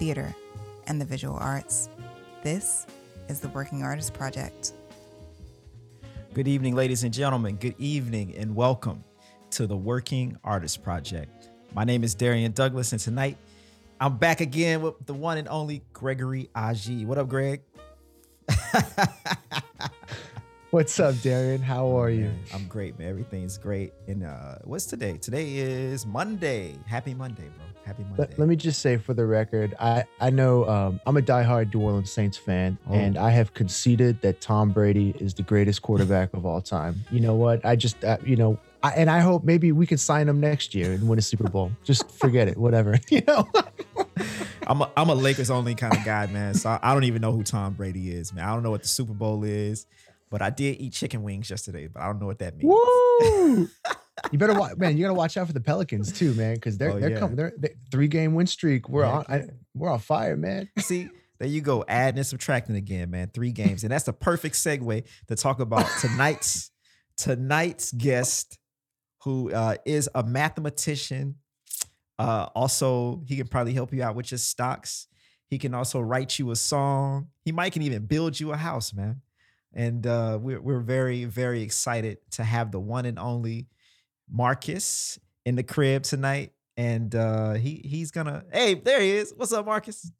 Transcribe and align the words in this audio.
theater, 0.00 0.34
and 0.86 0.98
the 0.98 1.04
visual 1.04 1.36
arts. 1.36 1.90
This 2.42 2.86
is 3.28 3.38
the 3.38 3.48
Working 3.50 3.82
Artist 3.82 4.14
Project. 4.14 4.72
Good 6.32 6.48
evening, 6.48 6.74
ladies 6.74 7.04
and 7.04 7.12
gentlemen. 7.12 7.56
Good 7.56 7.74
evening 7.76 8.34
and 8.34 8.56
welcome 8.56 9.04
to 9.50 9.66
the 9.66 9.76
Working 9.76 10.38
Artist 10.42 10.82
Project. 10.82 11.50
My 11.74 11.84
name 11.84 12.02
is 12.02 12.14
Darrian 12.14 12.52
Douglas, 12.52 12.92
and 12.92 13.00
tonight 13.00 13.36
I'm 14.00 14.16
back 14.16 14.40
again 14.40 14.80
with 14.80 14.94
the 15.04 15.12
one 15.12 15.36
and 15.36 15.46
only 15.48 15.82
Gregory 15.92 16.48
Aji. 16.56 17.04
What 17.04 17.18
up, 17.18 17.28
Greg? 17.28 17.60
What's 20.70 21.00
up, 21.00 21.20
Darrian? 21.20 21.60
How 21.62 21.98
are 21.98 22.10
you? 22.10 22.30
I'm 22.54 22.66
great, 22.68 22.96
man. 22.96 23.08
Everything's 23.08 23.58
great. 23.58 23.92
And 24.06 24.22
uh, 24.22 24.56
what's 24.62 24.86
today? 24.86 25.16
Today 25.18 25.56
is 25.56 26.06
Monday. 26.06 26.76
Happy 26.86 27.12
Monday, 27.12 27.48
bro. 27.56 27.64
Happy 27.84 28.04
Monday. 28.04 28.18
Let, 28.22 28.38
let 28.38 28.48
me 28.48 28.54
just 28.54 28.80
say 28.80 28.96
for 28.96 29.12
the 29.12 29.26
record, 29.26 29.74
I 29.80 30.04
I 30.20 30.30
know 30.30 30.68
um, 30.68 31.00
I'm 31.06 31.16
a 31.16 31.22
diehard 31.22 31.74
New 31.74 31.80
Orleans 31.80 32.12
Saints 32.12 32.36
fan, 32.36 32.78
Oh. 32.88 32.94
and 32.94 33.18
I 33.18 33.30
have 33.30 33.52
conceded 33.52 34.20
that 34.22 34.40
Tom 34.40 34.70
Brady 34.70 35.12
is 35.18 35.34
the 35.34 35.42
greatest 35.42 35.82
quarterback 35.82 36.32
of 36.34 36.46
all 36.46 36.60
time. 36.60 37.04
You 37.10 37.18
know 37.18 37.34
what? 37.34 37.64
I 37.66 37.74
just 37.74 38.04
uh, 38.04 38.18
you 38.24 38.36
know. 38.36 38.56
I, 38.82 38.90
and 38.92 39.10
I 39.10 39.18
hope 39.20 39.42
maybe 39.44 39.72
we 39.72 39.86
can 39.86 39.98
sign 39.98 40.26
him 40.28 40.40
next 40.40 40.74
year 40.74 40.92
and 40.92 41.06
win 41.08 41.18
a 41.18 41.22
Super 41.22 41.50
Bowl. 41.50 41.70
Just 41.84 42.08
forget 42.12 42.46
it, 42.48 42.56
whatever. 42.56 42.96
You 43.10 43.22
know, 43.26 43.46
I'm 44.68 44.82
a, 44.82 44.90
I'm 44.96 45.08
a 45.10 45.14
Lakers 45.14 45.50
only 45.50 45.74
kind 45.74 45.94
of 45.96 46.04
guy, 46.04 46.26
man. 46.28 46.54
So 46.54 46.70
I, 46.70 46.78
I 46.82 46.94
don't 46.94 47.04
even 47.04 47.20
know 47.20 47.32
who 47.32 47.42
Tom 47.42 47.72
Brady 47.74 48.10
is, 48.12 48.32
man. 48.32 48.44
I 48.44 48.54
don't 48.54 48.62
know 48.62 48.70
what 48.70 48.82
the 48.82 48.88
Super 48.88 49.12
Bowl 49.12 49.42
is, 49.44 49.86
but 50.30 50.42
I 50.42 50.50
did 50.50 50.80
eat 50.80 50.92
chicken 50.92 51.22
wings 51.22 51.50
yesterday, 51.50 51.86
but 51.88 52.02
I 52.02 52.06
don't 52.06 52.20
know 52.20 52.26
what 52.26 52.38
that 52.38 52.56
means. 52.56 52.72
woo! 52.72 53.68
You 54.32 54.38
better 54.38 54.52
watch, 54.52 54.76
man. 54.76 54.98
You 54.98 55.04
gotta 55.04 55.14
watch 55.14 55.38
out 55.38 55.46
for 55.46 55.54
the 55.54 55.60
Pelicans 55.62 56.12
too, 56.12 56.34
man, 56.34 56.54
because 56.54 56.76
they're 56.76 56.90
Oh, 56.90 57.00
they're 57.00 57.12
yeah. 57.12 57.18
coming. 57.18 57.36
They're, 57.36 57.54
they 57.56 57.70
three 57.90 58.06
game 58.06 58.34
win 58.34 58.46
streak. 58.46 58.86
We're 58.86 59.04
on. 59.04 59.24
I, 59.30 59.44
we're 59.74 59.88
on 59.88 59.98
fire, 59.98 60.36
man. 60.36 60.68
See, 60.78 61.08
there 61.38 61.48
you 61.48 61.62
go, 61.62 61.86
adding 61.88 62.18
and 62.18 62.26
subtracting 62.26 62.76
again, 62.76 63.10
man. 63.10 63.30
Three 63.32 63.50
games, 63.50 63.82
and 63.82 63.90
that's 63.90 64.04
the 64.04 64.12
perfect 64.12 64.56
segue 64.56 65.06
to 65.28 65.36
talk 65.36 65.58
about 65.60 65.86
tonight's 66.02 66.70
tonight's 67.16 67.92
guest, 67.92 68.58
who 69.24 69.50
uh, 69.52 69.76
is 69.86 70.10
a 70.14 70.22
mathematician. 70.22 71.36
Uh, 72.18 72.48
also, 72.54 73.22
he 73.26 73.36
can 73.38 73.46
probably 73.48 73.72
help 73.72 73.90
you 73.94 74.02
out 74.02 74.14
with 74.16 74.30
your 74.30 74.38
stocks. 74.38 75.06
He 75.48 75.56
can 75.56 75.72
also 75.74 75.98
write 75.98 76.38
you 76.38 76.50
a 76.50 76.56
song. 76.56 77.28
He 77.42 77.52
might 77.52 77.72
can 77.72 77.80
even 77.82 78.04
build 78.04 78.38
you 78.38 78.52
a 78.52 78.56
house, 78.58 78.92
man. 78.92 79.22
And 79.72 80.06
uh, 80.06 80.38
we're 80.40 80.60
we're 80.60 80.80
very 80.80 81.24
very 81.24 81.62
excited 81.62 82.18
to 82.32 82.44
have 82.44 82.72
the 82.72 82.80
one 82.80 83.06
and 83.06 83.18
only 83.18 83.68
Marcus 84.28 85.18
in 85.44 85.56
the 85.56 85.62
crib 85.62 86.02
tonight. 86.02 86.52
And 86.76 87.14
uh, 87.14 87.54
he 87.54 87.82
he's 87.84 88.10
gonna. 88.10 88.44
Hey, 88.52 88.74
there 88.74 89.00
he 89.00 89.10
is. 89.10 89.32
What's 89.36 89.52
up, 89.52 89.66
Marcus? 89.66 90.10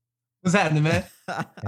What's 0.42 0.54
happening, 0.54 0.84
man? 0.84 1.04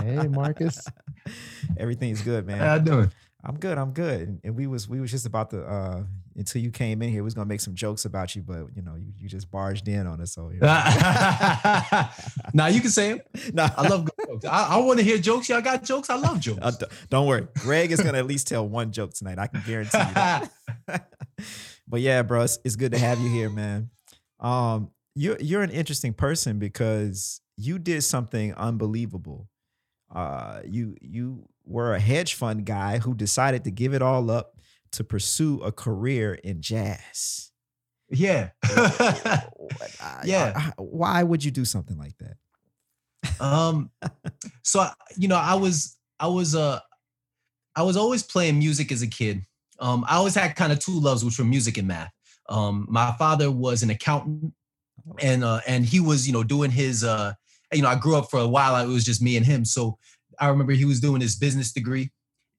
Hey, 0.00 0.28
Marcus. 0.28 0.86
Everything's 1.76 2.22
good, 2.22 2.46
man. 2.46 2.58
How 2.58 2.74
y'all 2.74 2.84
doing? 2.84 3.12
I'm 3.44 3.58
good. 3.58 3.78
I'm 3.78 3.92
good. 3.92 4.20
And, 4.28 4.40
and 4.44 4.56
we 4.56 4.66
was 4.66 4.88
we 4.88 5.00
was 5.00 5.10
just 5.10 5.26
about 5.26 5.50
to 5.50 5.62
uh 5.62 6.04
until 6.36 6.62
you 6.62 6.70
came 6.70 7.02
in 7.02 7.10
here, 7.10 7.22
we 7.22 7.24
was 7.24 7.34
gonna 7.34 7.46
make 7.46 7.60
some 7.60 7.74
jokes 7.74 8.04
about 8.04 8.34
you, 8.34 8.42
but 8.42 8.66
you 8.74 8.82
know, 8.82 8.94
you, 8.94 9.12
you 9.18 9.28
just 9.28 9.50
barged 9.50 9.88
in 9.88 10.06
on 10.06 10.20
us. 10.20 10.32
So 10.32 10.48
here. 10.48 10.60
now 12.54 12.66
you 12.66 12.80
can 12.80 12.90
say 12.90 13.12
them. 13.12 13.20
nah, 13.54 13.70
I 13.76 13.88
love 13.88 14.08
jokes. 14.26 14.44
I, 14.44 14.68
I 14.70 14.76
want 14.78 14.98
to 14.98 15.04
hear 15.04 15.18
jokes. 15.18 15.48
Y'all 15.48 15.60
got 15.60 15.82
jokes? 15.82 16.10
I 16.10 16.16
love 16.16 16.40
jokes. 16.40 16.60
Uh, 16.62 16.70
don't 17.10 17.26
worry. 17.26 17.46
Greg 17.58 17.90
is 17.90 18.00
gonna 18.00 18.18
at 18.18 18.26
least 18.26 18.46
tell 18.46 18.66
one 18.66 18.92
joke 18.92 19.12
tonight. 19.14 19.38
I 19.38 19.46
can 19.46 19.62
guarantee 19.66 19.98
you 19.98 20.14
that. 20.14 20.50
but 21.88 22.00
yeah, 22.00 22.22
bro, 22.22 22.42
it's, 22.42 22.58
it's 22.64 22.76
good 22.76 22.92
to 22.92 22.98
have 22.98 23.18
you 23.18 23.28
here, 23.28 23.50
man. 23.50 23.90
Um, 24.38 24.90
you're 25.14 25.36
you're 25.40 25.62
an 25.62 25.70
interesting 25.70 26.12
person 26.12 26.58
because 26.58 27.40
you 27.56 27.78
did 27.78 28.02
something 28.02 28.54
unbelievable. 28.54 29.48
Uh, 30.14 30.60
you 30.64 30.96
you 31.00 31.48
were 31.64 31.94
a 31.94 32.00
hedge 32.00 32.34
fund 32.34 32.64
guy 32.64 32.98
who 32.98 33.14
decided 33.14 33.64
to 33.64 33.70
give 33.70 33.94
it 33.94 34.02
all 34.02 34.30
up 34.30 34.58
to 34.92 35.04
pursue 35.04 35.60
a 35.62 35.72
career 35.72 36.34
in 36.34 36.60
jazz. 36.62 37.50
yeah. 38.10 38.50
I- 38.62 40.22
Yeah. 40.24 40.52
I- 40.56 40.72
why 40.82 41.22
would 41.22 41.44
you 41.44 41.50
do 41.50 41.64
something 41.64 41.98
like 41.98 42.14
that? 42.18 42.36
um. 43.40 43.90
So 44.64 44.80
I- 44.80 44.92
you 45.16 45.28
know, 45.28 45.36
I 45.36 45.54
was 45.54 45.96
I 46.20 46.26
was 46.28 46.54
uh 46.54 46.80
I 47.74 47.82
was 47.82 47.96
always 47.96 48.22
playing 48.22 48.58
music 48.58 48.92
as 48.92 49.02
a 49.02 49.06
kid. 49.06 49.44
Um, 49.80 50.04
I 50.08 50.16
always 50.16 50.34
had 50.34 50.54
kind 50.56 50.72
of 50.72 50.78
two 50.78 50.98
loves, 51.00 51.24
which 51.24 51.38
were 51.38 51.44
music 51.44 51.78
and 51.78 51.88
math. 51.88 52.12
Um, 52.48 52.86
my 52.88 53.12
father 53.18 53.50
was 53.50 53.82
an 53.82 53.90
accountant, 53.90 54.52
and 55.20 55.42
uh, 55.42 55.60
and 55.66 55.84
he 55.84 55.98
was 56.00 56.26
you 56.26 56.32
know 56.32 56.42
doing 56.44 56.70
his 56.70 57.02
uh, 57.02 57.32
you 57.72 57.82
know 57.82 57.88
I 57.88 57.94
grew 57.96 58.16
up 58.16 58.30
for 58.30 58.38
a 58.40 58.46
while. 58.48 58.76
It 58.76 58.92
was 58.92 59.04
just 59.04 59.22
me 59.22 59.36
and 59.36 59.44
him. 59.46 59.64
So 59.64 59.98
I 60.38 60.48
remember 60.48 60.72
he 60.74 60.84
was 60.84 61.00
doing 61.00 61.20
his 61.20 61.34
business 61.36 61.72
degree, 61.72 62.12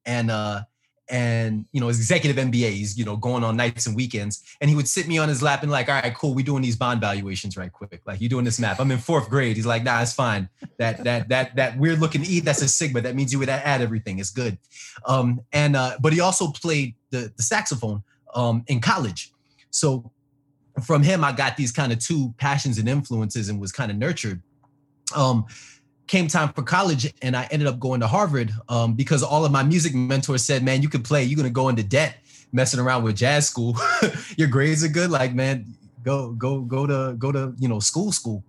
and 0.05 0.29
uh, 0.31 0.63
and 1.09 1.65
you 1.71 1.81
know 1.81 1.87
his 1.87 1.99
executive 1.99 2.43
MBA. 2.43 2.71
He's 2.71 2.97
you 2.97 3.05
know 3.05 3.15
going 3.15 3.43
on 3.43 3.57
nights 3.57 3.85
and 3.87 3.95
weekends, 3.95 4.43
and 4.61 4.69
he 4.69 4.75
would 4.75 4.87
sit 4.87 5.07
me 5.07 5.17
on 5.17 5.29
his 5.29 5.41
lap 5.41 5.63
and 5.63 5.71
like, 5.71 5.89
all 5.89 5.95
right, 5.95 6.13
cool, 6.15 6.33
we 6.33 6.43
doing 6.43 6.61
these 6.61 6.75
bond 6.75 7.01
valuations 7.01 7.57
right 7.57 7.71
quick. 7.71 8.01
Like 8.05 8.21
you 8.21 8.29
doing 8.29 8.45
this 8.45 8.59
math. 8.59 8.79
I'm 8.79 8.91
in 8.91 8.97
fourth 8.97 9.29
grade. 9.29 9.55
He's 9.55 9.65
like, 9.65 9.83
nah, 9.83 10.01
it's 10.01 10.13
fine. 10.13 10.49
That 10.77 11.03
that 11.03 11.29
that 11.29 11.55
that 11.55 11.77
weird 11.77 11.99
looking 11.99 12.23
E, 12.23 12.39
that's 12.39 12.61
a 12.61 12.67
sigma. 12.67 13.01
That 13.01 13.15
means 13.15 13.33
you 13.33 13.39
would 13.39 13.49
add 13.49 13.81
everything. 13.81 14.19
It's 14.19 14.31
good. 14.31 14.57
Um, 15.05 15.41
and 15.51 15.75
uh, 15.75 15.97
but 16.01 16.13
he 16.13 16.19
also 16.19 16.47
played 16.51 16.95
the 17.09 17.31
the 17.35 17.43
saxophone 17.43 18.03
um 18.33 18.63
in 18.67 18.79
college. 18.79 19.31
So 19.69 20.11
from 20.81 21.03
him, 21.03 21.23
I 21.23 21.31
got 21.31 21.57
these 21.57 21.71
kind 21.71 21.91
of 21.91 21.99
two 21.99 22.33
passions 22.37 22.77
and 22.77 22.89
influences 22.89 23.49
and 23.49 23.59
was 23.59 23.71
kind 23.71 23.91
of 23.91 23.97
nurtured. 23.97 24.41
Um, 25.15 25.45
came 26.13 26.27
time 26.27 26.49
for 26.49 26.61
college 26.61 27.11
and 27.23 27.35
I 27.35 27.47
ended 27.49 27.67
up 27.67 27.79
going 27.79 27.99
to 28.01 28.07
Harvard 28.07 28.53
um, 28.69 28.93
because 28.93 29.23
all 29.23 29.45
of 29.45 29.51
my 29.51 29.63
music 29.63 29.95
mentors 29.95 30.45
said, 30.45 30.61
man, 30.61 30.83
you 30.83 30.87
could 30.87 31.03
play, 31.03 31.23
you're 31.23 31.35
gonna 31.35 31.49
go 31.49 31.69
into 31.69 31.81
debt 31.81 32.17
messing 32.51 32.79
around 32.79 33.03
with 33.03 33.15
jazz 33.15 33.47
school. 33.47 33.75
Your 34.37 34.47
grades 34.47 34.83
are 34.83 34.89
good, 34.89 35.09
like 35.09 35.33
man, 35.33 35.65
go 36.03 36.33
go 36.33 36.61
go 36.61 36.85
to 36.85 37.15
go 37.17 37.31
to 37.31 37.55
you 37.57 37.67
know 37.67 37.79
school 37.79 38.11
school. 38.11 38.43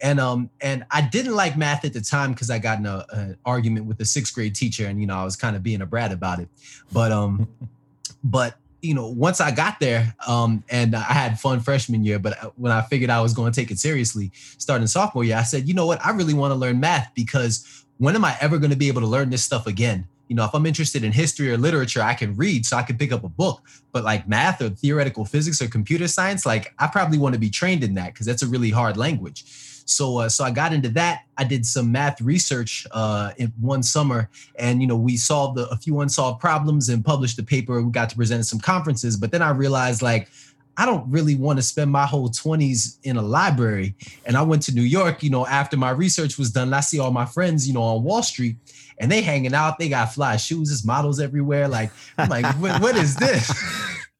And 0.00 0.20
um 0.20 0.48
and 0.60 0.84
I 0.92 1.00
didn't 1.00 1.34
like 1.34 1.56
math 1.56 1.84
at 1.84 1.92
the 1.92 2.00
time 2.00 2.34
because 2.34 2.50
I 2.50 2.60
got 2.60 2.78
in 2.78 2.86
a, 2.86 3.04
an 3.10 3.36
argument 3.44 3.86
with 3.86 3.98
a 4.00 4.04
sixth 4.04 4.32
grade 4.32 4.54
teacher 4.54 4.86
and 4.86 5.00
you 5.00 5.08
know 5.08 5.16
I 5.16 5.24
was 5.24 5.34
kind 5.34 5.56
of 5.56 5.62
being 5.64 5.82
a 5.82 5.86
brat 5.86 6.12
about 6.12 6.38
it. 6.38 6.48
But 6.92 7.10
um 7.10 7.48
but 8.22 8.54
you 8.80 8.94
know 8.94 9.08
once 9.08 9.40
I 9.40 9.50
got 9.50 9.80
there 9.80 10.14
um 10.26 10.62
and 10.68 10.94
I 10.94 11.00
had 11.00 11.38
fun 11.38 11.60
freshman 11.60 12.04
year, 12.04 12.18
but 12.18 12.42
uh, 12.42 12.50
when 12.56 12.72
I 12.72 12.82
figured 12.82 13.10
I 13.10 13.20
was 13.20 13.34
going 13.34 13.52
to 13.52 13.60
take 13.60 13.70
it 13.70 13.78
seriously 13.78 14.30
starting 14.34 14.86
sophomore 14.86 15.24
year, 15.24 15.36
I 15.36 15.42
said, 15.42 15.68
you 15.68 15.74
know 15.74 15.86
what, 15.86 16.04
I 16.04 16.10
really 16.10 16.34
want 16.34 16.52
to 16.52 16.56
learn 16.56 16.80
math 16.80 17.10
because 17.14 17.84
when 17.98 18.14
am 18.14 18.24
I 18.24 18.36
ever 18.40 18.58
going 18.58 18.70
to 18.70 18.76
be 18.76 18.88
able 18.88 19.00
to 19.00 19.06
learn 19.06 19.30
this 19.30 19.42
stuff 19.42 19.66
again? 19.66 20.06
You 20.28 20.36
know, 20.36 20.44
if 20.44 20.54
I'm 20.54 20.66
interested 20.66 21.04
in 21.04 21.12
history 21.12 21.50
or 21.50 21.56
literature, 21.56 22.02
I 22.02 22.14
can 22.14 22.36
read 22.36 22.66
so 22.66 22.76
I 22.76 22.82
can 22.82 22.98
pick 22.98 23.12
up 23.12 23.24
a 23.24 23.28
book. 23.28 23.62
But 23.92 24.04
like 24.04 24.28
math 24.28 24.60
or 24.60 24.68
theoretical 24.68 25.24
physics 25.24 25.60
or 25.62 25.68
computer 25.68 26.06
science, 26.06 26.44
like 26.44 26.74
I 26.78 26.86
probably 26.86 27.18
want 27.18 27.34
to 27.34 27.40
be 27.40 27.50
trained 27.50 27.82
in 27.82 27.94
that 27.94 28.12
because 28.12 28.26
that's 28.26 28.42
a 28.42 28.46
really 28.46 28.70
hard 28.70 28.96
language. 28.96 29.44
So, 29.88 30.18
uh, 30.18 30.28
so 30.28 30.44
I 30.44 30.50
got 30.50 30.72
into 30.72 30.90
that. 30.90 31.22
I 31.38 31.44
did 31.44 31.64
some 31.64 31.90
math 31.90 32.20
research 32.20 32.86
uh, 32.90 33.32
in 33.38 33.52
one 33.58 33.82
summer, 33.82 34.28
and 34.56 34.82
you 34.82 34.86
know, 34.86 34.96
we 34.96 35.16
solved 35.16 35.58
a, 35.58 35.76
few 35.78 36.00
unsolved 36.00 36.40
problems 36.40 36.88
and 36.88 37.04
published 37.04 37.38
a 37.38 37.42
paper. 37.42 37.80
We 37.80 37.90
got 37.90 38.10
to 38.10 38.16
present 38.16 38.40
at 38.40 38.46
some 38.46 38.58
conferences, 38.58 39.16
but 39.16 39.30
then 39.30 39.40
I 39.40 39.50
realized 39.50 40.02
like 40.02 40.28
I 40.76 40.84
don't 40.84 41.10
really 41.10 41.34
want 41.34 41.58
to 41.58 41.62
spend 41.62 41.90
my 41.90 42.06
whole 42.06 42.28
20s 42.28 42.98
in 43.02 43.16
a 43.16 43.22
library. 43.22 43.96
And 44.26 44.36
I 44.36 44.42
went 44.42 44.62
to 44.64 44.74
New 44.74 44.82
York, 44.82 45.22
you 45.22 45.30
know, 45.30 45.44
after 45.46 45.76
my 45.76 45.90
research 45.90 46.38
was 46.38 46.52
done. 46.52 46.72
I 46.72 46.80
see 46.80 47.00
all 47.00 47.10
my 47.10 47.26
friends, 47.26 47.66
you 47.66 47.74
know, 47.74 47.82
on 47.82 48.04
Wall 48.04 48.22
Street, 48.22 48.56
and 48.98 49.10
they 49.10 49.22
hanging 49.22 49.54
out. 49.54 49.78
They 49.78 49.88
got 49.88 50.12
fly 50.12 50.36
shoes, 50.36 50.68
there's 50.68 50.84
models 50.84 51.18
everywhere. 51.18 51.66
Like, 51.66 51.90
I'm 52.16 52.28
like, 52.28 52.44
what, 52.56 52.80
what 52.80 52.96
is 52.96 53.16
this? 53.16 53.50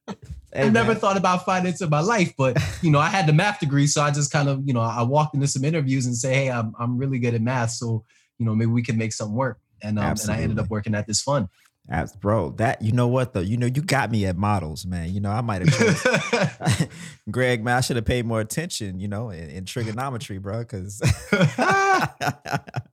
Hey, 0.52 0.62
I've 0.62 0.72
never 0.72 0.94
thought 0.94 1.16
about 1.16 1.44
finance 1.44 1.80
in 1.80 1.90
my 1.90 2.00
life, 2.00 2.32
but 2.36 2.58
you 2.82 2.90
know, 2.90 2.98
I 2.98 3.08
had 3.08 3.26
the 3.26 3.32
math 3.32 3.60
degree, 3.60 3.86
so 3.86 4.02
I 4.02 4.10
just 4.10 4.32
kind 4.32 4.48
of, 4.48 4.66
you 4.66 4.72
know, 4.72 4.80
I 4.80 5.02
walked 5.02 5.34
into 5.34 5.46
some 5.46 5.64
interviews 5.64 6.06
and 6.06 6.16
say, 6.16 6.34
"Hey, 6.34 6.50
I'm 6.50 6.74
I'm 6.78 6.96
really 6.96 7.18
good 7.18 7.34
at 7.34 7.42
math, 7.42 7.70
so 7.70 8.04
you 8.38 8.46
know, 8.46 8.54
maybe 8.54 8.70
we 8.70 8.82
can 8.82 8.96
make 8.96 9.12
something 9.12 9.36
work." 9.36 9.58
And 9.82 9.98
um, 9.98 10.16
and 10.20 10.30
I 10.30 10.40
ended 10.40 10.58
up 10.58 10.70
working 10.70 10.94
at 10.94 11.06
this 11.06 11.20
fund. 11.20 11.48
As, 11.90 12.14
bro, 12.14 12.50
that 12.58 12.82
you 12.82 12.92
know 12.92 13.08
what 13.08 13.32
though? 13.32 13.40
You 13.40 13.56
know, 13.56 13.64
you 13.64 13.80
got 13.80 14.10
me 14.10 14.26
at 14.26 14.36
models, 14.36 14.84
man. 14.84 15.10
You 15.14 15.20
know, 15.20 15.30
I 15.30 15.40
might 15.40 15.66
have 15.66 16.90
Greg, 17.30 17.64
man, 17.64 17.78
I 17.78 17.80
should 17.80 17.96
have 17.96 18.04
paid 18.04 18.26
more 18.26 18.42
attention, 18.42 19.00
you 19.00 19.08
know, 19.08 19.30
in, 19.30 19.48
in 19.48 19.64
trigonometry, 19.64 20.36
bro. 20.36 20.66
Cause 20.66 21.00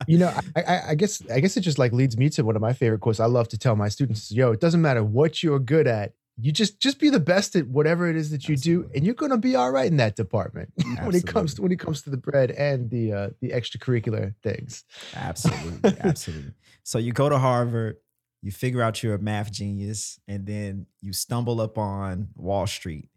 you 0.07 0.17
know, 0.17 0.33
I, 0.55 0.61
I, 0.61 0.81
I, 0.91 0.95
guess 0.95 1.21
I 1.29 1.41
guess 1.41 1.57
it 1.57 1.61
just 1.61 1.77
like 1.77 1.91
leads 1.91 2.17
me 2.17 2.29
to 2.29 2.43
one 2.43 2.55
of 2.55 2.61
my 2.61 2.71
favorite 2.71 3.01
quotes. 3.01 3.19
I 3.19 3.25
love 3.25 3.49
to 3.49 3.57
tell 3.57 3.75
my 3.75 3.89
students, 3.89 4.31
yo, 4.31 4.53
it 4.53 4.61
doesn't 4.61 4.81
matter 4.81 5.03
what 5.03 5.43
you're 5.43 5.59
good 5.59 5.87
at. 5.87 6.13
You 6.37 6.51
just 6.51 6.81
just 6.81 6.99
be 6.99 7.09
the 7.09 7.19
best 7.19 7.55
at 7.55 7.67
whatever 7.67 8.09
it 8.09 8.15
is 8.15 8.29
that 8.31 8.47
you 8.49 8.53
Absolutely. 8.53 8.87
do, 8.87 8.95
and 8.95 9.05
you're 9.05 9.15
gonna 9.15 9.37
be 9.37 9.55
all 9.55 9.71
right 9.71 9.87
in 9.87 9.97
that 9.97 10.15
department 10.15 10.73
when 11.03 11.15
it 11.15 11.25
comes 11.25 11.53
to 11.55 11.61
when 11.61 11.71
it 11.71 11.79
comes 11.79 12.01
to 12.01 12.09
the 12.09 12.17
bread 12.17 12.51
and 12.51 12.89
the 12.89 13.13
uh, 13.13 13.29
the 13.41 13.51
extracurricular 13.51 14.33
things. 14.43 14.83
Absolutely, 15.15 15.97
absolutely. 16.01 16.51
So 16.83 16.97
you 16.97 17.13
go 17.13 17.29
to 17.29 17.37
Harvard 17.37 17.97
you 18.45 18.51
figure 18.51 18.83
out 18.83 19.01
you're 19.01 19.15
a 19.15 19.19
math 19.19 19.51
genius 19.51 20.19
and 20.27 20.45
then 20.45 20.85
you 21.01 21.13
stumble 21.13 21.59
up 21.59 21.79
on 21.79 22.27
Wall 22.35 22.67
Street. 22.67 23.09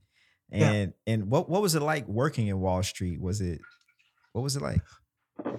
And 0.50 0.94
yeah. 1.04 1.12
and 1.12 1.30
what 1.30 1.50
what 1.50 1.60
was 1.60 1.74
it 1.74 1.82
like 1.82 2.08
working 2.08 2.46
in 2.46 2.58
Wall 2.60 2.82
Street? 2.82 3.20
Was 3.20 3.42
it 3.42 3.60
what 4.32 4.40
was 4.40 4.56
it 4.56 4.62
like? 4.62 4.80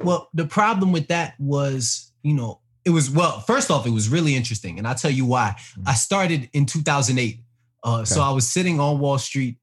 Well, 0.03 0.27
the 0.33 0.47
problem 0.47 0.91
with 0.91 1.09
that 1.09 1.35
was, 1.39 2.11
you 2.23 2.33
know, 2.33 2.61
it 2.83 2.89
was 2.89 3.11
well, 3.11 3.41
first 3.41 3.69
off, 3.69 3.85
it 3.85 3.91
was 3.91 4.09
really 4.09 4.35
interesting. 4.35 4.79
And 4.79 4.87
I'll 4.87 4.95
tell 4.95 5.11
you 5.11 5.27
why. 5.27 5.53
Mm-hmm. 5.55 5.83
I 5.87 5.93
started 5.93 6.49
in 6.51 6.65
2008. 6.65 7.39
Uh, 7.83 7.97
okay. 7.97 8.05
so 8.05 8.21
I 8.21 8.31
was 8.31 8.47
sitting 8.47 8.79
on 8.79 8.99
Wall 8.99 9.17
Street 9.17 9.57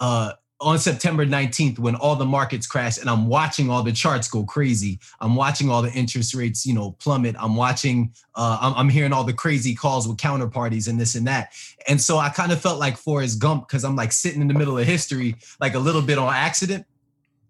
uh 0.00 0.32
on 0.60 0.78
September 0.78 1.26
19th 1.26 1.78
when 1.78 1.94
all 1.94 2.16
the 2.16 2.24
markets 2.24 2.66
crashed 2.66 2.98
and 2.98 3.10
I'm 3.10 3.26
watching 3.26 3.68
all 3.68 3.82
the 3.82 3.92
charts 3.92 4.28
go 4.28 4.44
crazy. 4.44 4.98
I'm 5.20 5.34
watching 5.34 5.68
all 5.68 5.82
the 5.82 5.92
interest 5.92 6.32
rates, 6.32 6.64
you 6.64 6.72
know, 6.72 6.92
plummet. 6.92 7.36
I'm 7.38 7.54
watching, 7.54 8.14
uh, 8.34 8.58
I'm, 8.60 8.74
I'm 8.74 8.88
hearing 8.88 9.12
all 9.12 9.24
the 9.24 9.32
crazy 9.32 9.74
calls 9.74 10.08
with 10.08 10.16
counterparties 10.16 10.88
and 10.88 10.98
this 10.98 11.16
and 11.16 11.26
that. 11.26 11.52
And 11.86 12.00
so 12.00 12.18
I 12.18 12.30
kind 12.30 12.50
of 12.50 12.60
felt 12.60 12.78
like 12.78 12.96
Forrest 12.96 13.40
Gump 13.40 13.68
because 13.68 13.84
I'm 13.84 13.94
like 13.94 14.12
sitting 14.12 14.40
in 14.40 14.48
the 14.48 14.54
middle 14.54 14.78
of 14.78 14.86
history, 14.86 15.36
like 15.60 15.74
a 15.74 15.78
little 15.78 16.02
bit 16.02 16.18
on 16.18 16.32
accident. 16.32 16.86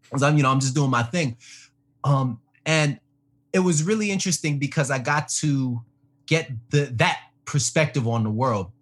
Because 0.03 0.23
I'm, 0.23 0.37
you 0.37 0.43
know, 0.43 0.51
I'm 0.51 0.61
just 0.61 0.75
doing 0.75 0.91
my 0.91 1.03
thing. 1.03 1.37
Um, 2.03 2.41
and 2.67 2.99
it 3.53 3.61
was 3.61 3.85
really 3.85 4.11
interesting 4.11 4.59
because 4.59 4.91
I 4.91 4.99
got 4.99 5.29
to 5.41 5.81
get 6.27 6.51
the 6.71 6.87
that 6.97 7.21
perspective 7.45 8.09
on 8.09 8.25
the 8.25 8.31
world 8.31 8.73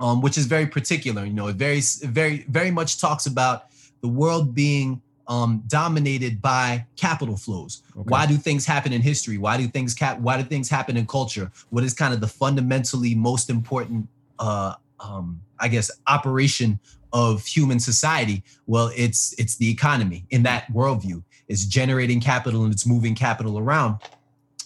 um, 0.00 0.20
which 0.20 0.36
is 0.36 0.46
very 0.46 0.66
particular. 0.66 1.24
You 1.24 1.32
know, 1.32 1.48
it 1.48 1.56
very, 1.56 1.80
very, 2.02 2.44
very 2.48 2.70
much 2.70 3.00
talks 3.00 3.26
about 3.26 3.66
the 4.00 4.08
world 4.08 4.54
being 4.54 5.02
um, 5.28 5.62
dominated 5.68 6.42
by 6.42 6.86
capital 6.96 7.36
flows. 7.36 7.82
Okay. 7.96 8.08
Why 8.08 8.26
do 8.26 8.36
things 8.36 8.66
happen 8.66 8.92
in 8.92 9.02
history? 9.02 9.38
Why 9.38 9.56
do 9.56 9.68
things 9.68 9.94
cap? 9.94 10.18
Why 10.18 10.36
do 10.36 10.42
things 10.42 10.68
happen 10.68 10.96
in 10.96 11.06
culture? 11.06 11.52
What 11.68 11.84
is 11.84 11.94
kind 11.94 12.12
of 12.12 12.20
the 12.20 12.26
fundamentally 12.26 13.14
most 13.14 13.48
important, 13.48 14.08
uh, 14.40 14.74
um, 14.98 15.40
I 15.60 15.68
guess, 15.68 15.90
operation 16.08 16.80
of 17.12 17.46
human 17.46 17.78
society? 17.78 18.42
Well, 18.66 18.90
it's 18.96 19.34
it's 19.38 19.56
the 19.56 19.70
economy 19.70 20.24
in 20.30 20.42
that 20.44 20.66
worldview. 20.72 21.22
It's 21.46 21.64
generating 21.64 22.20
capital 22.20 22.64
and 22.64 22.72
it's 22.72 22.86
moving 22.86 23.14
capital 23.14 23.58
around. 23.58 23.98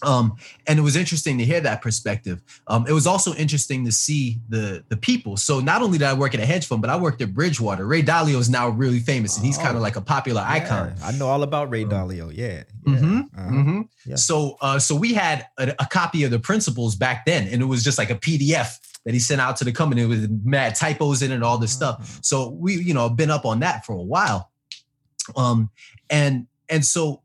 Um, 0.05 0.37
and 0.67 0.77
it 0.77 0.81
was 0.81 0.95
interesting 0.95 1.37
to 1.39 1.45
hear 1.45 1.59
that 1.61 1.81
perspective. 1.81 2.41
Um, 2.67 2.85
it 2.87 2.93
was 2.93 3.07
also 3.07 3.33
interesting 3.33 3.85
to 3.85 3.91
see 3.91 4.39
the 4.49 4.83
the 4.89 4.97
people. 4.97 5.35
So 5.37 5.59
not 5.59 5.81
only 5.81 5.97
did 5.97 6.07
I 6.07 6.13
work 6.13 6.33
at 6.33 6.39
a 6.39 6.45
hedge 6.45 6.67
fund, 6.67 6.81
but 6.81 6.89
I 6.89 6.95
worked 6.95 7.21
at 7.21 7.33
Bridgewater. 7.33 7.85
Ray 7.85 8.03
Dalio 8.03 8.37
is 8.37 8.49
now 8.49 8.69
really 8.69 8.99
famous, 8.99 9.37
and 9.37 9.45
he's 9.45 9.57
oh, 9.57 9.63
kind 9.63 9.75
of 9.75 9.81
like 9.81 9.95
a 9.95 10.01
popular 10.01 10.41
yeah. 10.41 10.53
icon. 10.53 10.95
I 11.03 11.11
know 11.13 11.27
all 11.27 11.43
about 11.43 11.69
Ray 11.69 11.85
Dalio. 11.85 12.31
Yeah. 12.33 12.47
yeah. 12.47 12.63
Mm-hmm, 12.85 13.17
uh-huh. 13.17 13.49
mm-hmm. 13.49 13.81
yeah. 14.05 14.15
So 14.15 14.57
uh, 14.61 14.79
so 14.79 14.95
we 14.95 15.13
had 15.13 15.47
a, 15.57 15.73
a, 15.79 15.87
copy 15.87 16.23
of 16.23 16.31
the 16.31 16.39
principles 16.39 16.95
back 16.95 17.25
then, 17.25 17.47
and 17.47 17.61
it 17.61 17.65
was 17.65 17.83
just 17.83 17.97
like 17.97 18.11
a 18.11 18.15
PDF 18.15 18.79
that 19.05 19.13
he 19.13 19.19
sent 19.19 19.41
out 19.41 19.57
to 19.57 19.63
the 19.63 19.71
company 19.71 20.05
with 20.05 20.41
mad 20.43 20.75
typos 20.75 21.21
in 21.21 21.31
it, 21.31 21.35
and 21.35 21.43
all 21.43 21.57
this 21.57 21.71
stuff. 21.71 21.97
Mm-hmm. 21.99 22.19
So 22.21 22.49
we 22.49 22.75
you 22.75 22.93
know 22.93 23.09
been 23.09 23.31
up 23.31 23.45
on 23.45 23.59
that 23.61 23.85
for 23.85 23.93
a 23.93 24.03
while. 24.03 24.51
Um, 25.35 25.71
and 26.09 26.47
and 26.69 26.85
so 26.85 27.21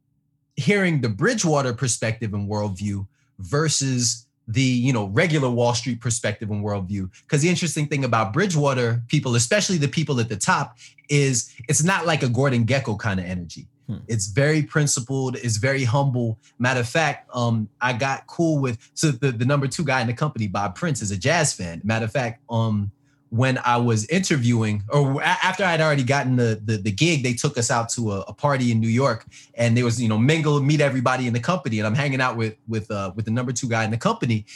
hearing 0.61 1.01
the 1.01 1.09
Bridgewater 1.09 1.73
perspective 1.73 2.35
and 2.35 2.49
worldview 2.49 3.07
versus 3.39 4.27
the 4.47 4.63
you 4.63 4.93
know 4.93 5.07
regular 5.07 5.49
Wall 5.49 5.75
Street 5.75 6.01
perspective 6.01 6.51
and 6.51 6.65
worldview. 6.65 7.11
Because 7.23 7.43
the 7.43 7.49
interesting 7.49 7.87
thing 7.87 8.05
about 8.05 8.33
Bridgewater 8.33 9.03
people, 9.09 9.35
especially 9.35 9.79
the 9.79 9.89
people 9.89 10.21
at 10.21 10.29
the 10.29 10.37
top, 10.37 10.77
is 11.09 11.55
it's 11.69 11.83
not 11.83 12.07
like 12.07 12.23
a 12.23 12.29
Gordon 12.29 12.67
Gekko 12.67 12.99
kind 12.99 13.21
of 13.21 13.27
energy. 13.27 13.67
Hmm. 13.87 13.99
It's 14.07 14.27
very 14.27 14.63
principled. 14.63 15.37
It's 15.37 15.57
very 15.57 15.85
humble. 15.85 16.39
Matter 16.59 16.81
of 16.81 16.89
fact, 16.89 17.29
um, 17.35 17.69
I 17.81 17.93
got 17.93 18.27
cool 18.27 18.59
with 18.59 18.79
so 18.95 19.11
the, 19.11 19.33
the 19.33 19.45
number 19.45 19.67
two 19.67 19.85
guy 19.85 20.01
in 20.01 20.07
the 20.07 20.15
company, 20.15 20.47
Bob 20.47 20.75
Prince, 20.75 21.01
is 21.03 21.11
a 21.11 21.17
jazz 21.17 21.53
fan. 21.53 21.81
Matter 21.85 22.05
of 22.05 22.13
fact, 22.13 22.43
um, 22.51 22.91
when 23.31 23.59
I 23.65 23.77
was 23.77 24.07
interviewing, 24.07 24.83
or 24.89 25.23
after 25.23 25.65
I'd 25.65 25.81
already 25.81 26.03
gotten 26.03 26.37
the, 26.37 26.61
the, 26.63 26.77
the 26.77 26.91
gig, 26.91 27.23
they 27.23 27.33
took 27.33 27.57
us 27.57 27.71
out 27.71 27.89
to 27.91 28.13
a, 28.13 28.21
a, 28.23 28.35
party 28.35 28.73
in 28.73 28.81
New 28.81 28.89
York, 28.89 29.25
and 29.55 29.77
there 29.77 29.85
was 29.85 30.03
you 30.03 30.09
know 30.09 30.19
mingle, 30.19 30.61
meet 30.61 30.81
everybody 30.81 31.29
in 31.29 31.33
the 31.33 31.41
company, 31.41 31.79
and 31.79 31.87
I'm 31.87 31.95
hanging 31.95 32.21
out 32.21 32.37
with 32.37 32.57
with 32.67 32.91
uh, 32.91 33.13
with 33.15 33.25
the 33.25 33.31
number 33.31 33.53
two 33.53 33.69
guy 33.69 33.85
in 33.85 33.93
the 33.93 33.97
company, 33.97 34.47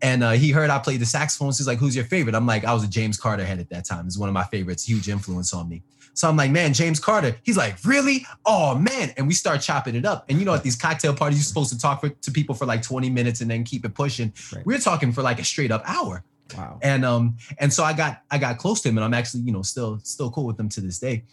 and 0.00 0.24
uh, 0.24 0.30
he 0.32 0.50
heard 0.50 0.70
I 0.70 0.78
played 0.78 1.00
the 1.00 1.06
saxophone. 1.06 1.52
So 1.52 1.58
he's 1.58 1.68
like, 1.68 1.78
"Who's 1.78 1.94
your 1.94 2.06
favorite?" 2.06 2.34
I'm 2.34 2.46
like, 2.46 2.64
"I 2.64 2.72
was 2.72 2.84
a 2.84 2.88
James 2.88 3.18
Carter 3.18 3.44
head 3.44 3.58
at 3.58 3.68
that 3.68 3.84
time. 3.84 4.06
It's 4.06 4.18
one 4.18 4.30
of 4.30 4.32
my 4.32 4.44
favorites, 4.44 4.88
huge 4.88 5.08
influence 5.10 5.52
on 5.52 5.68
me." 5.68 5.82
So 6.14 6.26
I'm 6.26 6.36
like, 6.36 6.50
"Man, 6.50 6.72
James 6.72 6.98
Carter." 6.98 7.36
He's 7.42 7.58
like, 7.58 7.76
"Really? 7.84 8.26
Oh 8.46 8.74
man!" 8.74 9.12
And 9.18 9.26
we 9.28 9.34
start 9.34 9.60
chopping 9.60 9.94
it 9.94 10.06
up. 10.06 10.24
And 10.30 10.38
you 10.38 10.46
know, 10.46 10.54
at 10.54 10.62
these 10.62 10.76
cocktail 10.76 11.14
parties, 11.14 11.38
you're 11.38 11.44
supposed 11.44 11.70
to 11.72 11.78
talk 11.78 12.00
for, 12.00 12.08
to 12.08 12.30
people 12.30 12.54
for 12.54 12.64
like 12.64 12.82
20 12.82 13.10
minutes 13.10 13.42
and 13.42 13.50
then 13.50 13.64
keep 13.64 13.84
it 13.84 13.94
pushing. 13.94 14.32
Right. 14.54 14.64
We're 14.64 14.78
talking 14.78 15.12
for 15.12 15.22
like 15.22 15.38
a 15.38 15.44
straight 15.44 15.70
up 15.70 15.82
hour. 15.86 16.24
Wow. 16.56 16.78
And 16.82 17.04
um 17.04 17.36
and 17.58 17.72
so 17.72 17.84
I 17.84 17.92
got 17.92 18.22
I 18.30 18.38
got 18.38 18.58
close 18.58 18.80
to 18.82 18.88
him 18.88 18.98
and 18.98 19.04
I'm 19.04 19.14
actually, 19.14 19.42
you 19.42 19.52
know, 19.52 19.62
still 19.62 19.98
still 20.02 20.30
cool 20.30 20.46
with 20.46 20.58
him 20.58 20.68
to 20.70 20.80
this 20.80 20.98
day. 20.98 21.24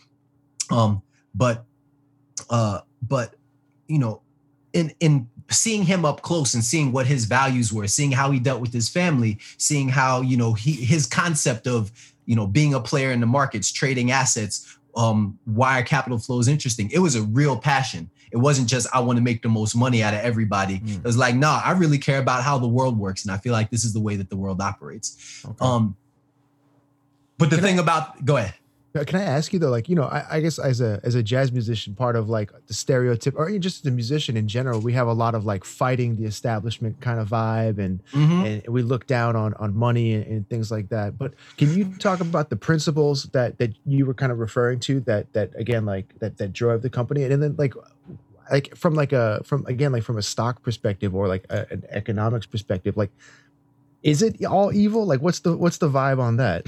Um 0.71 1.01
but 1.35 1.65
uh 2.49 2.81
but 3.07 3.35
you 3.87 3.99
know, 3.99 4.21
in 4.73 4.93
in 4.99 5.29
seeing 5.49 5.83
him 5.83 6.05
up 6.05 6.21
close 6.21 6.53
and 6.53 6.63
seeing 6.63 6.91
what 6.91 7.07
his 7.07 7.25
values 7.25 7.73
were, 7.73 7.87
seeing 7.87 8.11
how 8.11 8.31
he 8.31 8.39
dealt 8.39 8.61
with 8.61 8.73
his 8.73 8.87
family, 8.87 9.37
seeing 9.57 9.89
how, 9.89 10.21
you 10.21 10.37
know, 10.37 10.53
he 10.53 10.73
his 10.73 11.05
concept 11.05 11.67
of, 11.67 11.91
you 12.25 12.35
know, 12.35 12.45
being 12.45 12.73
a 12.73 12.79
player 12.79 13.11
in 13.11 13.19
the 13.19 13.25
markets, 13.25 13.71
trading 13.71 14.11
assets, 14.11 14.77
um, 14.95 15.37
why 15.45 15.81
capital 15.81 16.19
flow 16.19 16.39
is 16.39 16.47
interesting. 16.47 16.89
It 16.91 16.99
was 16.99 17.15
a 17.15 17.23
real 17.23 17.57
passion. 17.57 18.09
It 18.31 18.37
wasn't 18.37 18.67
just 18.69 18.87
I 18.93 18.99
want 18.99 19.17
to 19.17 19.23
make 19.23 19.41
the 19.41 19.49
most 19.49 19.75
money 19.75 20.03
out 20.03 20.13
of 20.13 20.21
everybody. 20.21 20.79
Mm. 20.79 20.97
It 20.97 21.03
was 21.03 21.17
like, 21.17 21.35
nah, 21.35 21.61
I 21.63 21.71
really 21.71 21.97
care 21.97 22.19
about 22.19 22.43
how 22.43 22.57
the 22.57 22.67
world 22.67 22.97
works, 22.97 23.23
and 23.23 23.31
I 23.31 23.37
feel 23.37 23.53
like 23.53 23.69
this 23.69 23.83
is 23.83 23.93
the 23.93 23.99
way 23.99 24.15
that 24.15 24.29
the 24.29 24.37
world 24.37 24.61
operates. 24.61 25.43
Okay. 25.45 25.57
Um, 25.59 25.95
but 27.37 27.49
the 27.49 27.55
Can 27.55 27.65
thing 27.65 27.79
I, 27.79 27.83
about 27.83 28.25
go 28.25 28.37
ahead. 28.37 28.53
Can 29.05 29.19
I 29.19 29.23
ask 29.23 29.53
you 29.53 29.59
though, 29.59 29.69
like 29.69 29.87
you 29.87 29.95
know, 29.95 30.05
I, 30.05 30.25
I, 30.31 30.39
guess 30.39 30.57
as 30.57 30.81
a 30.81 30.99
as 31.03 31.13
a 31.13 31.21
jazz 31.21 31.51
musician, 31.51 31.93
part 31.93 32.15
of 32.15 32.27
like 32.27 32.51
the 32.65 32.73
stereotype, 32.73 33.35
or 33.37 33.55
just 33.59 33.83
the 33.83 33.91
musician 33.91 34.35
in 34.35 34.47
general, 34.47 34.79
we 34.79 34.93
have 34.93 35.07
a 35.07 35.13
lot 35.13 35.35
of 35.35 35.45
like 35.45 35.63
fighting 35.63 36.15
the 36.15 36.25
establishment 36.25 36.99
kind 36.99 37.19
of 37.19 37.29
vibe, 37.29 37.77
and 37.77 38.03
mm-hmm. 38.11 38.45
and 38.45 38.67
we 38.67 38.81
look 38.81 39.05
down 39.05 39.35
on 39.35 39.53
on 39.55 39.75
money 39.75 40.15
and, 40.15 40.25
and, 40.25 40.49
things 40.49 40.71
like 40.71 40.89
that. 40.89 41.19
But 41.19 41.35
can 41.57 41.71
you 41.71 41.93
talk 41.99 42.19
about 42.19 42.49
the 42.49 42.55
principles 42.55 43.25
that 43.25 43.59
that 43.59 43.75
you 43.85 44.07
were 44.07 44.15
kind 44.15 44.31
of 44.31 44.39
referring 44.39 44.79
to 44.81 44.99
that 45.01 45.31
that 45.33 45.51
again 45.55 45.85
like 45.85 46.17
that 46.19 46.37
that 46.39 46.51
drove 46.51 46.81
the 46.81 46.89
company, 46.89 47.23
and 47.23 47.43
then 47.43 47.55
like 47.57 47.75
like 48.51 48.75
from 48.75 48.95
like 48.95 49.13
a 49.13 49.41
from 49.43 49.65
again 49.65 49.91
like 49.91 50.03
from 50.03 50.17
a 50.17 50.21
stock 50.21 50.61
perspective 50.63 51.15
or 51.15 51.27
like 51.27 51.45
a, 51.49 51.65
an 51.71 51.83
economics 51.89 52.45
perspective, 52.45 52.97
like 52.97 53.11
is 54.03 54.21
it 54.21 54.43
all 54.45 54.73
evil? 54.73 55.05
Like 55.05 55.21
what's 55.21 55.39
the 55.39 55.55
what's 55.55 55.77
the 55.77 55.89
vibe 55.89 56.19
on 56.19 56.37
that? 56.37 56.65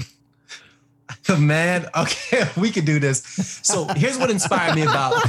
Man, 1.38 1.86
okay, 1.96 2.48
we 2.56 2.70
could 2.70 2.84
do 2.84 2.98
this. 2.98 3.22
So 3.62 3.86
here's 3.96 4.18
what 4.18 4.30
inspired 4.30 4.74
me 4.74 4.82
about. 4.82 5.14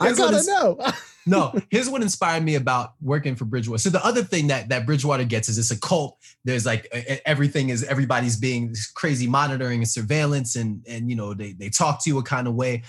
I 0.00 0.12
gotta 0.16 0.42
know. 0.46 0.78
no, 1.26 1.52
here's 1.70 1.88
what 1.88 2.02
inspired 2.02 2.44
me 2.44 2.54
about 2.54 2.94
working 3.00 3.34
for 3.34 3.44
Bridgewater. 3.44 3.78
So 3.78 3.90
the 3.90 4.04
other 4.04 4.22
thing 4.22 4.48
that 4.48 4.68
that 4.68 4.86
Bridgewater 4.86 5.24
gets 5.24 5.48
is 5.48 5.58
it's 5.58 5.70
a 5.70 5.78
cult. 5.78 6.16
There's 6.44 6.64
like 6.66 6.86
everything 7.24 7.70
is 7.70 7.82
everybody's 7.84 8.36
being 8.36 8.74
crazy 8.94 9.26
monitoring 9.26 9.80
and 9.80 9.88
surveillance, 9.88 10.54
and 10.56 10.84
and 10.88 11.10
you 11.10 11.16
know 11.16 11.34
they 11.34 11.52
they 11.52 11.70
talk 11.70 12.02
to 12.04 12.10
you 12.10 12.18
a 12.18 12.22
kind 12.22 12.46
of 12.46 12.54
way. 12.54 12.82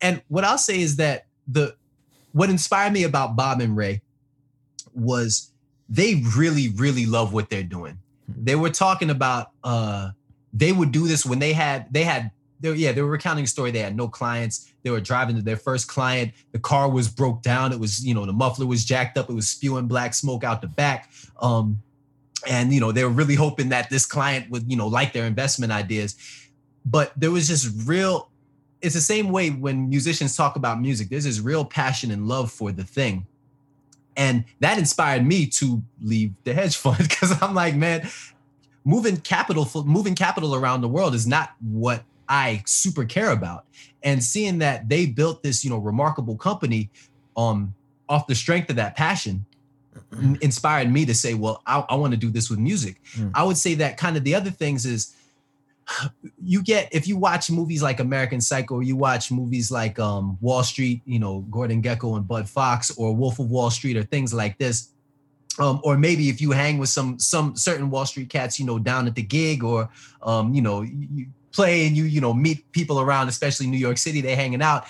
And 0.00 0.22
what 0.28 0.44
I'll 0.44 0.58
say 0.58 0.80
is 0.80 0.96
that 0.96 1.26
the 1.46 1.74
what 2.32 2.50
inspired 2.50 2.92
me 2.92 3.04
about 3.04 3.36
Bob 3.36 3.60
and 3.60 3.76
Ray 3.76 4.02
was 4.94 5.50
they 5.88 6.22
really 6.36 6.68
really 6.70 7.06
love 7.06 7.32
what 7.32 7.50
they're 7.50 7.62
doing. 7.62 7.98
They 8.28 8.56
were 8.56 8.70
talking 8.70 9.10
about 9.10 9.50
uh 9.64 10.10
they 10.52 10.72
would 10.72 10.92
do 10.92 11.06
this 11.06 11.26
when 11.26 11.38
they 11.38 11.52
had 11.52 11.92
they 11.92 12.04
had 12.04 12.30
they, 12.60 12.72
yeah 12.72 12.92
they 12.92 13.02
were 13.02 13.10
recounting 13.10 13.44
a 13.44 13.48
story. 13.48 13.70
They 13.70 13.80
had 13.80 13.96
no 13.96 14.08
clients. 14.08 14.72
They 14.82 14.90
were 14.90 15.00
driving 15.00 15.36
to 15.36 15.42
their 15.42 15.56
first 15.56 15.88
client. 15.88 16.32
The 16.52 16.58
car 16.58 16.88
was 16.88 17.08
broke 17.08 17.42
down. 17.42 17.72
It 17.72 17.80
was 17.80 18.04
you 18.04 18.14
know 18.14 18.24
the 18.26 18.32
muffler 18.32 18.66
was 18.66 18.84
jacked 18.84 19.18
up. 19.18 19.28
It 19.28 19.34
was 19.34 19.48
spewing 19.48 19.88
black 19.88 20.14
smoke 20.14 20.44
out 20.44 20.60
the 20.60 20.68
back. 20.68 21.10
Um 21.40 21.82
and 22.48 22.72
you 22.72 22.80
know 22.80 22.92
they 22.92 23.04
were 23.04 23.10
really 23.10 23.34
hoping 23.34 23.70
that 23.70 23.90
this 23.90 24.06
client 24.06 24.50
would 24.50 24.70
you 24.70 24.76
know 24.76 24.86
like 24.86 25.12
their 25.12 25.26
investment 25.26 25.72
ideas. 25.72 26.16
But 26.84 27.12
there 27.16 27.30
was 27.30 27.48
just 27.48 27.86
real 27.86 28.29
it's 28.82 28.94
the 28.94 29.00
same 29.00 29.30
way 29.30 29.50
when 29.50 29.88
musicians 29.88 30.36
talk 30.36 30.56
about 30.56 30.80
music 30.80 31.08
there's 31.08 31.24
this 31.24 31.40
real 31.40 31.64
passion 31.64 32.10
and 32.10 32.26
love 32.26 32.50
for 32.50 32.72
the 32.72 32.84
thing 32.84 33.26
And 34.16 34.44
that 34.60 34.78
inspired 34.78 35.24
me 35.24 35.46
to 35.46 35.82
leave 36.02 36.34
the 36.44 36.52
hedge 36.52 36.76
fund 36.76 36.98
because 37.08 37.40
I'm 37.42 37.54
like, 37.54 37.74
man, 37.74 38.08
moving 38.84 39.16
capital 39.16 39.68
moving 39.84 40.14
capital 40.14 40.54
around 40.54 40.82
the 40.82 40.88
world 40.88 41.14
is 41.14 41.26
not 41.26 41.52
what 41.60 42.04
I 42.28 42.62
super 42.66 43.04
care 43.04 43.30
about. 43.30 43.64
And 44.02 44.22
seeing 44.22 44.58
that 44.58 44.88
they 44.88 45.06
built 45.06 45.42
this, 45.42 45.64
you 45.64 45.70
know, 45.70 45.78
remarkable 45.78 46.36
company 46.36 46.90
um 47.36 47.74
off 48.08 48.26
the 48.26 48.34
strength 48.34 48.68
of 48.70 48.76
that 48.76 48.96
passion 48.96 49.46
inspired 50.40 50.90
me 50.90 51.06
to 51.06 51.14
say, 51.14 51.34
well, 51.34 51.62
I, 51.66 51.84
I 51.88 51.94
want 51.94 52.12
to 52.12 52.16
do 52.16 52.30
this 52.30 52.50
with 52.50 52.58
music. 52.58 53.00
Mm. 53.14 53.30
I 53.34 53.42
would 53.44 53.56
say 53.56 53.74
that 53.74 53.96
kind 53.96 54.16
of 54.16 54.24
the 54.24 54.34
other 54.34 54.50
things 54.50 54.84
is 54.84 55.14
you 56.42 56.62
get 56.62 56.88
if 56.92 57.06
you 57.06 57.16
watch 57.16 57.50
movies 57.50 57.82
like 57.82 58.00
American 58.00 58.40
Psycho, 58.40 58.80
you 58.80 58.96
watch 58.96 59.30
movies 59.30 59.70
like 59.70 59.98
um, 59.98 60.38
Wall 60.40 60.62
Street, 60.62 61.02
you 61.04 61.18
know, 61.18 61.40
Gordon 61.50 61.82
Gekko 61.82 62.16
and 62.16 62.26
Bud 62.26 62.48
Fox, 62.48 62.90
or 62.96 63.14
Wolf 63.14 63.38
of 63.38 63.50
Wall 63.50 63.70
Street, 63.70 63.96
or 63.96 64.02
things 64.02 64.32
like 64.32 64.58
this. 64.58 64.90
Um, 65.58 65.80
or 65.84 65.98
maybe 65.98 66.28
if 66.28 66.40
you 66.40 66.52
hang 66.52 66.78
with 66.78 66.88
some 66.88 67.18
some 67.18 67.56
certain 67.56 67.90
Wall 67.90 68.06
Street 68.06 68.30
cats, 68.30 68.58
you 68.58 68.66
know, 68.66 68.78
down 68.78 69.06
at 69.06 69.14
the 69.14 69.22
gig, 69.22 69.64
or 69.64 69.88
um, 70.22 70.54
you 70.54 70.62
know, 70.62 70.82
you 70.82 71.26
play 71.52 71.86
and 71.86 71.96
you 71.96 72.04
you 72.04 72.20
know 72.20 72.32
meet 72.32 72.70
people 72.72 73.00
around, 73.00 73.28
especially 73.28 73.66
New 73.66 73.78
York 73.78 73.98
City, 73.98 74.20
they 74.20 74.34
hanging 74.34 74.62
out. 74.62 74.86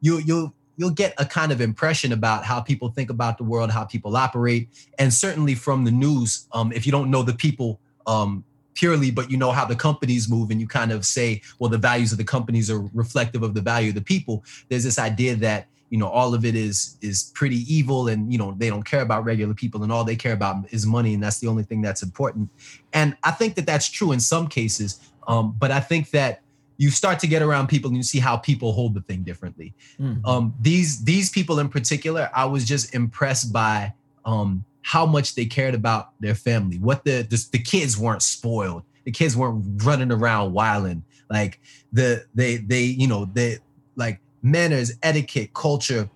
You 0.00 0.18
you'll 0.18 0.54
you'll 0.76 0.90
get 0.90 1.14
a 1.18 1.24
kind 1.24 1.52
of 1.52 1.60
impression 1.60 2.12
about 2.12 2.44
how 2.44 2.60
people 2.60 2.90
think 2.90 3.10
about 3.10 3.38
the 3.38 3.44
world, 3.44 3.70
how 3.70 3.84
people 3.84 4.16
operate, 4.16 4.68
and 4.98 5.12
certainly 5.12 5.54
from 5.54 5.84
the 5.84 5.90
news. 5.90 6.46
Um, 6.52 6.72
if 6.72 6.86
you 6.86 6.92
don't 6.92 7.10
know 7.10 7.22
the 7.22 7.34
people 7.34 7.80
um, 8.06 8.44
purely, 8.74 9.10
but 9.10 9.30
you 9.30 9.36
know 9.36 9.52
how 9.52 9.64
the 9.64 9.76
companies 9.76 10.28
move, 10.28 10.50
and 10.50 10.60
you 10.60 10.66
kind 10.66 10.92
of 10.92 11.04
say, 11.04 11.42
well, 11.58 11.70
the 11.70 11.78
values 11.78 12.12
of 12.12 12.18
the 12.18 12.24
companies 12.24 12.70
are 12.70 12.80
reflective 12.92 13.42
of 13.42 13.54
the 13.54 13.60
value 13.60 13.90
of 13.90 13.94
the 13.94 14.02
people. 14.02 14.44
There's 14.68 14.84
this 14.84 14.98
idea 14.98 15.36
that 15.36 15.68
you 15.90 15.98
know 15.98 16.08
all 16.08 16.34
of 16.34 16.44
it 16.44 16.54
is 16.54 16.96
is 17.00 17.32
pretty 17.34 17.64
evil, 17.72 18.08
and 18.08 18.32
you 18.32 18.38
know 18.38 18.54
they 18.56 18.68
don't 18.68 18.84
care 18.84 19.02
about 19.02 19.24
regular 19.24 19.54
people, 19.54 19.82
and 19.82 19.92
all 19.92 20.04
they 20.04 20.16
care 20.16 20.32
about 20.32 20.72
is 20.72 20.86
money, 20.86 21.14
and 21.14 21.22
that's 21.22 21.38
the 21.38 21.48
only 21.48 21.62
thing 21.62 21.82
that's 21.82 22.02
important. 22.02 22.48
And 22.92 23.16
I 23.22 23.30
think 23.30 23.54
that 23.56 23.66
that's 23.66 23.90
true 23.90 24.12
in 24.12 24.20
some 24.20 24.48
cases, 24.48 25.00
um, 25.26 25.54
but 25.58 25.70
I 25.70 25.80
think 25.80 26.10
that 26.10 26.42
you 26.78 26.90
start 26.90 27.20
to 27.20 27.26
get 27.28 27.42
around 27.42 27.68
people 27.68 27.88
and 27.88 27.96
you 27.96 28.02
see 28.02 28.18
how 28.18 28.36
people 28.36 28.72
hold 28.72 28.94
the 28.94 29.02
thing 29.02 29.22
differently. 29.22 29.72
Mm-hmm. 30.00 30.26
Um, 30.26 30.54
these 30.60 31.04
these 31.04 31.30
people 31.30 31.58
in 31.60 31.68
particular, 31.68 32.30
I 32.34 32.46
was 32.46 32.64
just 32.64 32.94
impressed 32.94 33.52
by 33.52 33.94
um, 34.24 34.64
how 34.82 35.06
much 35.06 35.34
they 35.34 35.46
cared 35.46 35.74
about 35.74 36.10
their 36.20 36.34
family. 36.34 36.78
What 36.78 37.04
the, 37.04 37.22
the 37.22 37.44
the 37.52 37.58
kids 37.58 37.96
weren't 37.98 38.22
spoiled. 38.22 38.82
The 39.04 39.12
kids 39.12 39.36
weren't 39.36 39.82
running 39.84 40.12
around 40.12 40.52
wilding. 40.52 41.04
Like 41.30 41.60
the 41.92 42.26
they 42.34 42.56
they 42.56 42.82
you 42.82 43.06
know 43.06 43.24
they 43.24 43.58
like 43.96 44.20
manners, 44.42 44.92
etiquette, 45.02 45.54
culture, 45.54 46.10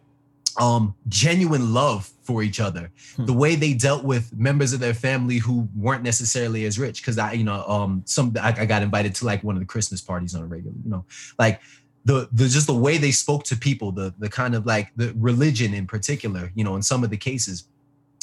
um, 0.58 0.94
genuine 1.08 1.72
love 1.72 2.10
for 2.22 2.42
each 2.42 2.60
other. 2.60 2.90
Hmm. 3.16 3.26
The 3.26 3.32
way 3.32 3.54
they 3.54 3.74
dealt 3.74 4.04
with 4.04 4.36
members 4.36 4.72
of 4.72 4.80
their 4.80 4.94
family 4.94 5.38
who 5.38 5.68
weren't 5.76 6.02
necessarily 6.02 6.64
as 6.64 6.78
rich. 6.78 7.04
Cause 7.04 7.18
I, 7.18 7.32
you 7.32 7.44
know, 7.44 7.64
um, 7.66 8.02
some 8.04 8.34
I, 8.40 8.54
I 8.58 8.66
got 8.66 8.82
invited 8.82 9.14
to 9.16 9.26
like 9.26 9.44
one 9.44 9.54
of 9.54 9.60
the 9.60 9.66
Christmas 9.66 10.00
parties 10.00 10.34
on 10.34 10.42
a 10.42 10.46
regular, 10.46 10.76
you 10.84 10.90
know, 10.90 11.04
like 11.38 11.60
the 12.04 12.28
the 12.32 12.48
just 12.48 12.66
the 12.66 12.74
way 12.74 12.98
they 12.98 13.10
spoke 13.10 13.44
to 13.44 13.56
people, 13.56 13.92
the 13.92 14.14
the 14.18 14.28
kind 14.28 14.54
of 14.54 14.66
like 14.66 14.92
the 14.96 15.12
religion 15.16 15.74
in 15.74 15.86
particular, 15.86 16.52
you 16.54 16.64
know, 16.64 16.76
in 16.76 16.82
some 16.82 17.04
of 17.04 17.10
the 17.10 17.16
cases, 17.16 17.68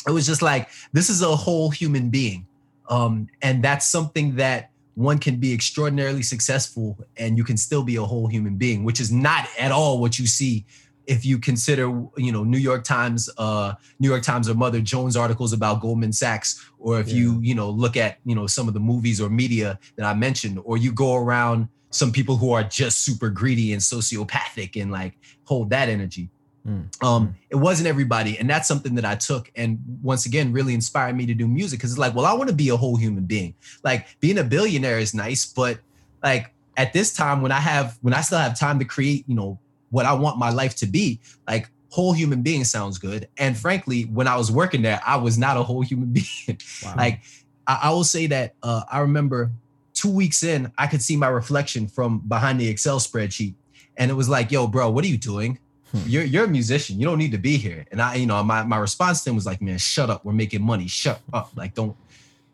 it 0.08 0.12
was 0.12 0.26
just 0.26 0.42
like 0.42 0.70
this 0.92 1.10
is 1.10 1.22
a 1.22 1.36
whole 1.36 1.70
human 1.70 2.10
being. 2.10 2.48
Um, 2.90 3.28
and 3.42 3.64
that's 3.64 3.88
something 3.88 4.36
that 4.36 4.72
one 4.96 5.18
can 5.18 5.38
be 5.38 5.54
extraordinarily 5.54 6.22
successful 6.22 6.98
and 7.18 7.38
you 7.38 7.44
can 7.44 7.58
still 7.58 7.84
be 7.84 7.96
a 7.96 8.04
whole 8.04 8.28
human 8.28 8.58
being, 8.58 8.84
which 8.84 9.00
is 9.00 9.12
not 9.12 9.48
at 9.58 9.72
all 9.72 10.00
what 10.00 10.20
you 10.20 10.28
see 10.28 10.66
if 11.06 11.26
you 11.26 11.38
consider 11.38 11.88
you 12.18 12.32
know 12.32 12.44
new 12.44 12.58
york 12.58 12.84
times 12.84 13.30
uh 13.38 13.74
new 14.00 14.10
york 14.10 14.24
times 14.24 14.48
or 14.48 14.54
mother 14.54 14.80
jones 14.80 15.18
articles 15.18 15.54
about 15.54 15.82
goldman 15.82 16.14
sachs 16.14 16.70
or 16.80 17.00
if 17.00 17.10
yeah. 17.10 17.16
you 17.16 17.40
you 17.42 17.56
know 17.56 17.70
look 17.70 17.98
at 17.98 18.20
you 18.26 18.36
know 18.36 18.48
some 18.48 18.68
of 18.68 18.74
the 18.74 18.80
movies 18.80 19.20
or 19.20 19.30
media 19.30 19.78
that 19.96 20.06
i 20.06 20.14
mentioned 20.14 20.60
or 20.64 20.78
you 20.78 20.92
go 20.92 21.16
around 21.16 21.68
some 21.90 22.12
people 22.12 22.38
who 22.38 22.52
are 22.52 22.64
just 22.64 23.00
super 23.00 23.30
greedy 23.30 23.74
and 23.74 23.82
sociopathic 23.82 24.82
and 24.82 24.92
like 24.92 25.18
hold 25.44 25.70
that 25.70 25.90
energy 25.90 26.30
mm. 26.68 27.04
um 27.04 27.36
it 27.50 27.56
wasn't 27.56 27.88
everybody 27.88 28.38
and 28.38 28.50
that's 28.50 28.68
something 28.68 28.96
that 28.96 29.06
i 29.06 29.16
took 29.16 29.52
and 29.56 29.80
once 30.02 30.26
again 30.26 30.52
really 30.52 30.74
inspired 30.74 31.16
me 31.16 31.26
to 31.26 31.34
do 31.34 31.48
music 31.48 31.80
because 31.80 31.92
it's 31.92 32.00
like 32.00 32.16
well 32.16 32.26
i 32.26 32.34
want 32.34 32.50
to 32.50 32.56
be 32.56 32.70
a 32.70 32.78
whole 32.78 32.96
human 32.96 33.26
being 33.26 33.54
like 33.84 34.08
being 34.20 34.38
a 34.38 34.44
billionaire 34.44 35.00
is 35.00 35.14
nice 35.14 35.46
but 35.46 35.80
like 36.24 36.54
at 36.78 36.94
this 36.94 37.14
time 37.14 37.42
when 37.42 37.52
i 37.52 37.60
have 37.60 37.98
when 38.02 38.14
i 38.14 38.22
still 38.22 38.40
have 38.40 38.58
time 38.58 38.80
to 38.80 38.86
create 38.86 39.24
you 39.28 39.36
know 39.36 39.60
what 39.94 40.08
I 40.08 40.14
want 40.14 40.40
my 40.40 40.50
life 40.50 40.76
to 40.78 40.88
be. 40.88 41.22
Like 41.48 41.70
whole 41.90 42.14
human 42.14 42.42
being 42.42 42.64
sounds 42.64 42.98
good. 42.98 43.30
And 43.38 43.56
frankly, 43.56 44.04
when 44.06 44.28
I 44.28 44.36
was 44.36 44.52
working 44.52 44.82
there, 44.82 45.00
I 45.06 45.18
was 45.18 45.38
not 45.38 45.56
a 45.56 45.62
whole 45.62 45.82
human 45.82 46.12
being. 46.14 46.60
Wow. 46.84 46.96
like 46.98 47.22
I, 47.68 47.80
I, 47.84 47.90
will 47.92 48.04
say 48.04 48.26
that 48.28 48.56
uh, 48.64 48.82
I 48.92 49.00
remember 49.00 49.52
two 49.94 50.10
weeks 50.10 50.44
in, 50.44 50.72
I 50.80 50.88
could 50.88 51.04
see 51.04 51.16
my 51.16 51.28
reflection 51.28 51.88
from 51.88 52.20
behind 52.28 52.60
the 52.60 52.68
Excel 52.68 53.00
spreadsheet. 53.00 53.54
And 53.96 54.10
it 54.10 54.16
was 54.16 54.28
like, 54.28 54.52
yo, 54.52 54.66
bro, 54.66 54.90
what 54.90 55.06
are 55.06 55.08
you 55.08 55.20
doing? 55.20 55.60
Hmm. 55.94 56.02
You're 56.06 56.24
you're 56.24 56.46
a 56.46 56.50
musician. 56.50 57.00
You 57.00 57.06
don't 57.06 57.18
need 57.18 57.32
to 57.32 57.38
be 57.38 57.58
here. 57.58 57.86
And 57.92 58.02
I, 58.02 58.16
you 58.16 58.26
know, 58.26 58.44
my, 58.44 58.64
my 58.64 58.78
response 58.78 59.24
to 59.24 59.30
him 59.30 59.36
was 59.36 59.46
like, 59.46 59.62
man, 59.62 59.78
shut 59.78 60.10
up. 60.10 60.26
We're 60.26 60.34
making 60.34 60.62
money. 60.62 60.88
Shut 60.88 61.22
up. 61.32 61.52
Like, 61.56 61.74
don't 61.74 61.96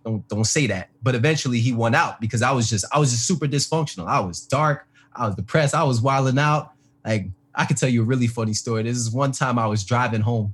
don't 0.03 0.27
don't 0.27 0.45
say 0.45 0.67
that. 0.67 0.89
But 1.01 1.15
eventually 1.15 1.59
he 1.59 1.73
won 1.73 1.95
out 1.95 2.19
because 2.21 2.41
I 2.41 2.51
was 2.51 2.69
just 2.69 2.85
I 2.93 2.99
was 2.99 3.11
just 3.11 3.25
super 3.25 3.47
dysfunctional. 3.47 4.07
I 4.07 4.19
was 4.19 4.41
dark. 4.41 4.87
I 5.15 5.25
was 5.25 5.35
depressed. 5.35 5.73
I 5.73 5.83
was 5.83 6.01
wilding 6.01 6.37
out. 6.37 6.73
Like 7.05 7.27
I 7.55 7.65
could 7.65 7.77
tell 7.77 7.89
you 7.89 8.01
a 8.01 8.05
really 8.05 8.27
funny 8.27 8.53
story. 8.53 8.83
This 8.83 8.97
is 8.97 9.09
one 9.09 9.31
time 9.31 9.57
I 9.57 9.67
was 9.67 9.83
driving 9.83 10.21
home 10.21 10.53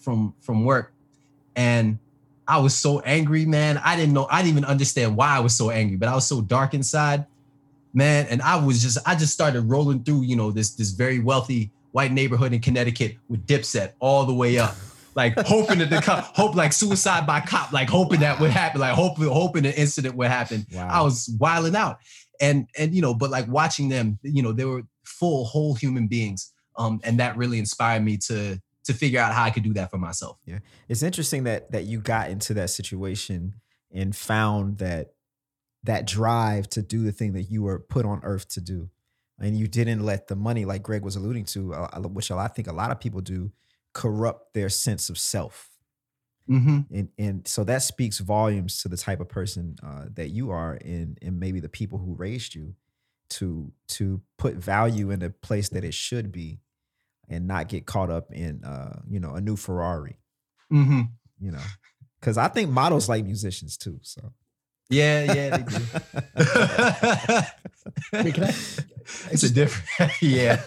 from 0.00 0.34
from 0.40 0.64
work 0.64 0.92
and 1.58 1.98
I 2.46 2.58
was 2.58 2.74
so 2.74 3.00
angry, 3.00 3.44
man. 3.44 3.78
I 3.84 3.94
didn't 3.96 4.14
know, 4.14 4.26
I 4.30 4.42
didn't 4.42 4.52
even 4.52 4.64
understand 4.64 5.16
why 5.16 5.36
I 5.36 5.40
was 5.40 5.54
so 5.54 5.70
angry, 5.70 5.96
but 5.96 6.08
I 6.08 6.14
was 6.14 6.26
so 6.26 6.40
dark 6.40 6.72
inside, 6.72 7.26
man. 7.92 8.26
And 8.30 8.40
I 8.40 8.64
was 8.64 8.80
just, 8.80 8.96
I 9.04 9.14
just 9.16 9.34
started 9.34 9.62
rolling 9.62 10.02
through, 10.02 10.22
you 10.22 10.34
know, 10.34 10.50
this 10.50 10.70
this 10.70 10.92
very 10.92 11.18
wealthy 11.18 11.70
white 11.92 12.12
neighborhood 12.12 12.52
in 12.52 12.60
Connecticut 12.60 13.16
with 13.28 13.46
Dipset 13.46 13.92
all 14.00 14.24
the 14.24 14.34
way 14.34 14.58
up. 14.58 14.76
Like 15.14 15.36
hoping 15.38 15.80
that 15.80 15.90
the 15.90 16.00
cop, 16.00 16.24
hope 16.36 16.54
like 16.54 16.72
suicide 16.72 17.26
by 17.26 17.40
cop, 17.40 17.72
like 17.72 17.88
hoping 17.88 18.20
that 18.20 18.38
would 18.38 18.50
happen, 18.50 18.80
like 18.80 18.94
hoping, 18.94 19.26
hoping 19.26 19.66
an 19.66 19.72
incident 19.72 20.14
would 20.14 20.28
happen. 20.28 20.64
Wow. 20.72 20.88
I 20.88 21.02
was 21.02 21.28
wilding 21.40 21.74
out 21.74 21.98
and 22.40 22.68
and 22.76 22.94
you 22.94 23.02
know 23.02 23.14
but 23.14 23.30
like 23.30 23.46
watching 23.48 23.88
them 23.88 24.18
you 24.22 24.42
know 24.42 24.52
they 24.52 24.64
were 24.64 24.82
full 25.04 25.44
whole 25.44 25.74
human 25.74 26.06
beings 26.06 26.52
um 26.76 27.00
and 27.04 27.18
that 27.18 27.36
really 27.36 27.58
inspired 27.58 28.04
me 28.04 28.16
to 28.16 28.60
to 28.84 28.92
figure 28.94 29.20
out 29.20 29.32
how 29.32 29.44
i 29.44 29.50
could 29.50 29.62
do 29.62 29.72
that 29.72 29.90
for 29.90 29.98
myself 29.98 30.38
yeah 30.44 30.58
it's 30.88 31.02
interesting 31.02 31.44
that 31.44 31.70
that 31.72 31.84
you 31.84 32.00
got 32.00 32.30
into 32.30 32.54
that 32.54 32.70
situation 32.70 33.54
and 33.92 34.14
found 34.14 34.78
that 34.78 35.12
that 35.84 36.06
drive 36.06 36.68
to 36.68 36.82
do 36.82 37.02
the 37.02 37.12
thing 37.12 37.32
that 37.32 37.44
you 37.44 37.62
were 37.62 37.78
put 37.78 38.04
on 38.04 38.20
earth 38.22 38.48
to 38.48 38.60
do 38.60 38.88
and 39.40 39.56
you 39.56 39.68
didn't 39.68 40.04
let 40.04 40.28
the 40.28 40.36
money 40.36 40.64
like 40.64 40.82
greg 40.82 41.02
was 41.02 41.16
alluding 41.16 41.44
to 41.44 41.74
uh, 41.74 42.00
which 42.00 42.30
i 42.30 42.48
think 42.48 42.68
a 42.68 42.72
lot 42.72 42.90
of 42.90 43.00
people 43.00 43.20
do 43.20 43.50
corrupt 43.92 44.54
their 44.54 44.68
sense 44.68 45.08
of 45.08 45.18
self 45.18 45.70
Mm-hmm. 46.48 46.94
And 46.94 47.08
and 47.18 47.46
so 47.46 47.62
that 47.64 47.82
speaks 47.82 48.18
volumes 48.18 48.80
to 48.82 48.88
the 48.88 48.96
type 48.96 49.20
of 49.20 49.28
person 49.28 49.76
uh, 49.82 50.06
that 50.14 50.30
you 50.30 50.50
are, 50.50 50.78
and 50.82 51.18
and 51.20 51.38
maybe 51.38 51.60
the 51.60 51.68
people 51.68 51.98
who 51.98 52.14
raised 52.14 52.54
you, 52.54 52.74
to 53.30 53.70
to 53.88 54.22
put 54.38 54.54
value 54.54 55.10
in 55.10 55.20
the 55.20 55.30
place 55.30 55.68
that 55.70 55.84
it 55.84 55.92
should 55.92 56.32
be, 56.32 56.60
and 57.28 57.46
not 57.46 57.68
get 57.68 57.84
caught 57.84 58.10
up 58.10 58.32
in 58.32 58.64
uh, 58.64 59.00
you 59.08 59.20
know 59.20 59.34
a 59.34 59.40
new 59.40 59.56
Ferrari. 59.56 60.18
Mm-hmm. 60.72 61.02
You 61.38 61.52
know, 61.52 61.64
because 62.18 62.38
I 62.38 62.48
think 62.48 62.70
models 62.70 63.10
like 63.10 63.24
musicians 63.24 63.76
too. 63.76 64.00
So 64.02 64.32
yeah, 64.88 65.32
yeah, 65.32 65.56
they 65.56 65.62
do. 65.62 65.78
Wait, 68.24 68.34
can 68.34 68.44
I, 68.44 68.54
it's 69.30 69.42
a 69.42 69.52
different, 69.52 70.12
yeah. 70.22 70.62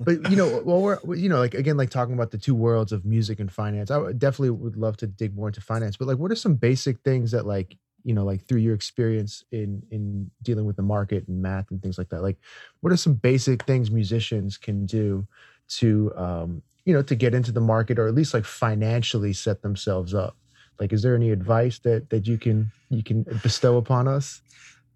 But 0.00 0.30
you 0.30 0.36
know, 0.36 0.62
well, 0.64 0.80
we're 0.80 1.16
you 1.16 1.28
know, 1.28 1.38
like 1.38 1.54
again, 1.54 1.76
like 1.76 1.90
talking 1.90 2.14
about 2.14 2.30
the 2.30 2.38
two 2.38 2.54
worlds 2.54 2.92
of 2.92 3.04
music 3.04 3.40
and 3.40 3.50
finance. 3.50 3.90
I 3.90 4.12
definitely 4.12 4.50
would 4.50 4.76
love 4.76 4.96
to 4.98 5.06
dig 5.06 5.34
more 5.34 5.48
into 5.48 5.60
finance. 5.60 5.96
But 5.96 6.08
like, 6.08 6.18
what 6.18 6.30
are 6.30 6.36
some 6.36 6.54
basic 6.54 7.00
things 7.00 7.30
that 7.30 7.46
like 7.46 7.76
you 8.04 8.14
know, 8.14 8.24
like 8.24 8.44
through 8.46 8.60
your 8.60 8.74
experience 8.74 9.44
in 9.50 9.82
in 9.90 10.30
dealing 10.42 10.64
with 10.64 10.76
the 10.76 10.82
market 10.82 11.26
and 11.28 11.40
math 11.40 11.70
and 11.70 11.82
things 11.82 11.98
like 11.98 12.10
that? 12.10 12.22
Like, 12.22 12.38
what 12.80 12.92
are 12.92 12.96
some 12.96 13.14
basic 13.14 13.64
things 13.64 13.90
musicians 13.90 14.58
can 14.58 14.86
do 14.86 15.26
to 15.68 16.12
um, 16.16 16.62
you 16.84 16.94
know 16.94 17.02
to 17.02 17.14
get 17.14 17.34
into 17.34 17.52
the 17.52 17.60
market 17.60 17.98
or 17.98 18.06
at 18.08 18.14
least 18.14 18.34
like 18.34 18.44
financially 18.44 19.32
set 19.32 19.62
themselves 19.62 20.14
up? 20.14 20.36
Like, 20.78 20.92
is 20.92 21.02
there 21.02 21.14
any 21.14 21.30
advice 21.30 21.78
that 21.80 22.10
that 22.10 22.26
you 22.26 22.38
can 22.38 22.70
you 22.90 23.02
can 23.02 23.24
bestow 23.42 23.76
upon 23.76 24.08
us? 24.08 24.42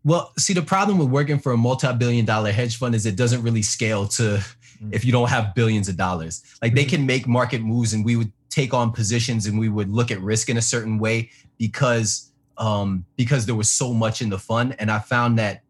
Well, 0.05 0.33
see, 0.39 0.55
the 0.55 0.63
problem 0.63 0.99
with 0.99 1.09
working 1.09 1.39
for 1.39 1.53
a 1.53 1.57
multi-billion 1.57 2.25
dollar 2.25 2.53
hedge 2.53 2.77
fund 2.77 2.95
is 2.95 3.05
it 3.05 3.17
doesn't 3.17 3.43
really 3.43 3.63
scale 3.63 4.07
to 4.09 4.23
mm-hmm. 4.23 4.91
if 4.93 5.05
you 5.05 5.13
don't 5.13 5.29
have 5.29 5.55
billions 5.55 5.89
of 5.89 5.97
dollars. 5.97 6.43
Like 6.63 6.75
they 6.75 6.83
mm-hmm. 6.83 6.91
can 6.91 7.07
make 7.07 7.27
market 7.27 7.61
moves 7.61 7.93
and 7.93 8.05
we 8.05 8.17
would 8.17 8.33
take 8.49 8.73
on 8.73 8.93
positions 8.93 9.47
and 9.47 9.59
we 9.59 9.69
would 9.69 9.91
look 9.91 10.11
at 10.11 10.21
risk 10.21 10.49
in 10.49 10.57
a 10.57 10.63
certain 10.63 10.99
way 10.99 11.31
because 11.59 12.33
um 12.57 13.05
because 13.17 13.47
there 13.47 13.55
was 13.55 13.71
so 13.71 13.93
much 13.93 14.23
in 14.23 14.31
the 14.31 14.39
fund. 14.39 14.75
And 14.79 14.91
I 14.91 15.01
found 15.01 15.39
that 15.39 15.63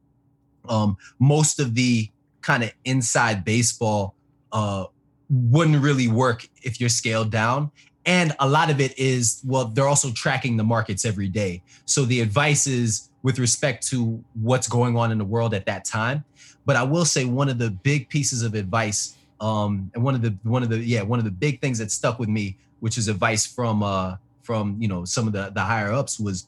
um 0.68 0.96
most 1.18 1.58
of 1.58 1.74
the 1.74 2.08
kind 2.40 2.62
of 2.62 2.72
inside 2.84 3.44
baseball 3.44 4.14
uh 4.52 4.84
wouldn't 5.28 5.82
really 5.82 6.08
work 6.08 6.48
if 6.62 6.80
you're 6.80 6.88
scaled 6.88 7.30
down 7.30 7.70
and 8.06 8.34
a 8.40 8.48
lot 8.48 8.70
of 8.70 8.80
it 8.80 8.98
is 8.98 9.42
well, 9.44 9.66
they're 9.66 9.88
also 9.88 10.10
tracking 10.12 10.56
the 10.56 10.64
markets 10.64 11.04
every 11.04 11.28
day. 11.28 11.62
So 11.84 12.04
the 12.04 12.20
advice 12.20 12.66
is 12.66 13.10
with 13.22 13.38
respect 13.38 13.86
to 13.88 14.22
what's 14.34 14.68
going 14.68 14.96
on 14.96 15.12
in 15.12 15.18
the 15.18 15.24
world 15.24 15.54
at 15.54 15.66
that 15.66 15.84
time. 15.84 16.24
But 16.64 16.76
I 16.76 16.82
will 16.82 17.04
say 17.04 17.24
one 17.24 17.48
of 17.48 17.58
the 17.58 17.70
big 17.70 18.08
pieces 18.08 18.42
of 18.42 18.54
advice, 18.54 19.16
um, 19.40 19.90
and 19.94 20.04
one 20.04 20.14
of 20.14 20.22
the 20.22 20.36
one 20.42 20.62
of 20.62 20.68
the 20.68 20.78
yeah 20.78 21.02
one 21.02 21.18
of 21.18 21.24
the 21.24 21.30
big 21.30 21.60
things 21.60 21.78
that 21.78 21.90
stuck 21.90 22.18
with 22.18 22.28
me, 22.28 22.56
which 22.80 22.98
is 22.98 23.08
advice 23.08 23.46
from 23.46 23.82
uh, 23.82 24.16
from 24.42 24.76
you 24.78 24.88
know 24.88 25.04
some 25.04 25.26
of 25.26 25.32
the 25.32 25.50
the 25.54 25.60
higher 25.60 25.92
ups 25.92 26.20
was, 26.20 26.46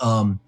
um, 0.00 0.38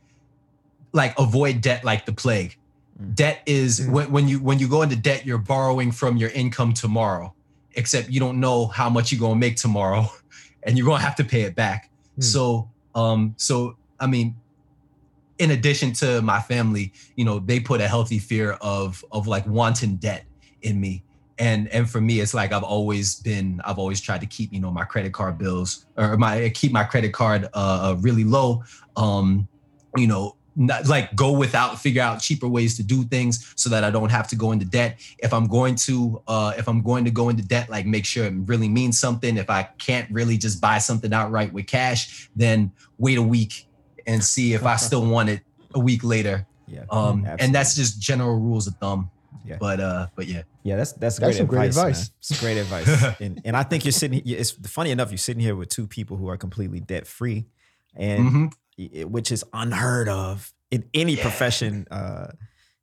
like 0.93 1.19
avoid 1.19 1.61
debt 1.61 1.85
like 1.85 2.07
the 2.07 2.13
plague. 2.13 2.57
Mm. 3.01 3.15
Debt 3.15 3.43
is 3.47 3.81
mm. 3.81 3.91
when, 3.91 4.13
when 4.13 4.29
you 4.29 4.41
when 4.41 4.59
you 4.59 4.69
go 4.69 4.83
into 4.83 4.97
debt, 4.97 5.25
you're 5.27 5.39
borrowing 5.39 5.91
from 5.91 6.17
your 6.17 6.31
income 6.31 6.73
tomorrow, 6.73 7.35
except 7.75 8.11
you 8.11 8.21
don't 8.21 8.41
know 8.41 8.67
how 8.67 8.91
much 8.91 9.11
you're 9.11 9.21
gonna 9.21 9.37
make 9.37 9.57
tomorrow, 9.57 10.07
and 10.65 10.77
you're 10.77 10.87
gonna 10.87 11.03
have 11.03 11.17
to 11.17 11.25
pay 11.25 11.43
it 11.43 11.55
back. 11.55 11.91
Mm. 12.19 12.25
So 12.25 12.71
um, 12.95 13.35
so 13.37 13.77
I 14.01 14.07
mean, 14.07 14.37
in 15.39 15.51
addition 15.51 15.93
to 15.95 16.23
my 16.23 16.41
family, 16.41 16.93
you 17.17 17.25
know, 17.25 17.39
they 17.39 17.61
put 17.61 17.81
a 17.81 17.89
healthy 17.89 18.19
fear 18.19 18.53
of 18.61 19.05
of 19.13 19.27
like 19.27 19.47
wanting 19.47 19.97
debt 19.97 20.25
in 20.63 20.81
me. 20.81 21.03
And 21.39 21.69
and 21.69 21.89
for 21.89 22.01
me, 22.01 22.21
it's 22.21 22.35
like 22.35 22.53
I've 22.53 22.63
always 22.63 23.17
been, 23.17 23.61
I've 23.65 23.79
always 23.79 24.01
tried 24.01 24.21
to 24.21 24.27
keep, 24.27 24.53
you 24.53 24.61
know, 24.61 24.71
my 24.71 24.85
credit 24.85 25.13
card 25.13 25.39
bills 25.39 25.87
or 25.97 26.17
my 26.17 26.51
keep 26.51 26.73
my 26.73 26.85
credit 26.85 27.13
card 27.13 27.49
uh 27.55 27.97
really 28.01 28.25
low. 28.25 28.63
Um, 28.97 29.49
you 29.97 30.07
know, 30.07 30.37
not, 30.57 30.87
like 30.87 31.15
go 31.15 31.33
without 31.33 31.81
figure 31.81 32.03
out 32.03 32.21
cheaper 32.21 32.49
ways 32.49 32.77
to 32.77 32.83
do 32.83 33.05
things 33.05 33.53
so 33.57 33.71
that 33.71 33.85
I 33.85 33.91
don't 33.91 34.11
have 34.11 34.29
to 34.29 34.37
go 34.37 34.53
into 34.53 34.67
debt. 34.67 35.01
If 35.19 35.33
I'm 35.33 35.47
going 35.47 35.77
to 35.77 36.23
uh 36.29 36.53
if 36.57 36.69
I'm 36.69 36.83
going 36.83 37.05
to 37.05 37.11
go 37.11 37.29
into 37.29 37.43
debt, 37.43 37.71
like 37.71 37.87
make 37.87 38.05
sure 38.05 38.27
it 38.27 38.35
really 38.45 38.69
means 38.69 38.99
something. 38.99 39.37
If 39.37 39.51
I 39.51 39.65
can't 39.79 40.11
really 40.11 40.37
just 40.37 40.61
buy 40.61 40.79
something 40.79 41.13
outright 41.13 41.53
with 41.53 41.67
cash, 41.67 42.31
then 42.37 42.73
wait 42.99 43.19
a 43.19 43.23
week 43.23 43.67
and 44.07 44.23
see 44.23 44.55
if 44.55 44.65
I 44.65 44.77
still 44.89 45.07
want 45.07 45.29
it 45.29 45.41
a 45.75 45.81
week 45.81 46.05
later. 46.05 46.47
Yeah. 46.67 46.85
Um, 46.91 47.27
and 47.39 47.55
that's 47.55 47.75
just 47.75 48.01
general 48.01 48.39
rules 48.39 48.67
of 48.67 48.75
thumb. 48.77 49.11
Yeah. 49.45 49.57
But 49.59 49.81
uh, 49.81 50.07
but 50.15 50.27
yeah. 50.27 50.43
Yeah, 50.65 50.77
that's 50.77 50.93
that's, 50.93 51.19
that's 51.19 51.41
great, 51.41 51.69
advice, 51.69 51.75
great 51.75 51.89
advice. 51.89 52.11
It's 52.21 52.41
great 52.41 52.57
advice. 53.09 53.21
and 53.21 53.41
and 53.45 53.57
I 53.57 53.65
think 53.65 53.85
you're 53.85 53.93
sitting. 53.93 54.23
It's 54.25 54.53
funny 54.53 54.91
enough. 54.91 55.11
You're 55.11 55.19
sitting 55.19 55.43
here 55.43 55.57
with 55.57 55.69
two 55.69 55.87
people 55.87 56.17
who 56.17 56.29
are 56.29 56.37
completely 56.37 56.81
debt 56.81 57.07
free, 57.07 57.47
and 57.97 58.25
mm-hmm. 58.25 58.47
Which 58.77 59.33
is 59.33 59.45
unheard 59.53 60.09
of 60.09 60.53
in 60.71 60.89
any 60.95 61.15
yeah. 61.15 61.23
profession 61.23 61.87
uh, 61.91 62.29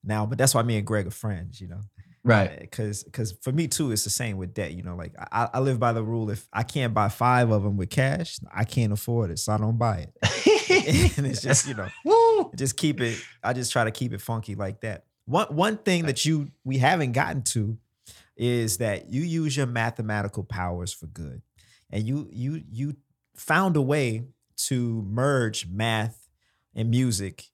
now. 0.03 0.25
But 0.25 0.37
that's 0.37 0.53
why 0.53 0.61
me 0.63 0.77
and 0.77 0.85
Greg 0.85 1.07
are 1.07 1.11
friends. 1.11 1.59
You 1.59 1.69
know. 1.69 1.81
Right. 2.23 2.59
Because 2.59 3.03
because 3.03 3.31
for 3.41 3.51
me 3.51 3.67
too, 3.67 3.91
it's 3.91 4.03
the 4.03 4.09
same 4.09 4.37
with 4.37 4.53
debt. 4.53 4.73
You 4.73 4.83
know, 4.83 4.95
like 4.95 5.13
I, 5.31 5.49
I 5.53 5.59
live 5.59 5.79
by 5.79 5.93
the 5.93 6.03
rule: 6.03 6.29
if 6.29 6.47
I 6.51 6.63
can't 6.63 6.93
buy 6.93 7.09
five 7.09 7.49
of 7.51 7.63
them 7.63 7.77
with 7.77 7.89
cash, 7.89 8.39
I 8.53 8.65
can't 8.65 8.91
afford 8.91 9.31
it, 9.31 9.39
so 9.39 9.53
I 9.53 9.57
don't 9.57 9.77
buy 9.77 10.07
it. 10.21 11.17
and 11.17 11.25
it's 11.25 11.41
just 11.41 11.67
you 11.67 11.75
know, 11.75 12.51
just 12.55 12.77
keep 12.77 12.99
it. 13.01 13.19
I 13.43 13.53
just 13.53 13.71
try 13.71 13.85
to 13.85 13.91
keep 13.91 14.13
it 14.13 14.21
funky 14.21 14.55
like 14.55 14.81
that. 14.81 15.05
One 15.25 15.47
one 15.47 15.77
thing 15.77 16.05
that 16.05 16.25
you 16.25 16.49
we 16.63 16.77
haven't 16.77 17.13
gotten 17.13 17.43
to 17.43 17.77
is 18.35 18.77
that 18.77 19.11
you 19.11 19.21
use 19.21 19.55
your 19.55 19.67
mathematical 19.67 20.43
powers 20.43 20.93
for 20.93 21.07
good, 21.07 21.41
and 21.89 22.03
you 22.03 22.27
you 22.31 22.63
you 22.69 22.95
found 23.35 23.77
a 23.77 23.81
way 23.81 24.25
to 24.67 25.03
merge 25.07 25.67
math 25.67 26.29
and 26.75 26.89
music 26.89 27.45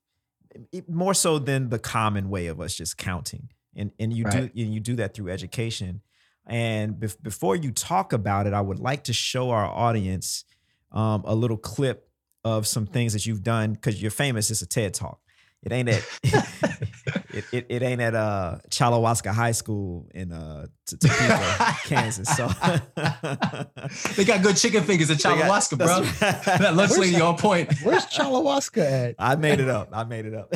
more 0.88 1.13
so 1.13 1.38
than 1.38 1.69
the 1.69 1.79
common 1.79 2.29
way 2.29 2.47
of 2.47 2.62
us 2.62 2.75
just 2.75 2.97
counting 2.97 3.50
and 3.75 3.91
and 4.00 4.13
you 4.13 4.24
right. 4.24 4.53
do 4.53 4.62
and 4.63 4.74
you 4.74 4.79
do 4.79 4.95
that 4.95 5.13
through 5.13 5.29
education 5.29 6.01
and 6.47 6.95
bef- 6.95 7.21
before 7.21 7.55
you 7.55 7.71
talk 7.71 8.13
about 8.13 8.47
it 8.47 8.53
i 8.53 8.62
would 8.62 8.79
like 8.79 9.03
to 9.03 9.13
show 9.13 9.50
our 9.50 9.65
audience 9.65 10.45
um, 10.91 11.24
a 11.25 11.35
little 11.35 11.57
clip 11.57 12.09
of 12.45 12.67
some 12.67 12.85
things 12.85 13.12
that 13.13 13.25
you've 13.25 13.43
done 13.43 13.74
because 13.74 14.01
you're 14.01 14.12
famous. 14.12 14.51
It's 14.51 14.62
a 14.62 14.67
TED 14.67 14.93
talk. 14.93 15.19
It 15.65 15.72
ain't 15.72 15.89
at 15.89 16.03
it, 17.34 17.45
it, 17.51 17.65
it, 17.69 17.81
ain't 17.81 18.00
at 18.00 18.13
uh 18.13 18.60
Chalawaska 18.69 19.34
High 19.34 19.51
School 19.51 20.07
in 20.13 20.31
uh 20.31 20.67
Topeka, 20.86 21.77
Kansas. 21.86 22.29
So 22.36 22.48
they 24.15 24.25
got 24.25 24.43
good 24.43 24.57
chicken 24.57 24.84
fingers 24.84 25.10
at 25.10 25.17
Chalawaska, 25.17 25.77
bro. 25.77 26.01
that 26.57 26.75
looks 26.75 26.98
like 26.98 27.19
on 27.22 27.38
point. 27.38 27.74
Where's 27.81 28.05
Chalawaska 28.05 29.09
at? 29.09 29.16
I 29.18 29.35
made 29.35 29.59
it 29.59 29.68
up. 29.68 29.89
I 29.92 30.03
made 30.03 30.25
it 30.25 30.35
up. 30.35 30.53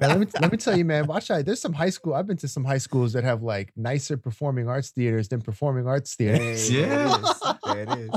let 0.00 0.18
me 0.18 0.26
let 0.40 0.50
me 0.50 0.58
tell 0.58 0.76
you, 0.76 0.84
man. 0.84 1.06
Watch 1.06 1.30
out. 1.30 1.44
There's 1.44 1.60
some 1.60 1.72
high 1.72 1.90
school. 1.90 2.14
I've 2.14 2.26
been 2.26 2.36
to 2.38 2.48
some 2.48 2.64
high 2.64 2.78
schools 2.78 3.12
that 3.12 3.22
have 3.22 3.44
like 3.44 3.72
nicer 3.76 4.16
performing 4.16 4.68
arts 4.68 4.90
theaters 4.90 5.28
than 5.28 5.40
performing 5.40 5.86
arts 5.86 6.16
theaters. 6.16 6.68
Hey, 6.68 6.80
yeah, 6.80 6.88
there 6.88 7.06
it 7.06 7.20
is. 7.20 7.42
There 7.64 7.82
it 7.82 7.98
is. 8.00 8.10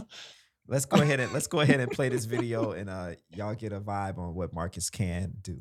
Let's 0.67 0.85
go 0.85 1.01
ahead 1.01 1.19
and 1.19 1.31
let's 1.33 1.47
go 1.47 1.59
ahead 1.59 1.79
and 1.79 1.91
play 1.91 2.09
this 2.09 2.25
video 2.25 2.71
and 2.71 2.89
uh 2.89 3.11
y'all 3.35 3.53
get 3.55 3.73
a 3.73 3.79
vibe 3.79 4.17
on 4.17 4.33
what 4.33 4.53
Marcus 4.53 4.89
can 4.89 5.33
do. 5.41 5.57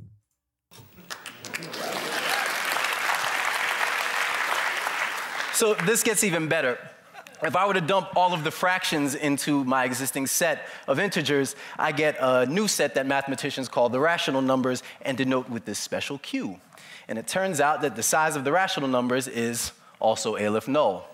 So 5.61 5.75
this 5.75 6.03
gets 6.03 6.25
even 6.25 6.49
better. 6.49 6.79
If 7.43 7.55
I 7.55 7.67
were 7.67 7.75
to 7.75 7.83
dump 7.83 8.17
all 8.17 8.33
of 8.33 8.45
the 8.45 8.51
fractions 8.51 9.15
into 9.15 9.63
my 9.63 9.85
existing 9.85 10.27
set 10.27 10.67
of 10.89 10.99
integers, 10.99 11.55
I 11.79 11.93
get 11.93 12.17
a 12.19 12.47
new 12.47 12.67
set 12.67 12.95
that 12.95 13.07
mathematicians 13.07 13.69
call 13.69 13.91
the 13.91 14.01
rational 14.01 14.41
numbers 14.41 14.83
and 15.03 15.19
denote 15.19 15.51
with 15.51 15.67
this 15.67 15.79
special 15.79 16.17
Q. 16.17 16.59
And 17.09 17.19
it 17.19 17.29
turns 17.29 17.61
out 17.61 17.83
that 17.83 17.95
the 17.95 18.03
size 18.03 18.37
of 18.37 18.45
the 18.45 18.53
rational 18.53 18.89
numbers 18.89 19.29
is 19.29 19.73
also 20.01 20.39
Aleph 20.39 20.67
null. 20.67 21.07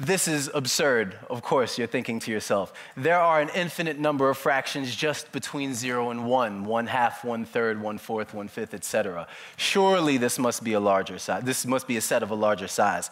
This 0.00 0.28
is 0.28 0.50
absurd, 0.54 1.18
of 1.28 1.42
course, 1.42 1.76
you're 1.76 1.86
thinking 1.86 2.20
to 2.20 2.30
yourself. 2.30 2.72
There 2.96 3.20
are 3.20 3.38
an 3.38 3.50
infinite 3.54 3.98
number 3.98 4.30
of 4.30 4.38
fractions 4.38 4.96
just 4.96 5.30
between 5.30 5.74
zero 5.74 6.08
and 6.08 6.24
one, 6.24 6.64
one 6.64 6.86
half, 6.86 7.22
one 7.22 7.44
third, 7.44 7.82
one 7.82 7.98
fourth, 7.98 8.32
one 8.32 8.48
fifth, 8.48 8.72
etc. 8.72 9.28
Surely 9.58 10.16
this 10.16 10.38
must 10.38 10.64
be 10.64 10.72
a 10.72 10.80
larger 10.80 11.18
size. 11.18 11.42
This 11.42 11.66
must 11.66 11.86
be 11.86 11.98
a 11.98 12.00
set 12.00 12.22
of 12.22 12.30
a 12.30 12.34
larger 12.34 12.66
size. 12.66 13.10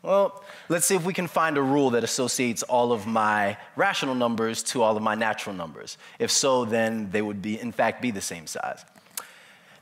Well, 0.00 0.44
let's 0.68 0.86
see 0.86 0.94
if 0.94 1.04
we 1.04 1.12
can 1.12 1.26
find 1.26 1.58
a 1.58 1.62
rule 1.62 1.90
that 1.90 2.04
associates 2.04 2.62
all 2.62 2.92
of 2.92 3.04
my 3.04 3.56
rational 3.74 4.14
numbers 4.14 4.62
to 4.64 4.80
all 4.84 4.96
of 4.96 5.02
my 5.02 5.16
natural 5.16 5.56
numbers. 5.56 5.98
If 6.20 6.30
so, 6.30 6.64
then 6.64 7.10
they 7.10 7.20
would 7.20 7.42
be, 7.42 7.58
in 7.58 7.72
fact, 7.72 8.00
be 8.00 8.12
the 8.12 8.20
same 8.20 8.46
size. 8.46 8.84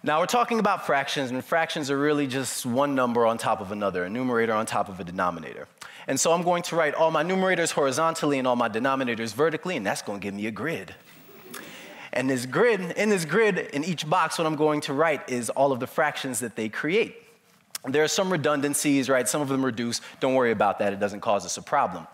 Now, 0.07 0.21
we're 0.21 0.27
talking 0.27 0.61
about 0.61 0.87
fractions, 0.87 1.33
and 1.33 1.45
fractions 1.45 1.90
are 1.90 1.99
really 1.99 2.29
just 2.29 2.64
one 2.64 2.95
number 2.95 3.27
on 3.27 3.38
top 3.38 3.61
of 3.61 3.73
another, 3.73 4.05
a 4.05 4.09
numerator 4.09 4.53
on 4.53 4.64
top 4.64 4.88
of 4.88 5.01
a 5.01 5.05
denominator. 5.05 5.66
And 6.07 6.21
so 6.21 6.31
I'm 6.31 6.42
going 6.42 6.62
to 6.62 6.77
write 6.77 6.95
all 6.95 7.11
my 7.11 7.25
numerators 7.25 7.73
horizontally 7.73 8.38
and 8.38 8.47
all 8.47 8.55
my 8.55 8.69
denominators 8.69 9.35
vertically, 9.35 9.77
and 9.77 9.85
that's 9.85 10.03
going 10.03 10.21
to 10.21 10.23
give 10.23 10.33
me 10.33 10.47
a 10.47 10.53
grid. 10.53 10.95
And 12.12 12.31
this 12.31 12.47
grid, 12.47 12.92
in 12.92 13.09
this 13.09 13.25
grid, 13.25 13.59
in 13.59 13.83
each 13.83 14.09
box, 14.09 14.38
what 14.38 14.47
I'm 14.47 14.55
going 14.55 14.81
to 14.83 14.92
write 14.92 15.29
is 15.29 15.51
all 15.51 15.73
of 15.73 15.81
the 15.81 15.88
fractions 15.88 16.38
that 16.38 16.55
they 16.55 16.69
create. 16.69 17.26
There 17.88 18.05
are 18.05 18.09
some 18.09 18.31
redundancies, 18.31 19.09
right? 19.09 19.29
Some 19.29 19.42
of 19.42 19.49
them 19.49 19.64
reduce. 19.64 20.01
Don't 20.20 20.35
worry 20.35 20.53
about 20.53 20.79
that. 20.81 20.92
It 20.92 21.01
doesn't 21.01 21.20
cause 21.20 21.44
us 21.44 21.57
a 21.57 21.62
problem. 21.62 22.07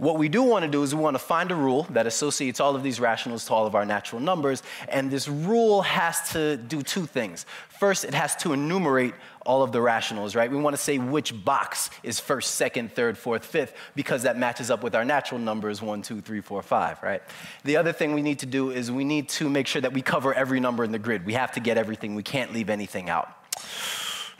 What 0.00 0.16
we 0.16 0.30
do 0.30 0.42
want 0.42 0.64
to 0.64 0.70
do 0.70 0.82
is 0.82 0.94
we 0.94 1.02
want 1.02 1.14
to 1.14 1.22
find 1.22 1.50
a 1.50 1.54
rule 1.54 1.86
that 1.90 2.06
associates 2.06 2.58
all 2.58 2.74
of 2.74 2.82
these 2.82 3.00
rationals 3.00 3.44
to 3.44 3.52
all 3.52 3.66
of 3.66 3.74
our 3.74 3.84
natural 3.84 4.18
numbers. 4.18 4.62
And 4.88 5.10
this 5.10 5.28
rule 5.28 5.82
has 5.82 6.30
to 6.32 6.56
do 6.56 6.80
two 6.82 7.04
things. 7.04 7.44
First, 7.68 8.04
it 8.04 8.14
has 8.14 8.34
to 8.36 8.54
enumerate 8.54 9.12
all 9.44 9.62
of 9.62 9.72
the 9.72 9.82
rationals, 9.82 10.34
right? 10.34 10.50
We 10.50 10.56
want 10.56 10.74
to 10.74 10.80
say 10.80 10.96
which 10.96 11.44
box 11.44 11.90
is 12.02 12.18
first, 12.18 12.54
second, 12.54 12.92
third, 12.92 13.18
fourth, 13.18 13.44
fifth, 13.44 13.74
because 13.94 14.22
that 14.22 14.38
matches 14.38 14.70
up 14.70 14.82
with 14.82 14.94
our 14.94 15.04
natural 15.04 15.38
numbers 15.38 15.82
one, 15.82 16.00
two, 16.00 16.22
three, 16.22 16.40
four, 16.40 16.62
five, 16.62 17.02
right? 17.02 17.22
The 17.64 17.76
other 17.76 17.92
thing 17.92 18.14
we 18.14 18.22
need 18.22 18.38
to 18.38 18.46
do 18.46 18.70
is 18.70 18.90
we 18.90 19.04
need 19.04 19.28
to 19.30 19.50
make 19.50 19.66
sure 19.66 19.82
that 19.82 19.92
we 19.92 20.00
cover 20.00 20.32
every 20.32 20.60
number 20.60 20.82
in 20.82 20.92
the 20.92 20.98
grid. 20.98 21.26
We 21.26 21.34
have 21.34 21.52
to 21.52 21.60
get 21.60 21.76
everything, 21.76 22.14
we 22.14 22.22
can't 22.22 22.54
leave 22.54 22.70
anything 22.70 23.10
out. 23.10 23.28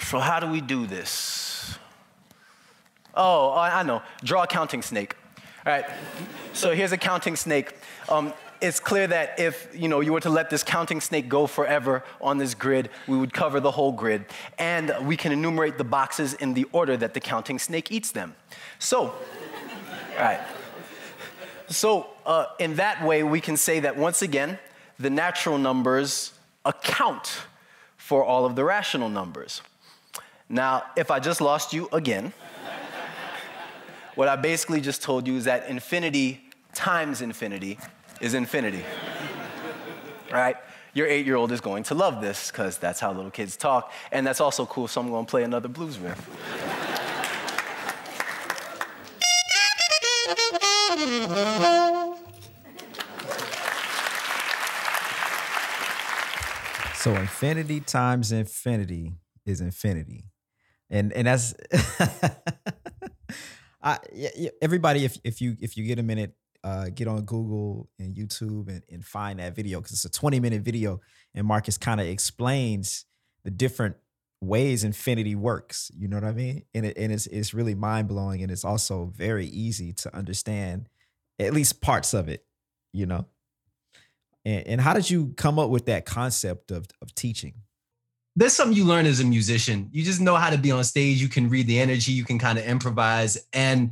So, 0.02 0.18
how 0.18 0.40
do 0.40 0.46
we 0.46 0.60
do 0.60 0.86
this? 0.86 1.78
Oh, 3.14 3.52
I 3.52 3.82
know. 3.82 4.02
Draw 4.24 4.44
a 4.44 4.46
counting 4.46 4.82
snake. 4.82 5.16
All 5.66 5.72
right, 5.72 5.84
so 6.54 6.74
here's 6.74 6.92
a 6.92 6.96
counting 6.96 7.36
snake. 7.36 7.74
Um, 8.08 8.32
it's 8.62 8.80
clear 8.80 9.06
that 9.06 9.38
if 9.38 9.68
you 9.74 9.88
know 9.88 10.00
you 10.00 10.12
were 10.12 10.20
to 10.20 10.30
let 10.30 10.48
this 10.48 10.62
counting 10.62 11.00
snake 11.00 11.28
go 11.28 11.46
forever 11.46 12.02
on 12.20 12.38
this 12.38 12.54
grid, 12.54 12.88
we 13.06 13.16
would 13.16 13.32
cover 13.32 13.60
the 13.60 13.70
whole 13.70 13.92
grid, 13.92 14.24
and 14.58 14.94
we 15.02 15.16
can 15.16 15.32
enumerate 15.32 15.76
the 15.76 15.84
boxes 15.84 16.34
in 16.34 16.54
the 16.54 16.64
order 16.72 16.96
that 16.96 17.14
the 17.14 17.20
counting 17.20 17.58
snake 17.58 17.92
eats 17.92 18.10
them. 18.10 18.34
So, 18.78 19.00
all 19.00 19.14
right. 20.18 20.40
So 21.68 22.08
uh, 22.26 22.46
in 22.58 22.76
that 22.76 23.04
way, 23.04 23.22
we 23.22 23.40
can 23.40 23.56
say 23.56 23.80
that 23.80 23.96
once 23.96 24.22
again, 24.22 24.58
the 24.98 25.10
natural 25.10 25.56
numbers 25.56 26.32
account 26.64 27.42
for 27.96 28.24
all 28.24 28.44
of 28.44 28.56
the 28.56 28.64
rational 28.64 29.08
numbers. 29.08 29.62
Now, 30.50 30.82
if 30.96 31.12
I 31.12 31.20
just 31.20 31.40
lost 31.40 31.72
you 31.72 31.88
again. 31.92 32.32
What 34.16 34.26
I 34.26 34.34
basically 34.34 34.80
just 34.80 35.00
told 35.00 35.26
you 35.28 35.36
is 35.36 35.44
that 35.44 35.68
infinity 35.68 36.42
times 36.74 37.22
infinity 37.22 37.78
is 38.20 38.34
infinity. 38.34 38.84
right? 40.32 40.56
Your 40.92 41.06
eight 41.06 41.24
year 41.24 41.36
old 41.36 41.52
is 41.52 41.60
going 41.60 41.84
to 41.84 41.94
love 41.94 42.20
this 42.20 42.50
because 42.50 42.76
that's 42.78 42.98
how 42.98 43.12
little 43.12 43.30
kids 43.30 43.56
talk. 43.56 43.92
And 44.10 44.26
that's 44.26 44.40
also 44.40 44.66
cool, 44.66 44.88
so 44.88 45.00
I'm 45.00 45.08
going 45.08 45.24
to 45.24 45.30
play 45.30 45.44
another 45.44 45.68
blues 45.68 45.98
riff. 45.98 46.18
So 56.96 57.14
infinity 57.14 57.80
times 57.80 58.32
infinity 58.32 59.14
is 59.46 59.60
infinity, 59.60 60.24
and 60.90 61.12
and 61.12 61.29
I, 63.83 63.98
everybody. 64.61 65.05
If 65.05 65.18
if 65.24 65.40
you 65.40 65.57
if 65.61 65.76
you 65.76 65.85
get 65.85 65.98
a 65.98 66.03
minute, 66.03 66.35
uh, 66.62 66.90
get 66.94 67.09
on 67.09 67.22
Google 67.24 67.88
and 67.98 68.14
YouTube 68.14 68.68
and, 68.68 68.83
and 68.90 69.05
find 69.05 69.38
that 69.38 69.55
video 69.55 69.79
because 69.81 69.92
it's 69.92 70.05
a 70.05 70.11
twenty 70.11 70.40
minute 70.40 70.62
video, 70.62 71.00
and 71.35 71.46
Marcus 71.46 71.79
kind 71.79 72.00
of 72.00 72.07
explains 72.07 73.07
the 73.44 73.50
different 73.50 73.96
ways 74.42 74.85
infinity 74.85 75.35
works. 75.35 75.90
You 75.96 76.09
know 76.09 76.16
what 76.16 76.24
I 76.24 76.33
mean? 76.33 76.64
And 76.74 76.87
it 76.87 76.98
and 76.98 77.12
it's 77.12 77.26
it's 77.29 77.55
really 77.55 77.74
mind 77.74 78.09
blowing, 78.09 78.42
and 78.42 78.50
it's 78.50 78.64
also 78.64 79.12
very 79.16 79.46
easy 79.46 79.92
to 79.94 80.14
understand, 80.14 80.88
at 81.38 81.55
least 81.55 81.81
parts 81.81 82.12
of 82.12 82.29
it. 82.29 82.44
You 82.92 83.07
know. 83.07 83.26
And, 84.44 84.66
and 84.66 84.81
how 84.81 84.94
did 84.94 85.11
you 85.11 85.35
come 85.37 85.59
up 85.59 85.70
with 85.70 85.87
that 85.87 86.05
concept 86.05 86.70
of 86.70 86.87
of 87.00 87.14
teaching? 87.14 87.55
There's 88.40 88.55
something 88.55 88.74
you 88.74 88.87
learn 88.87 89.05
as 89.05 89.20
a 89.20 89.24
musician. 89.24 89.90
You 89.92 90.03
just 90.03 90.22
know 90.22 90.35
how 90.35 90.48
to 90.48 90.57
be 90.57 90.70
on 90.70 90.83
stage. 90.83 91.20
You 91.20 91.29
can 91.29 91.50
read 91.50 91.66
the 91.66 91.79
energy. 91.79 92.12
You 92.12 92.24
can 92.24 92.38
kind 92.38 92.59
of 92.59 92.64
improvise. 92.64 93.37
And 93.53 93.90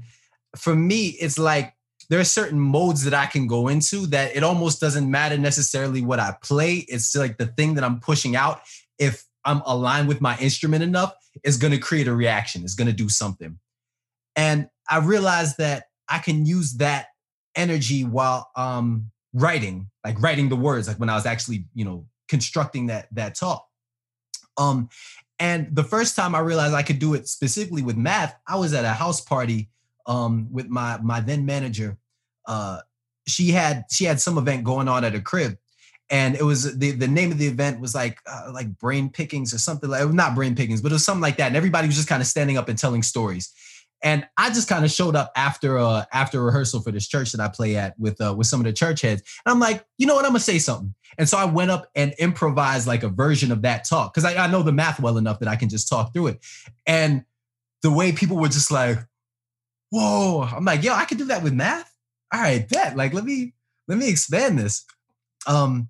for 0.56 0.74
me, 0.74 1.08
it's 1.08 1.38
like 1.38 1.74
there 2.08 2.18
are 2.18 2.24
certain 2.24 2.58
modes 2.58 3.04
that 3.04 3.12
I 3.12 3.26
can 3.26 3.46
go 3.46 3.68
into 3.68 4.06
that 4.06 4.34
it 4.34 4.42
almost 4.42 4.80
doesn't 4.80 5.10
matter 5.10 5.36
necessarily 5.36 6.00
what 6.00 6.18
I 6.18 6.34
play. 6.42 6.76
It's 6.88 7.14
like 7.14 7.36
the 7.36 7.44
thing 7.44 7.74
that 7.74 7.84
I'm 7.84 8.00
pushing 8.00 8.36
out. 8.36 8.62
If 8.98 9.26
I'm 9.44 9.60
aligned 9.66 10.08
with 10.08 10.22
my 10.22 10.38
instrument 10.38 10.82
enough, 10.82 11.12
is 11.44 11.58
going 11.58 11.74
to 11.74 11.78
create 11.78 12.08
a 12.08 12.14
reaction. 12.14 12.64
It's 12.64 12.74
going 12.74 12.88
to 12.88 12.94
do 12.94 13.10
something. 13.10 13.58
And 14.34 14.70
I 14.88 15.00
realized 15.00 15.58
that 15.58 15.84
I 16.08 16.20
can 16.20 16.46
use 16.46 16.72
that 16.78 17.08
energy 17.54 18.02
while 18.02 18.50
um 18.56 19.10
writing, 19.34 19.90
like 20.06 20.22
writing 20.22 20.48
the 20.48 20.56
words, 20.56 20.88
like 20.88 20.98
when 20.98 21.10
I 21.10 21.16
was 21.16 21.26
actually, 21.26 21.66
you 21.74 21.84
know, 21.84 22.06
constructing 22.28 22.86
that 22.86 23.08
that 23.12 23.34
talk. 23.34 23.67
Um, 24.58 24.88
and 25.38 25.74
the 25.74 25.84
first 25.84 26.16
time 26.16 26.34
I 26.34 26.40
realized 26.40 26.74
I 26.74 26.82
could 26.82 26.98
do 26.98 27.14
it 27.14 27.28
specifically 27.28 27.82
with 27.82 27.96
math, 27.96 28.34
I 28.46 28.56
was 28.56 28.74
at 28.74 28.84
a 28.84 28.92
house 28.92 29.20
party 29.20 29.68
um, 30.06 30.48
with 30.50 30.68
my 30.68 30.98
my 31.02 31.20
then 31.20 31.46
manager. 31.46 31.96
Uh, 32.46 32.80
she 33.26 33.50
had 33.50 33.84
she 33.90 34.04
had 34.04 34.20
some 34.20 34.36
event 34.36 34.64
going 34.64 34.88
on 34.88 35.04
at 35.04 35.14
a 35.14 35.20
crib, 35.20 35.56
and 36.10 36.34
it 36.34 36.42
was 36.42 36.76
the 36.78 36.90
the 36.90 37.06
name 37.06 37.30
of 37.30 37.38
the 37.38 37.46
event 37.46 37.80
was 37.80 37.94
like 37.94 38.18
uh, 38.26 38.50
like 38.52 38.78
brain 38.78 39.10
pickings 39.10 39.54
or 39.54 39.58
something 39.58 39.88
like 39.88 40.12
not 40.12 40.34
brain 40.34 40.56
pickings, 40.56 40.80
but 40.80 40.90
it 40.90 40.94
was 40.94 41.04
something 41.04 41.22
like 41.22 41.36
that. 41.36 41.48
And 41.48 41.56
everybody 41.56 41.86
was 41.86 41.96
just 41.96 42.08
kind 42.08 42.22
of 42.22 42.26
standing 42.26 42.56
up 42.56 42.68
and 42.68 42.78
telling 42.78 43.02
stories. 43.02 43.52
And 44.02 44.26
I 44.36 44.48
just 44.48 44.68
kind 44.68 44.84
of 44.84 44.90
showed 44.90 45.16
up 45.16 45.32
after 45.36 45.78
uh 45.78 46.04
after 46.12 46.42
rehearsal 46.42 46.80
for 46.80 46.92
this 46.92 47.08
church 47.08 47.32
that 47.32 47.40
I 47.40 47.48
play 47.48 47.76
at 47.76 47.98
with 47.98 48.20
uh 48.20 48.34
with 48.36 48.46
some 48.46 48.60
of 48.60 48.64
the 48.64 48.72
church 48.72 49.00
heads. 49.00 49.22
And 49.44 49.52
I'm 49.52 49.60
like, 49.60 49.84
you 49.96 50.06
know 50.06 50.14
what, 50.14 50.24
I'm 50.24 50.30
gonna 50.30 50.40
say 50.40 50.58
something. 50.58 50.94
And 51.18 51.28
so 51.28 51.36
I 51.36 51.44
went 51.44 51.70
up 51.70 51.88
and 51.94 52.14
improvised 52.18 52.86
like 52.86 53.02
a 53.02 53.08
version 53.08 53.50
of 53.50 53.62
that 53.62 53.84
talk 53.84 54.14
because 54.14 54.24
I, 54.24 54.44
I 54.44 54.50
know 54.50 54.62
the 54.62 54.72
math 54.72 55.00
well 55.00 55.18
enough 55.18 55.40
that 55.40 55.48
I 55.48 55.56
can 55.56 55.68
just 55.68 55.88
talk 55.88 56.12
through 56.12 56.28
it. 56.28 56.40
And 56.86 57.24
the 57.82 57.90
way 57.90 58.12
people 58.12 58.36
were 58.36 58.48
just 58.48 58.70
like, 58.70 58.98
whoa, 59.90 60.42
I'm 60.42 60.64
like, 60.64 60.82
yo, 60.82 60.94
I 60.94 61.04
can 61.04 61.18
do 61.18 61.24
that 61.26 61.42
with 61.42 61.52
math. 61.52 61.92
All 62.32 62.40
right, 62.40 62.68
bet. 62.68 62.96
Like, 62.96 63.14
let 63.14 63.24
me 63.24 63.54
let 63.88 63.98
me 63.98 64.08
expand 64.08 64.58
this. 64.58 64.84
Um, 65.46 65.88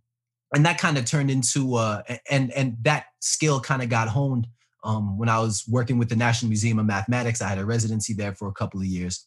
and 0.55 0.65
that 0.65 0.79
kind 0.79 0.97
of 0.97 1.05
turned 1.05 1.31
into 1.31 1.75
uh 1.75 2.03
and 2.31 2.51
and 2.53 2.77
that 2.83 3.07
skill 3.21 3.61
kind 3.61 3.83
of 3.83 3.89
got 3.89 4.09
honed 4.09 4.47
um, 4.85 5.19
when 5.19 5.29
I 5.29 5.41
was 5.41 5.65
working 5.69 5.99
with 5.99 6.09
the 6.09 6.17
National 6.17 6.49
Museum 6.49 6.79
of 6.79 6.87
Mathematics. 6.87 7.43
I 7.43 7.49
had 7.49 7.59
a 7.59 7.67
residency 7.67 8.15
there 8.15 8.35
for 8.35 8.49
a 8.49 8.53
couple 8.53 8.81
of 8.81 8.87
years. 8.87 9.27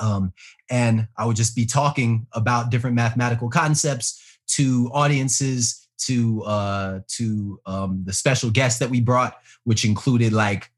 Um, 0.00 0.32
and 0.70 1.08
I 1.16 1.24
would 1.24 1.36
just 1.36 1.56
be 1.56 1.66
talking 1.66 2.26
about 2.32 2.70
different 2.70 2.94
mathematical 2.94 3.48
concepts 3.48 4.38
to 4.48 4.90
audiences, 4.92 5.88
to 6.06 6.42
uh, 6.44 7.00
to 7.08 7.60
um, 7.66 8.02
the 8.04 8.12
special 8.12 8.50
guests 8.50 8.78
that 8.78 8.90
we 8.90 9.00
brought, 9.00 9.38
which 9.64 9.84
included 9.84 10.32
like 10.32 10.70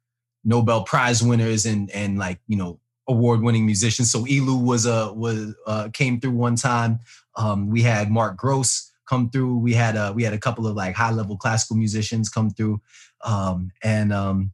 Nobel 0.45 0.85
Prize 0.85 1.23
winners 1.23 1.67
and 1.67 1.91
and 1.91 2.19
like 2.19 2.39
you 2.47 2.57
know 2.57 2.81
award-winning 3.09 3.67
musicians. 3.67 4.11
So 4.11 4.25
ELEW 4.25 4.65
was 4.65 4.87
a 4.87 5.13
was 5.13 5.55
uh, 5.67 5.89
came 5.93 6.21
through 6.21 6.33
one 6.33 6.57
time. 6.57 7.01
Um, 7.37 7.69
we 7.69 7.83
had 7.83 8.11
Mark 8.11 8.37
Gross 8.37 8.89
come 9.11 9.29
through. 9.31 9.59
We 9.59 9.75
had 9.75 9.96
a 9.96 10.12
we 10.12 10.23
had 10.23 10.33
a 10.33 10.38
couple 10.38 10.66
of 10.66 10.77
like 10.77 10.94
high-level 10.94 11.37
classical 11.37 11.77
musicians 11.77 12.29
come 12.29 12.51
through 12.51 12.81
um, 13.25 13.70
and 13.83 14.12
um, 14.12 14.53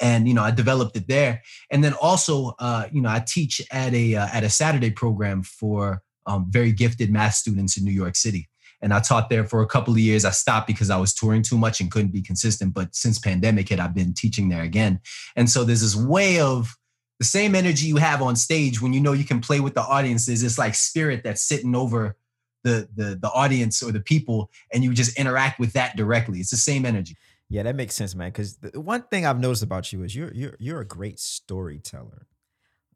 and 0.00 0.26
you 0.26 0.34
know 0.34 0.42
I 0.42 0.50
developed 0.50 0.96
it 0.96 1.08
there. 1.08 1.42
And 1.70 1.84
then 1.84 1.94
also, 1.94 2.54
uh, 2.58 2.88
you 2.92 3.02
know, 3.02 3.10
I 3.10 3.22
teach 3.26 3.62
at 3.70 3.94
a 3.94 4.16
uh, 4.16 4.28
at 4.32 4.44
a 4.44 4.50
Saturday 4.50 4.90
program 4.90 5.42
for 5.42 6.02
um, 6.26 6.46
very 6.48 6.72
gifted 6.72 7.10
math 7.10 7.34
students 7.34 7.76
in 7.76 7.84
New 7.84 7.92
York 7.92 8.16
City. 8.16 8.48
And 8.80 8.92
I 8.92 8.98
taught 8.98 9.30
there 9.30 9.44
for 9.44 9.62
a 9.62 9.66
couple 9.66 9.92
of 9.92 10.00
years. 10.00 10.24
I 10.24 10.30
stopped 10.30 10.66
because 10.66 10.90
I 10.90 10.96
was 10.96 11.14
touring 11.14 11.42
too 11.42 11.56
much 11.56 11.80
and 11.80 11.90
couldn't 11.90 12.12
be 12.12 12.22
consistent. 12.22 12.74
But 12.74 12.96
since 12.96 13.18
pandemic 13.18 13.68
hit, 13.68 13.78
I've 13.78 13.94
been 13.94 14.12
teaching 14.12 14.48
there 14.48 14.62
again. 14.62 14.98
And 15.36 15.48
so 15.48 15.62
there's 15.62 15.82
this 15.82 15.94
way 15.94 16.40
of 16.40 16.76
the 17.20 17.24
same 17.24 17.54
energy 17.54 17.86
you 17.86 17.98
have 17.98 18.22
on 18.22 18.34
stage 18.34 18.82
when 18.82 18.92
you 18.92 19.00
know 19.00 19.12
you 19.12 19.24
can 19.24 19.40
play 19.40 19.60
with 19.60 19.74
the 19.74 19.82
audiences. 19.82 20.42
It's 20.42 20.58
like 20.58 20.74
spirit 20.74 21.22
that's 21.22 21.42
sitting 21.42 21.76
over 21.76 22.16
the 22.62 22.88
the 22.94 23.16
the 23.20 23.30
audience 23.30 23.82
or 23.82 23.92
the 23.92 24.00
people, 24.00 24.50
and 24.72 24.82
you 24.82 24.92
just 24.92 25.18
interact 25.18 25.58
with 25.58 25.72
that 25.74 25.96
directly. 25.96 26.40
It's 26.40 26.50
the 26.50 26.56
same 26.56 26.84
energy. 26.84 27.16
Yeah, 27.48 27.64
that 27.64 27.76
makes 27.76 27.94
sense, 27.94 28.14
man. 28.14 28.28
Because 28.28 28.56
the 28.56 28.80
one 28.80 29.02
thing 29.02 29.26
I've 29.26 29.38
noticed 29.38 29.62
about 29.62 29.92
you 29.92 30.02
is 30.02 30.14
you're 30.14 30.32
you're 30.32 30.56
you're 30.58 30.80
a 30.80 30.86
great 30.86 31.20
storyteller, 31.20 32.26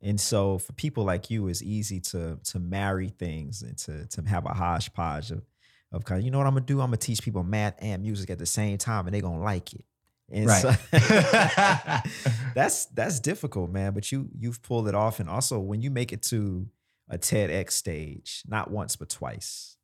and 0.01 0.21
so 0.21 0.59
for 0.59 0.73
people 0.73 1.05
like 1.05 1.31
you, 1.31 1.49
it's 1.49 1.63
easy 1.63 2.01
to 2.01 2.39
to 2.43 2.59
marry 2.59 3.09
things 3.09 3.63
and 3.63 3.77
to 3.79 4.07
to 4.07 4.23
have 4.23 4.47
a 4.47 4.55
hodgepodge 4.55 5.31
of 5.31 5.45
of 5.93 6.05
kind. 6.05 6.21
Of, 6.21 6.25
you 6.25 6.31
know 6.31 6.39
what 6.39 6.47
I'm 6.47 6.55
gonna 6.55 6.65
do? 6.65 6.81
I'm 6.81 6.87
gonna 6.87 6.97
teach 6.97 7.23
people 7.23 7.43
math 7.43 7.75
and 7.81 8.03
music 8.03 8.31
at 8.31 8.39
the 8.39 8.47
same 8.47 8.79
time, 8.79 9.07
and 9.07 9.15
they're 9.15 9.23
gonna 9.23 9.43
like 9.43 9.75
it. 9.75 9.85
And 10.31 10.47
right. 10.47 10.63
so 10.63 10.73
that's 12.55 12.87
that's 12.87 13.21
difficult, 13.21 13.71
man. 13.71 13.93
But 13.93 14.11
you 14.11 14.29
you've 14.39 14.63
pulled 14.63 14.89
it 14.89 14.95
off, 14.95 15.21
and 15.21 15.29
also 15.29 15.59
when 15.59 15.83
you 15.83 15.91
make 15.91 16.13
it 16.13 16.23
to 16.25 16.67
a 17.09 17.19
TEDx 17.19 17.73
stage, 17.73 18.43
not 18.47 18.71
once 18.71 18.97
but 18.97 19.09
twice, 19.09 19.77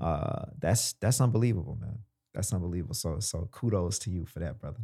uh, 0.00 0.46
that's 0.58 0.94
that's 0.94 1.20
unbelievable, 1.20 1.78
man 1.80 1.98
that's 2.34 2.52
unbelievable. 2.52 2.94
So 2.94 3.20
so 3.20 3.48
kudos 3.52 3.98
to 4.00 4.10
you 4.10 4.26
for 4.26 4.40
that, 4.40 4.60
brother. 4.60 4.80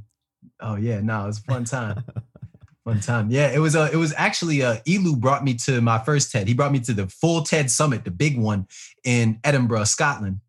Oh 0.60 0.76
yeah, 0.76 1.00
no, 1.00 1.24
it 1.24 1.26
was 1.26 1.38
a 1.38 1.42
fun 1.42 1.64
time. 1.64 2.04
fun 2.84 3.00
time. 3.00 3.30
Yeah, 3.30 3.50
it 3.50 3.58
was. 3.58 3.76
Uh, 3.76 3.90
it 3.92 3.96
was 3.96 4.14
actually. 4.16 4.62
Uh, 4.62 4.76
ELEW 4.86 5.16
brought 5.16 5.44
me 5.44 5.54
to 5.54 5.80
my 5.80 5.98
first 5.98 6.32
TED. 6.32 6.48
He 6.48 6.54
brought 6.54 6.72
me 6.72 6.80
to 6.80 6.94
the 6.94 7.08
full 7.08 7.42
TED 7.42 7.70
Summit, 7.70 8.04
the 8.04 8.10
big 8.10 8.38
one 8.38 8.68
in 9.04 9.40
Edinburgh, 9.44 9.84
Scotland. 9.84 10.40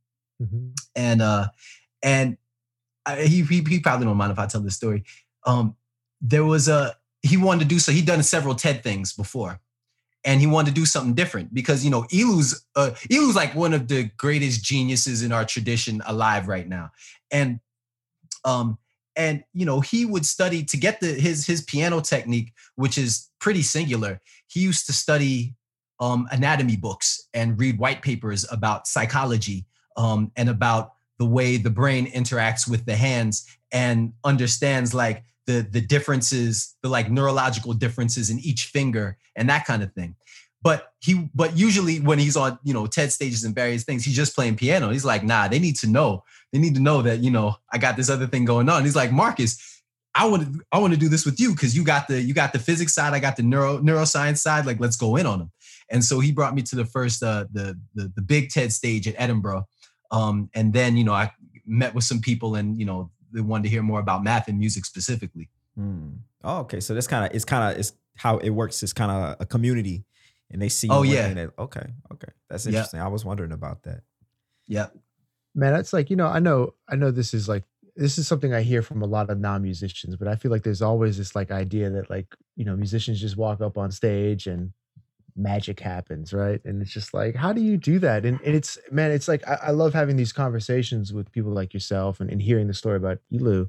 Mm-hmm. 0.41 0.67
And 0.95 1.21
uh, 1.21 1.47
and 2.01 2.37
I, 3.05 3.23
he, 3.23 3.41
he 3.41 3.61
he 3.67 3.79
probably 3.79 4.05
don't 4.05 4.17
mind 4.17 4.31
if 4.31 4.39
I 4.39 4.45
tell 4.45 4.61
this 4.61 4.75
story. 4.75 5.03
Um, 5.45 5.75
there 6.21 6.45
was 6.45 6.67
a 6.67 6.95
he 7.23 7.35
wanted 7.35 7.61
to 7.61 7.65
do 7.65 7.79
so. 7.79 7.91
He'd 7.91 8.05
done 8.05 8.23
several 8.23 8.55
TED 8.55 8.83
things 8.83 9.13
before, 9.13 9.59
and 10.23 10.39
he 10.39 10.47
wanted 10.47 10.69
to 10.69 10.79
do 10.79 10.85
something 10.85 11.13
different 11.13 11.53
because 11.53 11.83
you 11.83 11.91
know 11.91 12.03
ELEW's 12.11 12.65
uh, 12.75 12.91
ELEW's 13.09 13.35
like 13.35 13.55
one 13.55 13.73
of 13.73 13.87
the 13.87 14.09
greatest 14.17 14.63
geniuses 14.63 15.23
in 15.23 15.31
our 15.31 15.45
tradition 15.45 16.01
alive 16.05 16.47
right 16.47 16.67
now, 16.67 16.91
and 17.31 17.59
um 18.45 18.77
and 19.15 19.43
you 19.53 19.65
know 19.65 19.81
he 19.81 20.05
would 20.05 20.25
study 20.25 20.63
to 20.63 20.77
get 20.77 20.99
the 20.99 21.07
his 21.07 21.45
his 21.45 21.61
piano 21.61 22.01
technique, 22.01 22.53
which 22.75 22.97
is 22.97 23.29
pretty 23.39 23.61
singular. 23.61 24.21
He 24.47 24.59
used 24.59 24.85
to 24.87 24.93
study 24.93 25.55
um, 25.99 26.27
anatomy 26.31 26.75
books 26.75 27.27
and 27.33 27.59
read 27.59 27.77
white 27.77 28.01
papers 28.01 28.45
about 28.51 28.87
psychology 28.87 29.65
um, 29.97 30.31
and 30.35 30.49
about 30.49 30.93
the 31.19 31.25
way 31.25 31.57
the 31.57 31.69
brain 31.69 32.11
interacts 32.11 32.67
with 32.67 32.85
the 32.85 32.95
hands 32.95 33.45
and 33.71 34.13
understands 34.23 34.93
like 34.93 35.23
the 35.47 35.67
the 35.69 35.81
differences, 35.81 36.75
the 36.81 36.89
like 36.89 37.09
neurological 37.09 37.73
differences 37.73 38.29
in 38.29 38.39
each 38.39 38.65
finger 38.65 39.17
and 39.35 39.49
that 39.49 39.65
kind 39.65 39.83
of 39.83 39.93
thing. 39.93 40.15
But 40.63 40.93
he, 40.99 41.27
but 41.33 41.57
usually 41.57 41.99
when 41.99 42.19
he's 42.19 42.37
on, 42.37 42.59
you 42.63 42.71
know, 42.71 42.85
TED 42.85 43.11
stages 43.11 43.43
and 43.43 43.55
various 43.55 43.83
things, 43.83 44.05
he's 44.05 44.15
just 44.15 44.35
playing 44.35 44.57
piano. 44.57 44.91
He's 44.91 45.03
like, 45.03 45.23
nah, 45.23 45.47
they 45.47 45.57
need 45.57 45.75
to 45.77 45.87
know. 45.87 46.23
They 46.53 46.59
need 46.59 46.75
to 46.75 46.81
know 46.81 47.01
that, 47.01 47.19
you 47.19 47.31
know, 47.31 47.55
I 47.73 47.79
got 47.79 47.97
this 47.97 48.11
other 48.11 48.27
thing 48.27 48.45
going 48.45 48.69
on. 48.69 48.83
He's 48.83 48.95
like, 48.95 49.11
Marcus, 49.11 49.81
I 50.13 50.27
want 50.27 50.43
to, 50.43 50.61
I 50.71 50.77
want 50.77 50.93
to 50.93 50.99
do 50.99 51.09
this 51.09 51.25
with 51.25 51.39
you 51.39 51.53
because 51.53 51.75
you 51.75 51.83
got 51.83 52.07
the, 52.07 52.21
you 52.21 52.35
got 52.35 52.53
the 52.53 52.59
physics 52.59 52.93
side, 52.93 53.13
I 53.13 53.19
got 53.19 53.37
the 53.37 53.43
neuro 53.43 53.79
neuroscience 53.79 54.37
side. 54.37 54.67
Like, 54.67 54.79
let's 54.79 54.97
go 54.97 55.15
in 55.15 55.25
on 55.25 55.39
them. 55.39 55.51
And 55.89 56.05
so 56.05 56.19
he 56.19 56.31
brought 56.31 56.53
me 56.53 56.61
to 56.61 56.75
the 56.75 56.85
first, 56.85 57.23
uh, 57.23 57.45
the 57.51 57.79
the 57.95 58.11
the 58.15 58.21
big 58.21 58.49
TED 58.49 58.71
stage 58.71 59.07
at 59.07 59.15
Edinburgh. 59.17 59.67
Um, 60.11 60.49
and 60.53 60.73
then, 60.73 60.95
you 60.95 61.03
know, 61.03 61.13
I 61.13 61.31
met 61.65 61.95
with 61.95 62.03
some 62.03 62.19
people 62.19 62.53
and, 62.53 62.79
you 62.79 62.85
know, 62.85 63.09
they 63.33 63.41
wanted 63.41 63.63
to 63.63 63.69
hear 63.69 63.81
more 63.81 63.99
about 63.99 64.23
math 64.23 64.47
and 64.47 64.59
music 64.59 64.85
specifically. 64.85 65.49
Hmm. 65.75 66.09
Oh, 66.43 66.59
okay. 66.59 66.79
So 66.79 66.93
that's 66.93 67.07
kind 67.07 67.25
of 67.25 67.35
it's 67.35 67.45
kind 67.45 67.71
of 67.71 67.79
it's 67.79 67.93
how 68.15 68.37
it 68.37 68.49
works. 68.49 68.83
It's 68.83 68.93
kind 68.93 69.11
of 69.11 69.37
a 69.39 69.45
community, 69.45 70.03
and 70.49 70.61
they 70.61 70.69
see. 70.69 70.87
Oh 70.89 71.03
yeah. 71.03 71.47
okay. 71.59 71.85
Okay. 72.11 72.31
That's 72.49 72.65
interesting. 72.65 72.99
Yep. 72.99 73.05
I 73.05 73.09
was 73.09 73.25
wondering 73.25 73.51
about 73.51 73.83
that. 73.83 74.01
Yeah. 74.67 74.87
Man, 75.53 75.73
that's 75.73 75.93
like 75.93 76.09
you 76.09 76.15
know 76.15 76.27
I 76.27 76.39
know 76.39 76.73
I 76.89 76.95
know 76.95 77.11
this 77.11 77.33
is 77.33 77.47
like 77.49 77.63
this 77.95 78.17
is 78.17 78.27
something 78.27 78.53
I 78.53 78.61
hear 78.61 78.81
from 78.81 79.01
a 79.01 79.05
lot 79.05 79.29
of 79.29 79.39
non-musicians, 79.39 80.15
but 80.15 80.27
I 80.27 80.35
feel 80.35 80.49
like 80.49 80.63
there's 80.63 80.81
always 80.81 81.17
this 81.17 81.35
like 81.35 81.51
idea 81.51 81.89
that 81.89 82.09
like 82.09 82.35
you 82.55 82.65
know 82.65 82.75
musicians 82.75 83.19
just 83.19 83.37
walk 83.37 83.61
up 83.61 83.77
on 83.77 83.91
stage 83.91 84.47
and 84.47 84.71
magic 85.35 85.79
happens, 85.79 86.33
right? 86.33 86.61
And 86.65 86.81
it's 86.81 86.91
just 86.91 87.13
like, 87.13 87.35
how 87.35 87.53
do 87.53 87.61
you 87.61 87.77
do 87.77 87.99
that? 87.99 88.25
And, 88.25 88.39
and 88.41 88.55
it's 88.55 88.77
man, 88.91 89.11
it's 89.11 89.27
like 89.27 89.47
I, 89.47 89.57
I 89.67 89.71
love 89.71 89.93
having 89.93 90.17
these 90.17 90.33
conversations 90.33 91.13
with 91.13 91.31
people 91.31 91.51
like 91.51 91.73
yourself 91.73 92.19
and, 92.19 92.29
and 92.29 92.41
hearing 92.41 92.67
the 92.67 92.73
story 92.73 92.97
about 92.97 93.19
ELEW, 93.33 93.67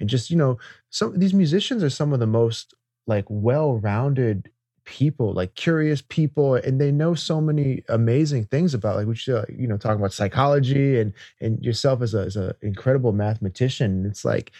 and 0.00 0.08
just 0.08 0.30
you 0.30 0.36
know, 0.36 0.58
some 0.90 1.18
these 1.18 1.34
musicians 1.34 1.82
are 1.82 1.90
some 1.90 2.12
of 2.12 2.20
the 2.20 2.26
most 2.26 2.74
like 3.06 3.24
well-rounded 3.28 4.50
people, 4.84 5.32
like 5.32 5.54
curious 5.54 6.02
people, 6.02 6.56
and 6.56 6.80
they 6.80 6.92
know 6.92 7.14
so 7.14 7.40
many 7.40 7.82
amazing 7.88 8.44
things 8.44 8.74
about 8.74 8.96
like 8.96 9.06
which 9.06 9.28
uh, 9.28 9.44
you 9.48 9.66
know 9.66 9.76
talking 9.76 10.00
about 10.00 10.12
psychology 10.12 10.98
and 11.00 11.12
and 11.40 11.62
yourself 11.64 12.02
as 12.02 12.14
a 12.14 12.20
as 12.20 12.36
an 12.36 12.52
incredible 12.62 13.12
mathematician. 13.12 14.04
It's 14.06 14.24
like 14.24 14.52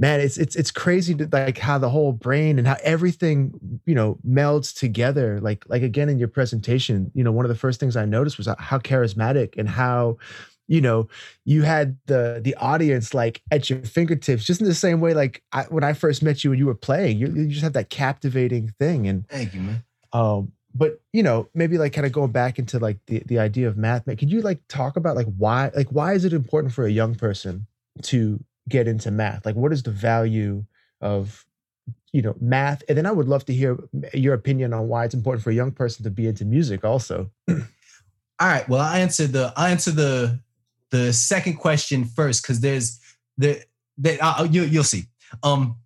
man, 0.00 0.18
it's 0.18 0.38
it's 0.38 0.56
it's 0.56 0.70
crazy 0.70 1.14
to 1.14 1.28
like 1.30 1.58
how 1.58 1.78
the 1.78 1.90
whole 1.90 2.12
brain 2.12 2.58
and 2.58 2.66
how 2.66 2.76
everything 2.82 3.80
you 3.84 3.94
know 3.94 4.18
melds 4.26 4.76
together. 4.76 5.38
Like 5.40 5.64
like 5.68 5.82
again 5.82 6.08
in 6.08 6.18
your 6.18 6.28
presentation, 6.28 7.12
you 7.14 7.22
know, 7.22 7.30
one 7.30 7.44
of 7.44 7.50
the 7.50 7.54
first 7.54 7.78
things 7.78 7.96
I 7.96 8.06
noticed 8.06 8.38
was 8.38 8.48
how 8.58 8.78
charismatic 8.78 9.56
and 9.58 9.68
how 9.68 10.16
you 10.66 10.80
know 10.80 11.06
you 11.44 11.62
had 11.62 11.98
the 12.06 12.40
the 12.42 12.54
audience 12.54 13.12
like 13.12 13.42
at 13.50 13.68
your 13.68 13.80
fingertips 13.80 14.44
just 14.44 14.60
in 14.60 14.66
the 14.66 14.74
same 14.74 15.00
way 15.00 15.14
like 15.14 15.42
I, 15.50 15.64
when 15.64 15.82
i 15.82 15.92
first 15.94 16.22
met 16.22 16.44
you 16.44 16.52
and 16.52 16.60
you 16.60 16.66
were 16.66 16.76
playing 16.76 17.18
you, 17.18 17.26
you 17.26 17.48
just 17.48 17.62
have 17.62 17.72
that 17.72 17.90
captivating 17.90 18.72
thing 18.78 19.08
and 19.08 19.26
thank 19.26 19.52
you 19.52 19.62
man 19.62 19.82
um 20.12 20.52
but 20.72 21.00
you 21.12 21.24
know 21.24 21.48
maybe 21.54 21.76
like 21.76 21.92
kind 21.92 22.06
of 22.06 22.12
going 22.12 22.30
back 22.30 22.60
into 22.60 22.78
like 22.78 22.98
the, 23.06 23.20
the 23.26 23.40
idea 23.40 23.66
of 23.66 23.76
math 23.76 24.06
man. 24.06 24.16
could 24.16 24.30
you 24.30 24.42
like 24.42 24.60
talk 24.68 24.96
about 24.96 25.16
like 25.16 25.26
why 25.36 25.72
like 25.74 25.88
why 25.88 26.12
is 26.12 26.24
it 26.24 26.32
important 26.32 26.72
for 26.72 26.84
a 26.84 26.90
young 26.90 27.16
person 27.16 27.66
to 28.02 28.38
get 28.70 28.88
into 28.88 29.10
math? 29.10 29.44
Like 29.44 29.56
what 29.56 29.72
is 29.72 29.82
the 29.82 29.90
value 29.90 30.64
of 31.00 31.44
you 32.12 32.22
know 32.22 32.34
math? 32.40 32.82
And 32.88 32.96
then 32.96 33.06
i 33.06 33.12
would 33.12 33.28
love 33.28 33.44
to 33.46 33.54
hear 33.54 33.78
your 34.14 34.34
opinion 34.34 34.72
on 34.72 34.88
why 34.88 35.04
it's 35.04 35.14
important 35.14 35.44
for 35.44 35.50
a 35.50 35.54
young 35.54 35.72
person 35.72 36.04
to 36.04 36.10
be 36.10 36.26
into 36.26 36.44
music 36.44 36.84
also. 36.84 37.30
All 37.48 38.48
right 38.48 38.66
well 38.68 38.80
i 38.80 39.00
answered 39.00 39.32
the 39.32 39.52
i 39.56 39.70
answered 39.70 39.96
the 39.96 40.40
the 40.90 41.12
second 41.12 41.54
question 41.56 42.04
first 42.04 42.42
because 42.42 42.60
there's 42.60 42.98
the 43.36 43.62
that 43.98 44.18
uh, 44.22 44.46
you, 44.50 44.62
you'll 44.62 44.84
see. 44.84 45.04
Um 45.42 45.76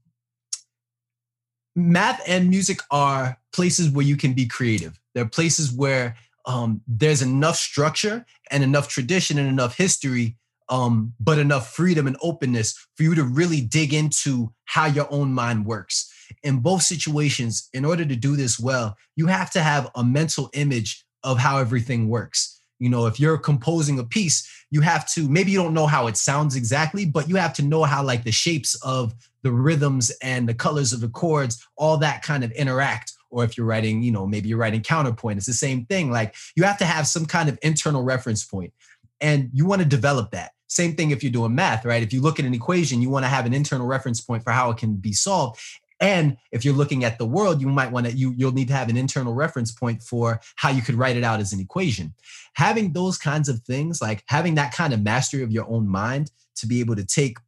math 1.76 2.22
and 2.26 2.48
music 2.48 2.80
are 2.90 3.38
places 3.52 3.90
where 3.90 4.04
you 4.04 4.16
can 4.16 4.32
be 4.32 4.46
creative. 4.46 4.98
They're 5.14 5.26
places 5.26 5.72
where 5.72 6.16
um, 6.46 6.82
there's 6.86 7.22
enough 7.22 7.56
structure 7.56 8.24
and 8.50 8.62
enough 8.62 8.88
tradition 8.88 9.38
and 9.38 9.48
enough 9.48 9.76
history 9.76 10.36
um, 10.68 11.12
but 11.20 11.38
enough 11.38 11.72
freedom 11.74 12.06
and 12.06 12.16
openness 12.22 12.74
for 12.96 13.02
you 13.02 13.14
to 13.14 13.24
really 13.24 13.60
dig 13.60 13.92
into 13.92 14.52
how 14.64 14.86
your 14.86 15.06
own 15.12 15.32
mind 15.32 15.66
works. 15.66 16.10
In 16.42 16.60
both 16.60 16.82
situations 16.82 17.68
in 17.72 17.84
order 17.84 18.04
to 18.04 18.16
do 18.16 18.36
this 18.36 18.58
well 18.58 18.96
you 19.16 19.26
have 19.26 19.50
to 19.52 19.60
have 19.60 19.90
a 19.94 20.04
mental 20.04 20.50
image 20.54 21.04
of 21.22 21.38
how 21.38 21.58
everything 21.58 22.08
works. 22.08 22.60
You 22.78 22.88
know 22.88 23.06
if 23.06 23.20
you're 23.20 23.38
composing 23.38 23.98
a 23.98 24.04
piece 24.04 24.50
you 24.70 24.80
have 24.80 25.06
to 25.12 25.28
maybe 25.28 25.50
you 25.50 25.58
don't 25.58 25.74
know 25.74 25.86
how 25.86 26.06
it 26.06 26.16
sounds 26.16 26.56
exactly 26.56 27.04
but 27.04 27.28
you 27.28 27.36
have 27.36 27.52
to 27.54 27.62
know 27.62 27.84
how 27.84 28.02
like 28.02 28.24
the 28.24 28.32
shapes 28.32 28.74
of 28.82 29.14
the 29.42 29.52
rhythms 29.52 30.10
and 30.22 30.48
the 30.48 30.54
colors 30.54 30.92
of 30.92 31.00
the 31.00 31.08
chords 31.08 31.66
all 31.76 31.98
that 31.98 32.22
kind 32.22 32.42
of 32.42 32.50
interact. 32.52 33.12
Or 33.30 33.44
if 33.44 33.56
you're 33.56 33.66
writing 33.66 34.02
you 34.02 34.12
know 34.12 34.26
maybe 34.26 34.48
you're 34.48 34.58
writing 34.58 34.82
counterpoint 34.82 35.36
it's 35.36 35.46
the 35.46 35.52
same 35.52 35.84
thing. 35.84 36.10
Like 36.10 36.34
you 36.56 36.64
have 36.64 36.78
to 36.78 36.86
have 36.86 37.06
some 37.06 37.26
kind 37.26 37.48
of 37.50 37.58
internal 37.62 38.02
reference 38.02 38.44
point 38.44 38.72
and 39.20 39.50
you 39.52 39.66
want 39.66 39.82
to 39.82 39.88
develop 39.88 40.30
that. 40.32 40.52
Same 40.66 40.94
thing 40.94 41.10
if 41.10 41.22
you're 41.22 41.32
doing 41.32 41.54
math 41.54 41.84
right? 41.84 42.02
If 42.02 42.12
you 42.12 42.20
look 42.20 42.38
at 42.38 42.44
an 42.44 42.54
equation 42.54 43.02
you 43.02 43.10
want 43.10 43.24
to 43.24 43.28
have 43.28 43.46
an 43.46 43.54
internal 43.54 43.86
reference 43.86 44.20
point 44.20 44.42
for 44.42 44.50
how 44.50 44.70
it 44.70 44.76
can 44.76 44.96
be 44.96 45.12
solved. 45.12 45.60
And 46.00 46.36
if 46.52 46.64
you're 46.64 46.74
looking 46.74 47.04
at 47.04 47.18
the 47.18 47.26
world, 47.26 47.60
you 47.60 47.68
might 47.68 47.92
want 47.92 48.06
to 48.06 48.12
you 48.12 48.34
you'll 48.36 48.52
need 48.52 48.68
to 48.68 48.74
have 48.74 48.88
an 48.88 48.96
internal 48.96 49.34
reference 49.34 49.70
point 49.70 50.02
for 50.02 50.40
how 50.56 50.70
you 50.70 50.82
could 50.82 50.96
write 50.96 51.16
it 51.16 51.24
out 51.24 51.40
as 51.40 51.52
an 51.52 51.60
equation. 51.60 52.14
Having 52.54 52.92
those 52.92 53.16
kinds 53.16 53.48
of 53.48 53.60
things, 53.60 54.02
like 54.02 54.24
having 54.26 54.56
that 54.56 54.74
kind 54.74 54.92
of 54.92 55.02
mastery 55.02 55.42
of 55.42 55.52
your 55.52 55.68
own 55.68 55.88
mind 55.88 56.30
to 56.56 56.66
be 56.66 56.80
able 56.80 56.96
to 56.96 57.04
take 57.04 57.38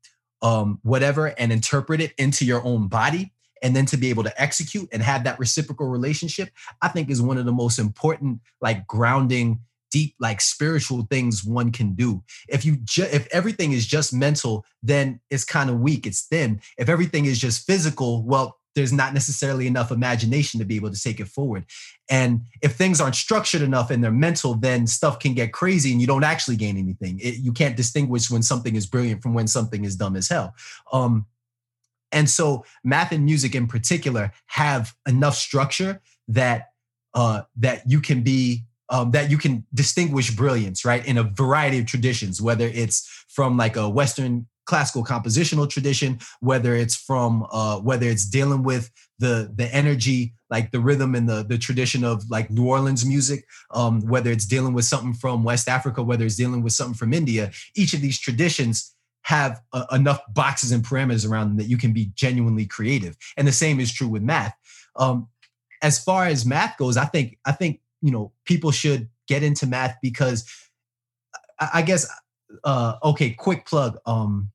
um, 0.43 0.79
whatever 0.83 1.27
and 1.39 1.53
interpret 1.53 2.01
it 2.01 2.13
into 2.19 2.45
your 2.45 2.65
own 2.65 2.89
body 2.89 3.33
and 3.63 3.75
then 3.75 3.87
to 3.87 3.97
be 3.97 4.11
able 4.11 4.23
to 4.23 4.41
execute 4.41 4.89
and 4.93 5.03
have 5.03 5.25
that 5.25 5.39
reciprocal 5.39 5.87
relationship 5.87 6.51
i 6.83 6.89
think 6.89 7.11
is 7.11 7.23
one 7.23 7.39
of 7.39 7.47
the 7.47 7.53
most 7.53 7.79
important 7.79 8.41
like 8.61 8.87
grounding 8.87 9.59
deep 9.91 10.15
like 10.19 10.41
spiritual 10.41 11.07
things 11.11 11.45
one 11.45 11.73
can 11.73 11.95
do. 11.95 12.23
If 12.49 12.65
you 12.65 12.77
ju- 12.77 13.09
if 13.11 13.27
everything 13.33 13.73
is 13.73 13.87
just 13.87 14.13
mental 14.13 14.65
then 14.83 15.21
it's 15.31 15.45
kind 15.45 15.71
of 15.71 15.81
weak 15.81 16.07
it's 16.07 16.23
thin. 16.23 16.61
If 16.79 16.89
everything 16.89 17.27
is 17.27 17.39
just 17.39 17.67
physical 17.67 18.25
well 18.25 18.59
there's 18.75 18.93
not 18.93 19.15
necessarily 19.15 19.67
enough 19.67 19.91
imagination 19.91 20.61
to 20.61 20.67
be 20.67 20.77
able 20.77 20.91
to 20.91 21.01
take 21.01 21.19
it 21.19 21.29
forward. 21.29 21.65
And 22.11 22.43
if 22.61 22.75
things 22.75 23.01
aren't 23.01 23.15
structured 23.15 23.63
enough 23.63 23.91
and 23.91 24.05
they're 24.05 24.11
mental 24.11 24.55
then 24.55 24.87
stuff 24.87 25.19
can 25.19 25.35
get 25.35 25.53
crazy 25.53 25.93
and 25.93 26.01
you 26.01 26.07
don't 26.07 26.25
actually 26.25 26.57
gain 26.57 26.77
anything. 26.77 27.19
It, 27.21 27.39
you 27.39 27.53
can't 27.53 27.77
distinguish 27.77 28.31
when 28.31 28.43
something 28.43 28.77
is 28.77 28.87
brilliant 28.87 29.23
from 29.23 29.35
when 29.35 29.47
something 29.47 29.85
is 29.85 29.97
dumb 29.97 30.17
as 30.17 30.29
hell. 30.29 30.55
Um, 30.93 31.27
and 32.13 32.29
so 32.31 32.65
math 32.85 33.13
and 33.13 33.25
music 33.25 33.55
in 33.55 33.67
particular 33.67 34.33
have 34.47 34.95
enough 35.07 35.37
structure 35.37 36.01
that 36.29 36.71
uh, 37.15 37.43
that 37.57 37.83
you 37.91 38.01
can 38.01 38.23
be 38.23 38.65
um, 38.89 39.11
that 39.11 39.31
you 39.31 39.39
can 39.39 39.65
distinguish 39.75 40.31
brilliance, 40.31 40.85
right, 40.85 41.07
in 41.07 41.19
a 41.19 41.25
variety 41.25 41.79
of 41.79 41.87
traditions, 41.87 42.41
whether 42.41 42.67
it's 42.67 43.07
from 43.29 43.57
like 43.57 43.77
a 43.77 43.89
Western 43.89 44.47
classical 44.67 45.05
compositional 45.05 45.69
tradition, 45.69 46.19
whether 46.41 46.75
it's 46.75 46.97
from 46.97 47.47
uh, 47.53 47.79
whether 47.79 48.07
it's 48.07 48.27
dealing 48.27 48.63
with 48.63 48.91
the 49.19 49.51
the 49.55 49.73
energy, 49.75 50.35
like 50.51 50.71
the 50.73 50.81
rhythm 50.81 51.15
and 51.15 51.29
the 51.29 51.45
the 51.45 51.59
tradition 51.59 52.05
of 52.05 52.23
like 52.29 52.51
New 52.51 52.69
Orleans 52.69 53.07
music, 53.07 53.45
um, 53.73 54.01
whether 54.07 54.31
it's 54.31 54.47
dealing 54.47 54.75
with 54.75 54.85
something 54.85 55.15
from 55.15 55.45
West 55.45 55.69
Africa, 55.69 56.03
whether 56.03 56.25
it's 56.25 56.37
dealing 56.37 56.63
with 56.63 56.73
something 56.73 56.95
from 56.95 57.15
India, 57.15 57.51
each 57.75 57.95
of 57.95 58.01
these 58.01 58.19
traditions 58.19 58.95
have 59.23 59.61
uh, 59.73 59.87
enough 59.91 60.21
boxes 60.35 60.71
and 60.71 60.85
parameters 60.85 61.29
around 61.29 61.49
them 61.49 61.57
that 61.57 61.69
you 61.69 61.77
can 61.77 61.93
be 61.93 62.13
genuinely 62.15 62.65
creative. 62.65 63.17
And 63.37 63.47
the 63.47 63.53
same 63.53 63.81
is 63.81 63.93
true 63.93 64.07
with 64.07 64.23
math. 64.23 64.55
Um, 64.95 65.29
as 65.83 65.99
far 66.03 66.27
as 66.27 66.47
math 66.47 66.77
goes, 66.79 66.97
I 66.97 67.07
think 67.07 67.39
I 67.45 67.53
think 67.53 67.81
you 68.07 68.13
know 68.13 68.33
people 68.45 68.71
should 68.71 69.09
get 69.27 69.43
into 69.43 69.67
math 69.67 69.97
because 70.01 70.49
I, 71.59 71.71
I 71.75 71.83
guess 71.83 72.09
uh, 72.63 72.95
okay, 73.03 73.31
quick 73.31 73.67
plug. 73.67 73.99
Um, 74.07 74.51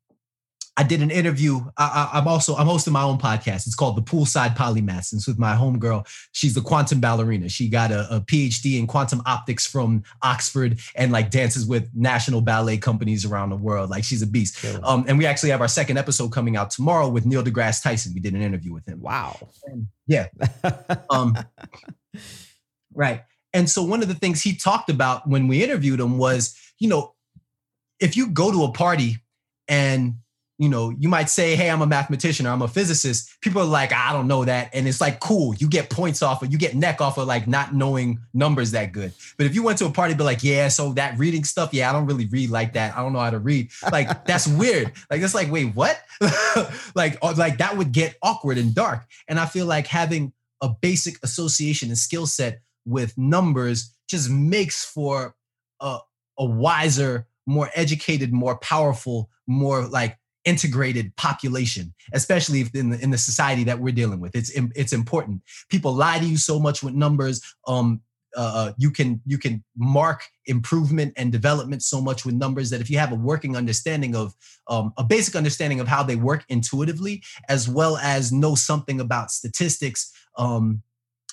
I 0.77 0.83
did 0.83 1.01
an 1.01 1.11
interview. 1.11 1.59
I, 1.77 2.09
am 2.13 2.27
also 2.29 2.55
I'm 2.55 2.65
hosting 2.65 2.93
my 2.93 3.03
own 3.03 3.17
podcast. 3.17 3.67
It's 3.67 3.75
called 3.75 3.97
the 3.97 4.01
Poolside 4.01 4.55
Polymaths. 4.55 5.11
And 5.11 5.19
it's 5.19 5.27
with 5.27 5.37
my 5.37 5.53
homegirl. 5.53 6.07
She's 6.31 6.53
the 6.53 6.61
quantum 6.61 7.01
ballerina. 7.01 7.49
She 7.49 7.67
got 7.67 7.91
a, 7.91 8.15
a, 8.15 8.21
PhD 8.21 8.79
in 8.79 8.87
quantum 8.87 9.21
optics 9.25 9.67
from 9.67 10.03
Oxford 10.21 10.79
and 10.95 11.11
like 11.11 11.29
dances 11.29 11.65
with 11.65 11.89
national 11.93 12.39
ballet 12.39 12.77
companies 12.77 13.25
around 13.25 13.49
the 13.49 13.57
world. 13.57 13.89
Like 13.89 14.05
she's 14.05 14.21
a 14.21 14.27
beast. 14.27 14.65
Um, 14.81 15.03
and 15.09 15.17
we 15.17 15.25
actually 15.25 15.49
have 15.49 15.59
our 15.59 15.67
second 15.67 15.97
episode 15.97 16.31
coming 16.31 16.55
out 16.55 16.71
tomorrow 16.71 17.09
with 17.09 17.25
Neil 17.25 17.43
deGrasse 17.43 17.83
Tyson. 17.83 18.13
We 18.13 18.21
did 18.21 18.33
an 18.33 18.41
interview 18.41 18.73
with 18.73 18.87
him. 18.87 19.01
Wow. 19.01 19.49
And 19.65 19.87
yeah. 20.07 20.29
um, 21.09 21.37
right. 22.93 23.23
And 23.53 23.69
so 23.69 23.83
one 23.83 24.01
of 24.01 24.07
the 24.07 24.15
things 24.15 24.41
he 24.41 24.55
talked 24.55 24.89
about 24.89 25.27
when 25.27 25.47
we 25.47 25.63
interviewed 25.63 25.99
him 25.99 26.17
was, 26.17 26.57
you 26.79 26.87
know, 26.87 27.13
if 27.99 28.15
you 28.17 28.27
go 28.27 28.51
to 28.51 28.63
a 28.63 28.71
party 28.71 29.17
and 29.67 30.15
you 30.61 30.69
know, 30.69 30.93
you 30.99 31.09
might 31.09 31.27
say, 31.27 31.55
Hey, 31.55 31.71
I'm 31.71 31.81
a 31.81 31.87
mathematician 31.87 32.45
or 32.45 32.51
I'm 32.51 32.61
a 32.61 32.67
physicist. 32.67 33.41
People 33.41 33.63
are 33.63 33.65
like, 33.65 33.91
I 33.91 34.13
don't 34.13 34.27
know 34.27 34.45
that. 34.45 34.69
And 34.73 34.87
it's 34.87 35.01
like, 35.01 35.19
cool, 35.19 35.55
you 35.55 35.67
get 35.67 35.89
points 35.89 36.21
off 36.21 36.43
of, 36.43 36.51
you 36.51 36.59
get 36.59 36.75
neck 36.75 37.01
off 37.01 37.17
of 37.17 37.27
like 37.27 37.47
not 37.47 37.73
knowing 37.73 38.19
numbers 38.35 38.69
that 38.71 38.91
good. 38.91 39.11
But 39.37 39.47
if 39.47 39.55
you 39.55 39.63
went 39.63 39.79
to 39.79 39.87
a 39.87 39.89
party, 39.89 40.13
be 40.13 40.23
like, 40.23 40.43
yeah, 40.43 40.67
so 40.67 40.93
that 40.93 41.17
reading 41.17 41.45
stuff, 41.45 41.73
yeah, 41.73 41.89
I 41.89 41.93
don't 41.93 42.05
really 42.05 42.27
read 42.27 42.51
like 42.51 42.73
that. 42.73 42.95
I 42.95 43.01
don't 43.01 43.11
know 43.11 43.17
how 43.17 43.31
to 43.31 43.39
read. 43.39 43.71
Like, 43.91 44.23
that's 44.25 44.47
weird. 44.47 44.91
Like, 45.09 45.23
it's 45.23 45.33
like, 45.33 45.51
wait, 45.51 45.73
what? 45.73 45.99
like, 46.93 47.17
uh, 47.23 47.33
like 47.35 47.57
that 47.57 47.75
would 47.75 47.91
get 47.91 48.15
awkward 48.21 48.59
and 48.59 48.75
dark. 48.75 49.07
And 49.27 49.39
I 49.39 49.47
feel 49.47 49.65
like 49.65 49.87
having 49.87 50.31
a 50.61 50.69
basic 50.69 51.15
association 51.23 51.89
and 51.89 51.97
skill 51.97 52.27
set 52.27 52.61
with 52.85 53.17
numbers 53.17 53.95
just 54.07 54.29
makes 54.29 54.83
for 54.83 55.35
a, 55.79 55.99
a 56.37 56.45
wiser, 56.45 57.27
more 57.45 57.69
educated, 57.75 58.33
more 58.33 58.57
powerful, 58.57 59.29
more 59.47 59.85
like 59.85 60.17
integrated 60.45 61.15
population, 61.17 61.93
especially 62.13 62.61
if 62.61 62.73
in 62.73 62.89
the, 62.89 62.99
in 62.99 63.11
the 63.11 63.17
society 63.17 63.63
that 63.63 63.79
we're 63.79 63.93
dealing 63.93 64.19
with. 64.19 64.35
It's 64.35 64.51
it's 64.55 64.93
important. 64.93 65.41
People 65.69 65.93
lie 65.93 66.19
to 66.19 66.25
you 66.25 66.37
so 66.37 66.59
much 66.59 66.83
with 66.83 66.93
numbers. 66.93 67.41
Um, 67.67 68.01
uh, 68.35 68.71
you 68.77 68.89
can 68.91 69.21
you 69.25 69.37
can 69.37 69.63
mark 69.75 70.23
improvement 70.45 71.13
and 71.17 71.31
development 71.31 71.83
so 71.83 72.01
much 72.01 72.25
with 72.25 72.33
numbers 72.33 72.69
that 72.69 72.81
if 72.81 72.89
you 72.89 72.97
have 72.97 73.11
a 73.11 73.15
working 73.15 73.55
understanding 73.57 74.15
of 74.15 74.33
um, 74.67 74.93
a 74.97 75.03
basic 75.03 75.35
understanding 75.35 75.79
of 75.79 75.87
how 75.87 76.01
they 76.01 76.15
work 76.15 76.45
intuitively, 76.49 77.21
as 77.49 77.67
well 77.67 77.97
as 77.97 78.31
know 78.31 78.55
something 78.55 79.01
about 79.01 79.31
statistics, 79.31 80.13
um, 80.37 80.81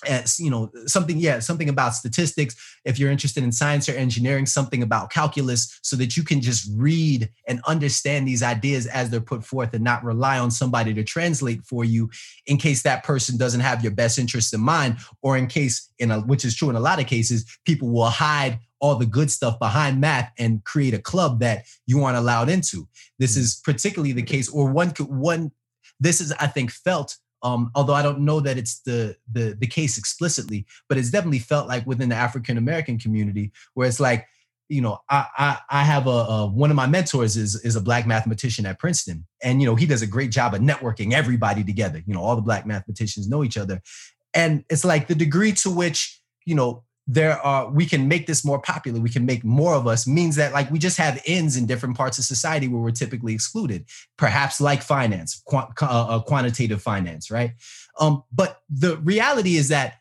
as 0.07 0.39
you 0.39 0.49
know 0.49 0.71
something 0.85 1.17
yeah 1.17 1.39
something 1.39 1.67
about 1.67 1.93
statistics 1.93 2.55
if 2.85 2.97
you're 2.97 3.11
interested 3.11 3.43
in 3.43 3.51
science 3.51 3.89
or 3.89 3.93
engineering 3.93 4.45
something 4.45 4.81
about 4.81 5.11
calculus 5.11 5.79
so 5.81 5.95
that 5.95 6.15
you 6.15 6.23
can 6.23 6.41
just 6.41 6.69
read 6.75 7.29
and 7.47 7.59
understand 7.67 8.27
these 8.27 8.41
ideas 8.41 8.85
as 8.87 9.09
they're 9.09 9.19
put 9.19 9.43
forth 9.43 9.73
and 9.73 9.83
not 9.83 10.03
rely 10.03 10.39
on 10.39 10.49
somebody 10.49 10.93
to 10.93 11.03
translate 11.03 11.61
for 11.65 11.83
you 11.83 12.09
in 12.47 12.57
case 12.57 12.81
that 12.81 13.03
person 13.03 13.37
doesn't 13.37 13.59
have 13.59 13.83
your 13.83 13.91
best 13.91 14.17
interest 14.17 14.53
in 14.53 14.61
mind 14.61 14.97
or 15.21 15.37
in 15.37 15.47
case 15.47 15.89
in 15.99 16.11
a 16.11 16.19
which 16.21 16.45
is 16.45 16.55
true 16.55 16.69
in 16.69 16.75
a 16.75 16.79
lot 16.79 16.99
of 16.99 17.05
cases 17.05 17.45
people 17.65 17.89
will 17.89 18.05
hide 18.05 18.59
all 18.79 18.95
the 18.95 19.05
good 19.05 19.29
stuff 19.29 19.59
behind 19.59 19.99
math 19.99 20.31
and 20.37 20.63
create 20.63 20.93
a 20.93 20.99
club 20.99 21.41
that 21.41 21.65
you 21.85 22.01
aren't 22.03 22.17
allowed 22.17 22.49
into 22.49 22.87
this 23.17 23.35
mm. 23.35 23.39
is 23.39 23.61
particularly 23.65 24.13
the 24.13 24.23
case 24.23 24.49
or 24.49 24.71
one 24.71 24.91
could 24.91 25.07
one 25.07 25.51
this 25.99 26.21
is 26.21 26.31
i 26.33 26.47
think 26.47 26.71
felt 26.71 27.17
um, 27.41 27.71
although 27.75 27.93
I 27.93 28.01
don't 28.01 28.19
know 28.19 28.39
that 28.39 28.57
it's 28.57 28.79
the, 28.81 29.15
the 29.31 29.55
the 29.59 29.67
case 29.67 29.97
explicitly, 29.97 30.65
but 30.87 30.97
it's 30.97 31.09
definitely 31.09 31.39
felt 31.39 31.67
like 31.67 31.85
within 31.85 32.09
the 32.09 32.15
African 32.15 32.57
American 32.57 32.97
community 32.97 33.51
where 33.73 33.87
it's 33.87 33.99
like, 33.99 34.27
you 34.67 34.81
know, 34.81 34.99
I 35.09 35.25
I, 35.37 35.57
I 35.69 35.83
have 35.83 36.07
a, 36.07 36.09
a, 36.09 36.47
one 36.47 36.69
of 36.69 36.75
my 36.75 36.87
mentors 36.87 37.37
is 37.37 37.55
is 37.63 37.75
a 37.75 37.81
black 37.81 38.05
mathematician 38.05 38.65
at 38.65 38.79
Princeton, 38.79 39.25
and 39.41 39.61
you 39.61 39.67
know 39.67 39.75
he 39.75 39.85
does 39.85 40.01
a 40.01 40.07
great 40.07 40.31
job 40.31 40.53
of 40.53 40.61
networking 40.61 41.13
everybody 41.13 41.63
together. 41.63 42.01
You 42.05 42.13
know, 42.13 42.21
all 42.21 42.35
the 42.35 42.41
black 42.41 42.65
mathematicians 42.65 43.29
know 43.29 43.43
each 43.43 43.57
other, 43.57 43.81
and 44.33 44.63
it's 44.69 44.85
like 44.85 45.07
the 45.07 45.15
degree 45.15 45.53
to 45.53 45.69
which 45.69 46.21
you 46.45 46.55
know 46.55 46.83
there 47.11 47.39
are 47.39 47.71
we 47.71 47.87
can 47.87 48.07
make 48.07 48.27
this 48.27 48.45
more 48.45 48.61
popular 48.61 48.99
we 48.99 49.09
can 49.09 49.25
make 49.25 49.43
more 49.43 49.73
of 49.73 49.87
us 49.87 50.05
means 50.05 50.35
that 50.35 50.53
like 50.53 50.69
we 50.69 50.77
just 50.77 50.95
have 50.95 51.19
ends 51.25 51.57
in 51.57 51.65
different 51.65 51.97
parts 51.97 52.19
of 52.19 52.23
society 52.23 52.67
where 52.67 52.79
we're 52.79 52.91
typically 52.91 53.33
excluded. 53.33 53.83
Perhaps 54.15 54.61
like 54.61 54.83
finance 54.83 55.41
uh, 55.51 55.65
uh, 55.81 56.19
quantitative 56.19 56.83
finance 56.83 57.31
right? 57.31 57.53
Um, 57.99 58.23
but 58.31 58.59
the 58.69 58.97
reality 58.97 59.55
is 59.55 59.69
that 59.69 59.95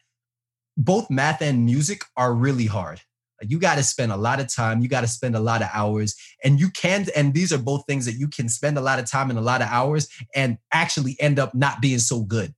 both 0.77 1.09
math 1.09 1.41
and 1.41 1.65
music 1.65 2.05
are 2.15 2.35
really 2.35 2.67
hard. 2.67 3.01
You 3.41 3.59
got 3.59 3.77
to 3.77 3.83
spend 3.83 4.13
a 4.13 4.17
lot 4.17 4.39
of 4.39 4.55
time 4.55 4.83
you 4.83 4.89
got 4.89 5.01
to 5.01 5.09
spend 5.09 5.35
a 5.35 5.41
lot 5.41 5.63
of 5.63 5.71
hours 5.73 6.15
and 6.45 6.61
you 6.61 6.69
can 6.69 7.07
and 7.17 7.33
these 7.33 7.55
are 7.55 7.59
both 7.59 7.87
things 7.87 8.05
that 8.05 8.17
you 8.19 8.29
can 8.29 8.51
spend 8.51 8.77
a 8.77 8.83
lot 8.83 8.99
of 8.99 9.11
time 9.11 9.31
and 9.31 9.39
a 9.39 9.43
lot 9.43 9.63
of 9.63 9.69
hours 9.69 10.09
and 10.35 10.59
actually 10.75 11.17
end 11.21 11.39
up 11.39 11.55
not 11.55 11.81
being 11.81 12.01
so 12.01 12.23
good. 12.23 12.55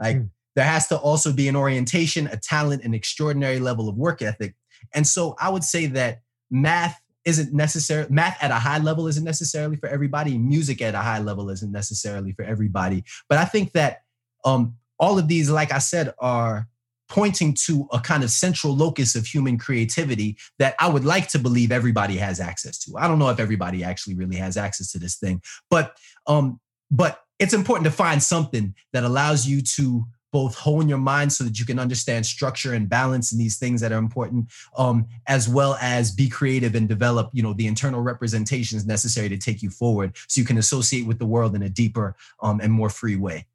Like 0.00 0.16
mm 0.16 0.28
there 0.54 0.64
has 0.64 0.88
to 0.88 0.96
also 0.96 1.32
be 1.32 1.48
an 1.48 1.56
orientation, 1.56 2.26
a 2.26 2.36
talent, 2.36 2.84
an 2.84 2.94
extraordinary 2.94 3.58
level 3.58 3.88
of 3.88 3.96
work 3.96 4.22
ethic. 4.22 4.54
And 4.94 5.06
so 5.06 5.36
I 5.40 5.48
would 5.48 5.64
say 5.64 5.86
that 5.86 6.22
math 6.50 7.00
isn't 7.24 7.52
necessary 7.52 8.06
math 8.10 8.36
at 8.42 8.50
a 8.50 8.56
high 8.56 8.78
level 8.78 9.06
isn't 9.06 9.24
necessarily 9.24 9.76
for 9.76 9.88
everybody. 9.88 10.36
Music 10.38 10.82
at 10.82 10.94
a 10.94 10.98
high 10.98 11.20
level 11.20 11.50
isn't 11.50 11.70
necessarily 11.70 12.32
for 12.32 12.44
everybody. 12.44 13.04
But 13.28 13.38
i 13.38 13.44
think 13.44 13.72
that 13.72 14.02
um, 14.44 14.74
all 14.98 15.18
of 15.18 15.28
these 15.28 15.48
like 15.50 15.72
i 15.72 15.78
said 15.78 16.12
are 16.18 16.68
pointing 17.08 17.54
to 17.54 17.86
a 17.92 18.00
kind 18.00 18.24
of 18.24 18.30
central 18.30 18.74
locus 18.74 19.14
of 19.14 19.26
human 19.26 19.56
creativity 19.56 20.36
that 20.58 20.74
i 20.80 20.88
would 20.88 21.04
like 21.04 21.28
to 21.28 21.38
believe 21.38 21.70
everybody 21.70 22.16
has 22.16 22.40
access 22.40 22.78
to. 22.78 22.96
I 22.98 23.06
don't 23.06 23.18
know 23.18 23.28
if 23.28 23.38
everybody 23.38 23.84
actually 23.84 24.14
really 24.14 24.36
has 24.36 24.56
access 24.56 24.90
to 24.92 24.98
this 24.98 25.16
thing 25.16 25.42
but 25.70 25.96
um 26.26 26.60
but 26.90 27.20
it's 27.38 27.54
important 27.54 27.84
to 27.84 27.90
find 27.90 28.22
something 28.22 28.74
that 28.92 29.04
allows 29.04 29.46
you 29.46 29.62
to 29.62 30.04
both 30.32 30.56
hone 30.56 30.88
your 30.88 30.98
mind 30.98 31.32
so 31.32 31.44
that 31.44 31.58
you 31.58 31.64
can 31.64 31.78
understand 31.78 32.26
structure 32.26 32.72
and 32.72 32.88
balance 32.88 33.32
and 33.32 33.40
these 33.40 33.58
things 33.58 33.80
that 33.80 33.92
are 33.92 33.98
important 33.98 34.50
um, 34.76 35.06
as 35.26 35.48
well 35.48 35.76
as 35.80 36.10
be 36.10 36.28
creative 36.28 36.74
and 36.74 36.88
develop 36.88 37.30
you 37.32 37.42
know 37.42 37.52
the 37.52 37.66
internal 37.66 38.00
representations 38.00 38.86
necessary 38.86 39.28
to 39.28 39.36
take 39.36 39.62
you 39.62 39.70
forward 39.70 40.16
so 40.26 40.40
you 40.40 40.46
can 40.46 40.58
associate 40.58 41.06
with 41.06 41.18
the 41.18 41.26
world 41.26 41.54
in 41.54 41.62
a 41.62 41.68
deeper 41.68 42.16
um, 42.42 42.60
and 42.60 42.72
more 42.72 42.90
free 42.90 43.16
way 43.16 43.46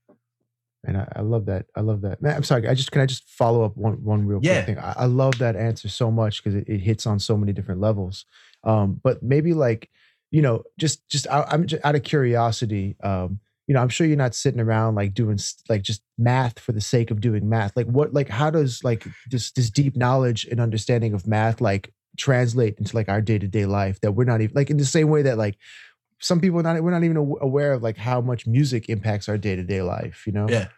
and 0.84 0.98
I, 0.98 1.08
I, 1.18 1.22
love 1.22 1.46
that. 1.48 1.66
I 1.76 1.82
love 1.82 2.02
that. 2.02 2.22
Man, 2.22 2.36
I'm 2.36 2.44
sorry. 2.44 2.68
I 2.68 2.74
just 2.74 2.92
can 2.92 3.02
I 3.02 3.06
just 3.06 3.28
follow 3.28 3.64
up 3.64 3.76
one 3.76 4.02
one 4.04 4.26
real 4.26 4.40
yeah. 4.42 4.64
quick 4.64 4.78
thing. 4.78 4.80
I, 4.80 4.94
I 5.00 5.06
love 5.06 5.38
that 5.40 5.58
answer 5.58 5.90
so 5.90 6.10
much 6.10 6.42
because 6.42 6.56
it, 6.56 6.70
it, 6.70 6.80
hits 6.80 7.06
on 7.06 7.20
so 7.20 7.36
many 7.36 7.52
different 7.52 7.82
levels. 7.82 8.26
Um, 8.64 9.02
but 9.04 9.22
maybe 9.22 9.54
like 9.54 9.90
you 10.32 10.42
know, 10.42 10.64
just 10.78 11.08
just 11.10 11.28
I, 11.28 11.46
am 11.52 11.68
just 11.68 11.84
out 11.86 11.96
of 11.96 12.04
curiosity. 12.04 12.96
Um, 13.04 13.40
you 13.68 13.74
know, 13.74 13.82
I'm 13.82 13.90
sure 13.90 14.08
you're 14.08 14.16
not 14.16 14.34
sitting 14.34 14.62
around 14.62 14.96
like 14.96 15.14
doing 15.14 15.38
like 15.68 15.82
just 15.82 16.02
math 16.18 16.58
for 16.58 16.72
the 16.72 16.82
sake 16.82 17.12
of 17.12 17.20
doing 17.20 17.48
math. 17.50 17.76
Like 17.76 17.86
what, 17.88 18.14
like 18.14 18.30
how 18.30 18.50
does 18.50 18.84
like 18.84 19.06
this 19.30 19.52
this 19.52 19.70
deep 19.70 19.98
knowledge 19.98 20.46
and 20.46 20.62
understanding 20.62 21.14
of 21.14 21.28
math 21.28 21.60
like 21.60 21.94
translate 22.18 22.80
into 22.80 22.96
like 22.96 23.10
our 23.10 23.22
day 23.22 23.38
to 23.38 23.48
day 23.48 23.66
life 23.66 24.00
that 24.02 24.14
we're 24.14 24.24
not 24.24 24.42
even 24.42 24.56
like 24.56 24.70
in 24.70 24.78
the 24.78 24.86
same 24.86 25.10
way 25.10 25.22
that 25.22 25.38
like 25.38 25.58
some 26.20 26.40
people 26.40 26.62
not 26.64 26.82
we're 26.82 26.92
not 26.92 27.04
even 27.04 27.18
aware 27.18 27.74
of 27.74 27.84
like 27.84 27.98
how 27.98 28.22
much 28.22 28.48
music 28.48 28.90
impacts 28.90 29.28
our 29.28 29.38
day 29.38 29.56
to 29.56 29.64
day 29.64 29.82
life. 29.82 30.26
You 30.26 30.34
know? 30.34 30.48
Yeah. 30.50 30.70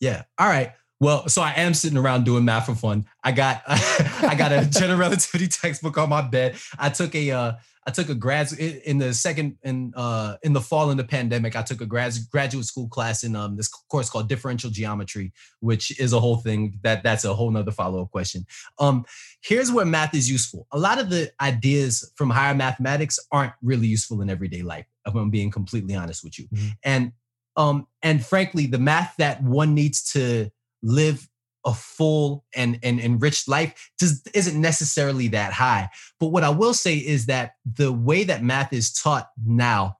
Yeah. 0.00 0.22
All 0.38 0.48
right. 0.48 0.72
Well, 1.00 1.28
so 1.28 1.42
I 1.42 1.52
am 1.52 1.74
sitting 1.74 1.98
around 1.98 2.24
doing 2.24 2.44
math 2.44 2.66
for 2.66 2.74
fun. 2.74 3.04
I 3.22 3.32
got 3.32 3.62
I 3.66 4.34
got 4.36 4.50
a 4.50 4.66
general 4.66 4.98
relativity 5.00 5.46
textbook 5.46 5.98
on 5.98 6.08
my 6.08 6.22
bed. 6.22 6.56
I 6.78 6.88
took 6.88 7.14
a 7.14 7.30
uh, 7.30 7.52
I 7.88 7.90
took 7.90 8.10
a 8.10 8.14
grad 8.14 8.52
in 8.52 8.98
the 8.98 9.14
second 9.14 9.56
in 9.62 9.94
uh 9.96 10.36
in 10.42 10.52
the 10.52 10.60
fall 10.60 10.90
in 10.90 10.98
the 10.98 11.04
pandemic. 11.04 11.56
I 11.56 11.62
took 11.62 11.80
a 11.80 11.86
grad 11.86 12.12
graduate 12.30 12.66
school 12.66 12.86
class 12.86 13.24
in 13.24 13.34
um 13.34 13.56
this 13.56 13.68
course 13.68 14.10
called 14.10 14.28
differential 14.28 14.68
geometry, 14.68 15.32
which 15.60 15.98
is 15.98 16.12
a 16.12 16.20
whole 16.20 16.36
thing 16.36 16.78
that 16.82 17.02
that's 17.02 17.24
a 17.24 17.32
whole 17.32 17.50
nother 17.50 17.70
follow 17.70 18.02
up 18.02 18.10
question. 18.10 18.44
Um, 18.78 19.06
here's 19.40 19.72
where 19.72 19.86
math 19.86 20.14
is 20.14 20.30
useful. 20.30 20.66
A 20.72 20.78
lot 20.78 21.00
of 21.00 21.08
the 21.08 21.32
ideas 21.40 22.12
from 22.14 22.28
higher 22.28 22.54
mathematics 22.54 23.18
aren't 23.32 23.54
really 23.62 23.86
useful 23.86 24.20
in 24.20 24.28
everyday 24.28 24.60
life. 24.60 24.84
If 25.06 25.14
I'm 25.14 25.30
being 25.30 25.50
completely 25.50 25.94
honest 25.94 26.22
with 26.22 26.38
you, 26.38 26.46
mm-hmm. 26.48 26.68
and 26.82 27.12
um 27.56 27.86
and 28.02 28.22
frankly, 28.22 28.66
the 28.66 28.78
math 28.78 29.14
that 29.16 29.42
one 29.42 29.74
needs 29.74 30.12
to 30.12 30.50
live 30.82 31.26
a 31.68 31.74
full 31.74 32.44
and, 32.54 32.78
and 32.82 32.98
enriched 32.98 33.48
life 33.48 33.90
just 34.00 34.28
isn't 34.34 34.60
necessarily 34.60 35.28
that 35.28 35.52
high. 35.52 35.88
But 36.18 36.28
what 36.28 36.42
I 36.42 36.48
will 36.48 36.74
say 36.74 36.96
is 36.96 37.26
that 37.26 37.52
the 37.64 37.92
way 37.92 38.24
that 38.24 38.42
math 38.42 38.72
is 38.72 38.92
taught 38.92 39.28
now 39.44 39.98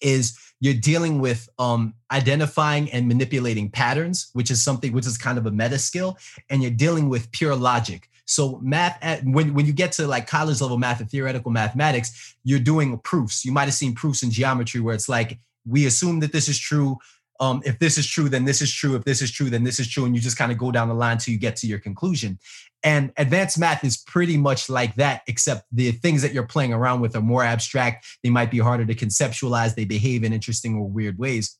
is 0.00 0.38
you're 0.60 0.74
dealing 0.74 1.18
with 1.18 1.48
um, 1.58 1.94
identifying 2.12 2.90
and 2.92 3.08
manipulating 3.08 3.70
patterns, 3.70 4.30
which 4.34 4.50
is 4.50 4.62
something 4.62 4.92
which 4.92 5.06
is 5.06 5.18
kind 5.18 5.38
of 5.38 5.46
a 5.46 5.50
meta 5.50 5.78
skill, 5.78 6.18
and 6.50 6.62
you're 6.62 6.70
dealing 6.70 7.08
with 7.08 7.30
pure 7.32 7.56
logic. 7.56 8.08
So 8.26 8.58
math 8.62 8.98
at 9.02 9.24
when 9.24 9.52
when 9.54 9.66
you 9.66 9.72
get 9.72 9.92
to 9.92 10.06
like 10.06 10.26
college 10.26 10.60
level 10.60 10.78
math 10.78 11.00
and 11.00 11.10
theoretical 11.10 11.50
mathematics, 11.50 12.36
you're 12.44 12.58
doing 12.58 12.98
proofs. 12.98 13.44
You 13.44 13.52
might 13.52 13.64
have 13.64 13.74
seen 13.74 13.94
proofs 13.94 14.22
in 14.22 14.30
geometry 14.30 14.80
where 14.80 14.94
it's 14.94 15.08
like 15.08 15.38
we 15.66 15.86
assume 15.86 16.20
that 16.20 16.32
this 16.32 16.48
is 16.48 16.58
true 16.58 16.98
um, 17.40 17.62
if 17.64 17.78
this 17.78 17.98
is 17.98 18.06
true, 18.06 18.28
then 18.28 18.44
this 18.44 18.62
is 18.62 18.72
true. 18.72 18.94
If 18.94 19.04
this 19.04 19.20
is 19.20 19.30
true, 19.30 19.50
then 19.50 19.64
this 19.64 19.80
is 19.80 19.88
true. 19.88 20.04
And 20.04 20.14
you 20.14 20.20
just 20.20 20.36
kind 20.36 20.52
of 20.52 20.58
go 20.58 20.70
down 20.70 20.88
the 20.88 20.94
line 20.94 21.18
till 21.18 21.32
you 21.32 21.40
get 21.40 21.56
to 21.56 21.66
your 21.66 21.78
conclusion. 21.78 22.38
And 22.82 23.12
advanced 23.16 23.58
math 23.58 23.82
is 23.82 23.96
pretty 23.96 24.36
much 24.36 24.68
like 24.68 24.94
that, 24.96 25.22
except 25.26 25.66
the 25.72 25.90
things 25.92 26.22
that 26.22 26.32
you're 26.32 26.46
playing 26.46 26.72
around 26.72 27.00
with 27.00 27.16
are 27.16 27.22
more 27.22 27.42
abstract. 27.42 28.06
They 28.22 28.30
might 28.30 28.50
be 28.50 28.58
harder 28.58 28.84
to 28.84 28.94
conceptualize. 28.94 29.74
They 29.74 29.84
behave 29.84 30.22
in 30.22 30.32
interesting 30.32 30.76
or 30.76 30.88
weird 30.88 31.18
ways. 31.18 31.56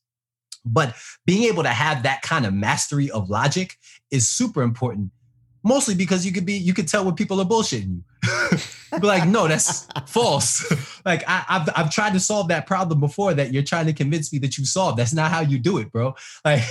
But 0.65 0.95
being 1.27 1.45
able 1.45 1.63
to 1.63 1.71
have 1.71 2.05
that 2.05 2.23
kind 2.23 2.47
of 2.47 2.55
mastery 2.55 3.11
of 3.11 3.29
logic 3.31 3.77
is 4.11 4.29
super 4.29 4.63
important 4.63 5.11
mostly 5.65 5.95
because 5.95 6.25
you 6.25 6.33
could 6.33 6.47
be 6.47 6.55
you 6.55 6.75
could 6.75 6.87
tell 6.87 7.05
when 7.05 7.15
people 7.15 7.41
are 7.41 7.47
bullshitting 7.47 7.97
you. 7.97 9.01
be 9.01 9.07
like, 9.07 9.27
no, 9.27 9.49
that's 9.49 9.89
false. 10.07 10.65
like 11.05 11.25
I, 11.27 11.45
have 11.49 11.73
I've 11.75 11.91
tried 11.91 12.13
to 12.13 12.21
solve 12.21 12.49
that 12.49 12.67
problem 12.67 13.01
before 13.01 13.35
that 13.35 13.53
you're 13.53 13.63
trying 13.63 13.87
to 13.87 13.93
convince 13.93 14.33
me 14.33 14.39
that 14.41 14.57
you 14.57 14.65
solved. 14.65 14.99
That's 14.99 15.13
not 15.13 15.31
how 15.31 15.41
you 15.41 15.59
do 15.59 15.79
it, 15.79 15.91
bro. 15.91 16.15
Like, 16.45 16.63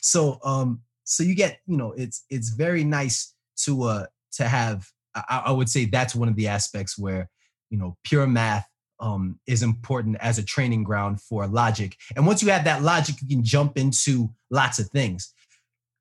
so 0.00 0.38
um, 0.44 0.82
so 1.04 1.22
you 1.22 1.34
get 1.34 1.60
you 1.66 1.76
know 1.76 1.92
it's 1.92 2.24
it's 2.30 2.50
very 2.50 2.84
nice 2.84 3.34
to 3.64 3.82
uh 3.84 4.06
to 4.32 4.44
have. 4.44 4.86
I, 5.14 5.42
I 5.46 5.50
would 5.50 5.68
say 5.68 5.86
that's 5.86 6.14
one 6.14 6.28
of 6.28 6.36
the 6.36 6.46
aspects 6.46 6.98
where 6.98 7.28
you 7.70 7.78
know 7.78 7.96
pure 8.04 8.26
math 8.26 8.68
um, 9.00 9.40
is 9.46 9.62
important 9.62 10.16
as 10.20 10.38
a 10.38 10.44
training 10.44 10.84
ground 10.84 11.20
for 11.20 11.46
logic. 11.46 11.96
And 12.14 12.26
once 12.26 12.42
you 12.42 12.50
have 12.50 12.64
that 12.64 12.82
logic, 12.82 13.16
you 13.22 13.28
can 13.28 13.44
jump 13.44 13.78
into 13.78 14.30
lots 14.50 14.78
of 14.78 14.88
things. 14.90 15.32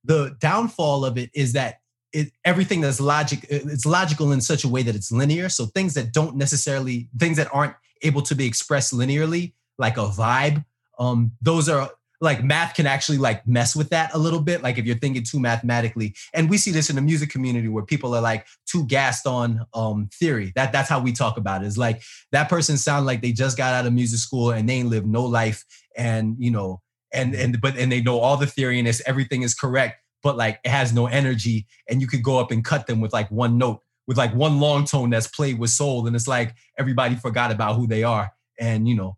The 0.04 0.36
downfall 0.40 1.06
of 1.06 1.18
it 1.18 1.30
is 1.34 1.54
that 1.54 1.80
it, 2.14 2.32
everything 2.44 2.82
that's 2.82 3.00
logic 3.00 3.46
it's 3.50 3.86
logical 3.86 4.32
in 4.32 4.42
such 4.42 4.64
a 4.64 4.68
way 4.68 4.84
that 4.84 4.96
it's 4.96 5.12
linear. 5.12 5.50
So 5.50 5.66
things 5.68 5.94
that 5.94 6.14
don't 6.14 6.36
necessarily 6.36 7.10
things 7.18 7.38
that 7.38 7.50
aren't 7.54 7.76
able 8.02 8.22
to 8.24 8.36
be 8.36 8.46
expressed 8.46 8.94
linearly 8.94 9.54
like 9.78 9.98
a 9.98 10.08
vibe 10.08 10.64
um 11.00 11.32
those 11.42 11.68
are 11.68 11.90
like 12.22 12.44
math 12.44 12.76
can 12.76 12.86
actually 12.86 13.18
like 13.18 13.48
mess 13.48 13.76
with 13.76 13.90
that 13.90 14.14
a 14.14 14.18
little 14.18 14.42
bit 14.42 14.62
like 14.62 14.78
if 14.78 14.86
you're 14.86 14.98
thinking 14.98 15.24
too 15.24 15.40
mathematically. 15.40 16.14
And 16.34 16.50
we 16.50 16.58
see 16.58 16.72
this 16.72 16.90
in 16.90 16.96
the 16.96 17.02
music 17.02 17.30
community 17.30 17.68
where 17.68 17.86
people 17.86 18.14
are 18.14 18.22
like 18.22 18.46
too 18.66 18.86
gassed 18.88 19.26
on 19.26 19.66
um 19.74 20.10
theory. 20.14 20.52
That 20.56 20.72
that's 20.72 20.90
how 20.90 21.00
we 21.00 21.14
talk 21.14 21.38
about 21.38 21.64
it. 21.64 21.68
Is 21.68 21.78
like 21.78 22.02
that 22.32 22.50
person 22.50 22.78
sound 22.78 23.06
like 23.06 23.22
they 23.22 23.32
just 23.32 23.58
got 23.58 23.74
out 23.74 23.86
of 23.86 23.94
music 23.94 24.20
school 24.20 24.52
and 24.52 24.68
they 24.68 24.76
ain't 24.76 24.90
lived 24.90 25.08
no 25.08 25.24
life 25.24 25.64
and 25.96 26.36
you 26.40 26.52
know 26.52 26.82
and 27.14 27.34
and 27.34 27.62
but 27.62 27.78
and 27.78 27.92
they 27.92 28.02
know 28.02 28.20
all 28.20 28.38
the 28.38 28.48
theory 28.48 28.80
and 28.80 28.88
it's 28.88 29.02
everything 29.08 29.42
is 29.42 29.54
correct 29.54 29.99
but 30.24 30.38
like 30.38 30.60
it 30.64 30.70
has 30.70 30.94
no 30.94 31.08
energy 31.08 31.66
and 31.88 32.02
you 32.02 32.08
could 32.08 32.24
go 32.24 32.40
up 32.40 32.52
and 32.52 32.64
cut 32.66 32.88
them 32.88 33.00
with 33.02 33.14
like 33.14 33.30
one 33.32 33.58
note 33.58 33.82
with 34.08 34.18
like 34.18 34.34
one 34.34 34.60
long 34.60 34.86
tone 34.86 35.10
that's 35.10 35.28
played 35.28 35.60
with 35.60 35.70
soul 35.70 36.06
and 36.08 36.16
it's 36.16 36.28
like 36.28 36.56
everybody 36.78 37.16
forgot 37.16 37.52
about 37.52 37.76
who 37.76 37.86
they 37.88 38.04
are 38.04 38.32
and 38.60 38.88
you 38.88 38.96
know 38.96 39.16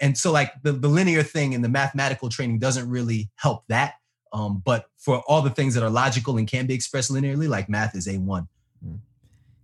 and 0.00 0.18
so 0.18 0.32
like 0.32 0.52
the, 0.62 0.72
the 0.72 0.88
linear 0.88 1.22
thing 1.22 1.54
and 1.54 1.62
the 1.64 1.68
mathematical 1.68 2.28
training 2.28 2.58
doesn't 2.58 2.88
really 2.88 3.30
help 3.36 3.64
that 3.68 3.94
Um, 4.32 4.62
but 4.64 4.86
for 4.98 5.22
all 5.28 5.42
the 5.42 5.50
things 5.50 5.74
that 5.74 5.82
are 5.82 5.90
logical 5.90 6.38
and 6.38 6.48
can 6.48 6.66
be 6.66 6.74
expressed 6.74 7.10
linearly, 7.12 7.48
like 7.48 7.68
math 7.68 7.94
is 7.94 8.08
A1. 8.08 8.48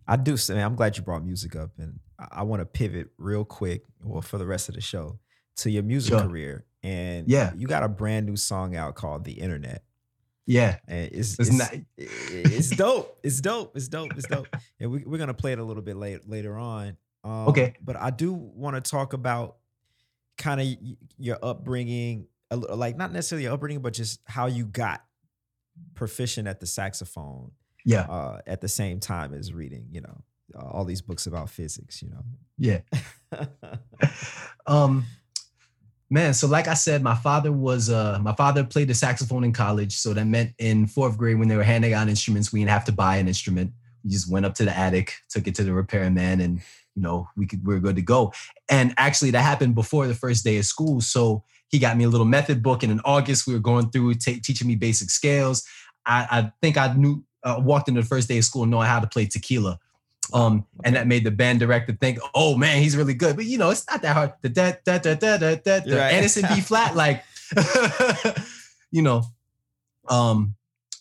I 0.07 0.17
do 0.17 0.37
say, 0.37 0.61
I'm 0.61 0.75
glad 0.75 0.97
you 0.97 1.03
brought 1.03 1.25
music 1.25 1.55
up, 1.55 1.71
and 1.79 2.01
I, 2.19 2.41
I 2.41 2.43
want 2.43 2.61
to 2.61 2.67
pivot 2.67 3.09
real 3.19 3.45
quick, 3.45 3.83
well, 4.03 4.23
for 4.23 4.39
the 4.39 4.47
rest 4.47 4.69
of 4.69 4.75
the 4.75 4.81
show, 4.81 5.19
to 5.57 5.71
your 5.71 5.83
music 5.83 6.13
Sure. 6.13 6.23
career. 6.23 6.65
And 6.83 7.29
Yeah. 7.29 7.53
you 7.57 7.67
got 7.67 7.83
a 7.83 7.89
brand 7.89 8.27
new 8.27 8.37
song 8.37 8.75
out 8.77 8.95
called 8.95 9.25
"The 9.25 9.33
Internet," 9.33 9.83
Yeah. 10.49 10.79
and 10.89 11.11
it's 11.13 11.39
It's 11.39 11.51
it's, 11.51 11.59
not- 11.59 11.75
it's 11.97 12.71
dope. 12.71 13.19
It's 13.23 13.41
dope. 13.41 13.77
It's 13.77 13.89
dope. 13.89 14.13
It's 14.17 14.27
dope. 14.27 14.49
And 14.81 14.91
we, 14.91 15.05
we're 15.05 15.19
gonna 15.19 15.35
play 15.35 15.53
it 15.53 15.59
a 15.59 15.65
little 15.65 15.83
bit 15.83 15.97
later 15.97 16.21
later 16.27 16.57
on. 16.57 16.97
Um, 17.23 17.49
Okay. 17.49 17.75
But 17.83 17.97
I 17.97 18.11
do 18.11 18.33
want 18.33 18.83
to 18.83 18.91
talk 18.91 19.13
about 19.13 19.57
kind 20.39 20.61
of 20.61 20.67
your 21.19 21.39
upbringing, 21.43 22.27
like 22.51 22.97
not 22.97 23.13
necessarily 23.13 23.45
your 23.45 23.53
upbringing, 23.53 23.83
but 23.83 23.93
just 23.93 24.21
how 24.25 24.47
you 24.47 24.65
got 24.65 25.05
proficient 25.95 26.49
at 26.49 26.61
the 26.61 26.67
saxophone 26.67 27.51
Yeah. 27.85 28.03
uh, 28.03 28.41
at 28.47 28.61
the 28.61 28.69
same 28.69 29.01
time 29.01 29.35
as 29.35 29.53
reading, 29.53 29.87
you 29.91 30.01
know, 30.01 30.23
all 30.59 30.85
these 30.87 31.03
books 31.03 31.27
about 31.27 31.51
physics, 31.51 32.01
you 32.03 32.09
know. 32.09 32.25
Yeah. 32.57 32.81
um 34.67 35.05
man 36.11 36.33
so 36.33 36.47
like 36.47 36.69
i 36.69 36.75
said 36.75 37.03
my 37.03 37.15
father 37.15 37.53
was 37.53 37.91
uh 37.91 38.19
my 38.23 38.35
father 38.35 38.65
played 38.65 38.89
the 38.89 38.95
saxophone 38.95 39.45
in 39.45 39.53
college 39.53 39.95
so 39.95 40.15
that 40.15 40.25
meant 40.25 40.53
in 40.59 40.87
fourth 40.87 41.19
grade 41.19 41.39
when 41.39 41.49
they 41.49 41.57
were 41.57 41.63
handing 41.63 41.93
out 41.93 42.09
instruments 42.09 42.53
we 42.53 42.61
didn't 42.61 42.71
have 42.71 42.85
to 42.85 42.93
buy 42.93 43.17
an 43.17 43.29
instrument. 43.29 43.73
We 44.05 44.11
just 44.11 44.31
went 44.31 44.47
up 44.47 44.55
to 44.55 44.65
the 44.65 44.77
attic 44.77 45.15
took 45.29 45.47
it 45.47 45.55
to 45.57 45.65
the 45.65 45.73
repairman 45.73 46.41
and 46.41 46.61
you 46.95 47.03
know 47.03 47.29
we 47.37 47.47
could 47.47 47.67
we 47.67 47.75
were 47.75 47.81
good 47.81 47.97
to 47.97 48.03
go. 48.03 48.33
And 48.69 48.95
actually 48.97 49.33
that 49.33 49.43
happened 49.43 49.75
before 49.75 50.07
the 50.07 50.15
first 50.15 50.45
day 50.45 50.59
of 50.59 50.65
school 50.65 51.01
so 51.01 51.45
he 51.69 51.79
got 51.79 51.97
me 51.97 52.05
a 52.05 52.09
little 52.09 52.27
method 52.27 52.63
book 52.63 52.83
and 52.83 52.91
in 52.91 53.01
august 53.01 53.47
we 53.47 53.53
were 53.53 53.61
going 53.61 53.91
through 53.91 54.15
ta 54.15 54.33
teaching 54.43 54.69
me 54.69 54.77
basic 54.77 55.11
scales. 55.11 55.65
I 56.07 56.27
i 56.31 56.53
think 56.63 56.77
i 56.77 56.93
knew 56.95 57.25
uh, 57.45 57.61
walked 57.63 57.89
into 57.89 58.01
the 58.01 58.07
first 58.07 58.29
day 58.29 58.39
of 58.39 58.45
school 58.45 58.67
knowing 58.67 58.89
how 58.89 59.01
to 59.01 59.07
play 59.07 59.27
tequila 59.27 59.79
um, 60.33 60.67
and 60.85 60.97
that 60.97 61.07
made 61.07 61.25
the 61.25 61.31
band 61.31 61.61
director 61.61 61.97
think, 61.99 62.19
"Oh 62.35 62.57
man, 62.57 62.83
he's 62.83 62.97
really 62.97 63.15
good." 63.15 63.37
But 63.37 63.47
you 63.47 63.59
know, 63.59 63.71
it's 63.71 63.85
not 63.89 64.03
that 64.03 64.15
hard. 64.15 64.33
The 64.43 64.49
da 64.49 64.73
da 64.85 64.99
da 64.99 65.15
da 65.15 65.37
da 65.37 65.55
da, 65.55 65.81
da. 65.81 65.97
Right. 65.97 66.13
and 66.13 66.25
it's 66.25 66.37
in 66.37 66.47
B 66.49 66.61
flat, 66.61 66.95
like 66.97 67.25
you 68.91 69.03
know. 69.03 69.23
Um, 70.09 70.55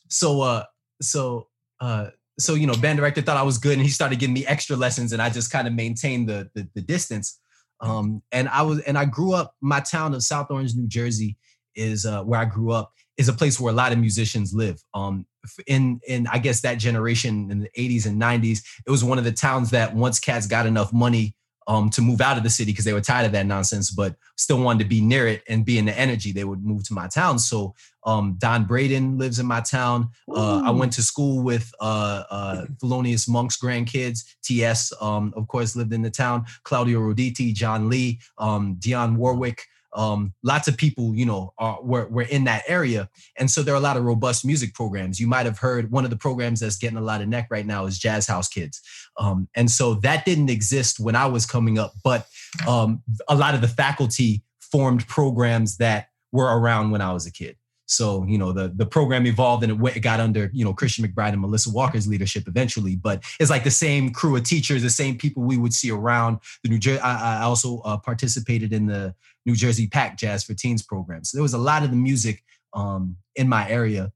so 0.07 0.41
uh, 0.41 0.63
so 1.01 1.47
uh, 1.79 2.07
so 2.39 2.53
you 2.53 2.67
know, 2.67 2.75
band 2.75 2.97
director 2.97 3.21
thought 3.21 3.37
I 3.37 3.43
was 3.43 3.57
good, 3.57 3.73
and 3.73 3.81
he 3.81 3.89
started 3.89 4.19
giving 4.19 4.33
me 4.33 4.45
extra 4.45 4.75
lessons, 4.75 5.11
and 5.11 5.21
I 5.21 5.29
just 5.29 5.51
kind 5.51 5.67
of 5.67 5.73
maintained 5.73 6.29
the, 6.29 6.49
the 6.53 6.67
the 6.75 6.81
distance. 6.81 7.39
Um, 7.79 8.23
and 8.31 8.49
I 8.49 8.63
was 8.63 8.79
and 8.81 8.97
I 8.97 9.05
grew 9.05 9.33
up. 9.33 9.55
My 9.61 9.79
town 9.79 10.13
of 10.13 10.23
South 10.23 10.47
Orange, 10.49 10.73
New 10.75 10.87
Jersey, 10.87 11.37
is 11.75 12.05
uh, 12.05 12.23
where 12.23 12.39
I 12.39 12.45
grew 12.45 12.71
up. 12.71 12.93
Is 13.17 13.29
a 13.29 13.33
place 13.33 13.59
where 13.59 13.73
a 13.73 13.75
lot 13.75 13.91
of 13.91 13.97
musicians 13.97 14.53
live. 14.53 14.81
Um, 14.93 15.25
in 15.65 15.99
in 16.07 16.27
I 16.27 16.37
guess 16.37 16.61
that 16.61 16.77
generation 16.77 17.49
in 17.49 17.59
the 17.59 17.69
80s 17.77 18.05
and 18.05 18.21
90s, 18.21 18.59
it 18.85 18.91
was 18.91 19.03
one 19.03 19.17
of 19.17 19.23
the 19.23 19.31
towns 19.31 19.71
that 19.71 19.95
once 19.95 20.19
cats 20.19 20.45
got 20.45 20.65
enough 20.65 20.93
money 20.93 21.35
um, 21.67 21.89
to 21.89 22.01
move 22.01 22.21
out 22.21 22.37
of 22.37 22.43
the 22.43 22.49
city 22.49 22.71
because 22.71 22.85
they 22.85 22.93
were 22.93 23.01
tired 23.01 23.25
of 23.25 23.33
that 23.33 23.45
nonsense, 23.45 23.91
but 23.91 24.15
still 24.37 24.61
wanted 24.61 24.83
to 24.83 24.89
be 24.89 25.01
near 25.01 25.27
it 25.27 25.43
and 25.49 25.65
be 25.65 25.77
in 25.77 25.85
the 25.85 25.99
energy, 25.99 26.31
they 26.31 26.45
would 26.45 26.63
move 26.63 26.87
to 26.87 26.93
my 26.93 27.07
town. 27.07 27.37
So 27.37 27.75
um, 28.05 28.37
Don 28.39 28.63
Braden 28.63 29.17
lives 29.17 29.39
in 29.39 29.45
my 29.45 29.59
town. 29.59 30.09
Uh, 30.33 30.61
I 30.61 30.71
went 30.71 30.93
to 30.93 31.03
school 31.03 31.43
with 31.43 31.69
uh, 31.81 32.23
uh, 32.29 32.65
Thelonious 32.81 33.27
Monk's 33.27 33.57
grandkids. 33.57 34.23
T.S. 34.43 34.93
Um, 35.01 35.33
of 35.35 35.47
course 35.49 35.75
lived 35.75 35.93
in 35.93 36.01
the 36.01 36.09
town. 36.09 36.45
Claudio 36.63 36.99
Roditi, 36.99 37.53
John 37.53 37.89
Lee, 37.89 38.19
um, 38.37 38.77
Dionne 38.79 39.17
Warwick. 39.17 39.63
Um, 39.97 40.33
lots 40.43 40.67
of 40.67 40.77
people, 40.77 41.13
you 41.15 41.25
know, 41.25 41.53
are, 41.57 41.79
were, 41.81 42.07
were 42.07 42.21
in 42.21 42.43
that 42.45 42.63
area. 42.67 43.09
And 43.37 43.49
so 43.51 43.63
there 43.63 43.73
are 43.73 43.77
a 43.77 43.81
lot 43.81 43.97
of 43.97 44.03
robust 44.03 44.45
music 44.45 44.73
programs. 44.73 45.19
You 45.19 45.27
might 45.27 45.45
have 45.47 45.57
heard 45.57 45.91
one 45.91 46.03
of 46.03 46.11
the 46.11 46.17
programs 46.17 46.59
that's 46.59 46.77
getting 46.77 46.97
a 46.97 47.01
lot 47.01 47.21
of 47.21 47.27
neck 47.27 47.47
right 47.49 47.65
now 47.65 47.85
is 47.87 47.97
Jazz 47.97 48.27
House 48.27 48.47
Kids. 48.47 48.79
Um, 49.19 49.49
and 49.55 49.69
so 49.69 49.95
that 49.95 50.23
didn't 50.23 50.49
exist 50.49 50.99
when 50.99 51.15
I 51.15 51.25
was 51.25 51.45
coming 51.45 51.79
up, 51.79 51.93
but 52.03 52.27
um, 52.67 53.01
a 53.27 53.35
lot 53.35 53.55
of 53.55 53.61
the 53.61 53.67
faculty 53.67 54.43
formed 54.71 55.07
programs 55.07 55.77
that 55.77 56.09
were 56.31 56.59
around 56.59 56.91
when 56.91 57.01
I 57.01 57.11
was 57.11 57.25
a 57.25 57.31
kid. 57.31 57.57
So 57.87 58.25
you 58.27 58.37
know 58.37 58.51
the 58.51 58.69
the 58.75 58.85
program 58.85 59.25
evolved 59.25 59.63
and 59.63 59.71
it, 59.71 59.79
went, 59.79 59.95
it 59.95 60.01
got 60.01 60.19
under 60.19 60.49
you 60.53 60.63
know 60.63 60.73
Christian 60.73 61.05
McBride 61.05 61.31
and 61.31 61.41
Melissa 61.41 61.71
Walker's 61.71 62.07
leadership 62.07 62.47
eventually. 62.47 62.95
But 62.95 63.23
it's 63.39 63.49
like 63.49 63.63
the 63.63 63.71
same 63.71 64.11
crew 64.11 64.35
of 64.35 64.43
teachers, 64.43 64.83
the 64.83 64.89
same 64.89 65.17
people 65.17 65.43
we 65.43 65.57
would 65.57 65.73
see 65.73 65.89
around 65.89 66.39
the 66.63 66.69
New 66.69 66.79
Jersey. 66.79 66.99
I, 66.99 67.39
I 67.39 67.43
also 67.43 67.79
uh, 67.79 67.97
participated 67.97 68.73
in 68.73 68.85
the 68.85 69.15
New 69.45 69.55
Jersey 69.55 69.87
PAC 69.87 70.17
Jazz 70.17 70.43
for 70.43 70.53
Teens 70.53 70.83
program. 70.83 71.23
So 71.23 71.37
there 71.37 71.43
was 71.43 71.53
a 71.53 71.57
lot 71.57 71.83
of 71.83 71.89
the 71.89 71.95
music 71.95 72.43
um, 72.73 73.17
in 73.35 73.47
my 73.47 73.67
area 73.69 74.11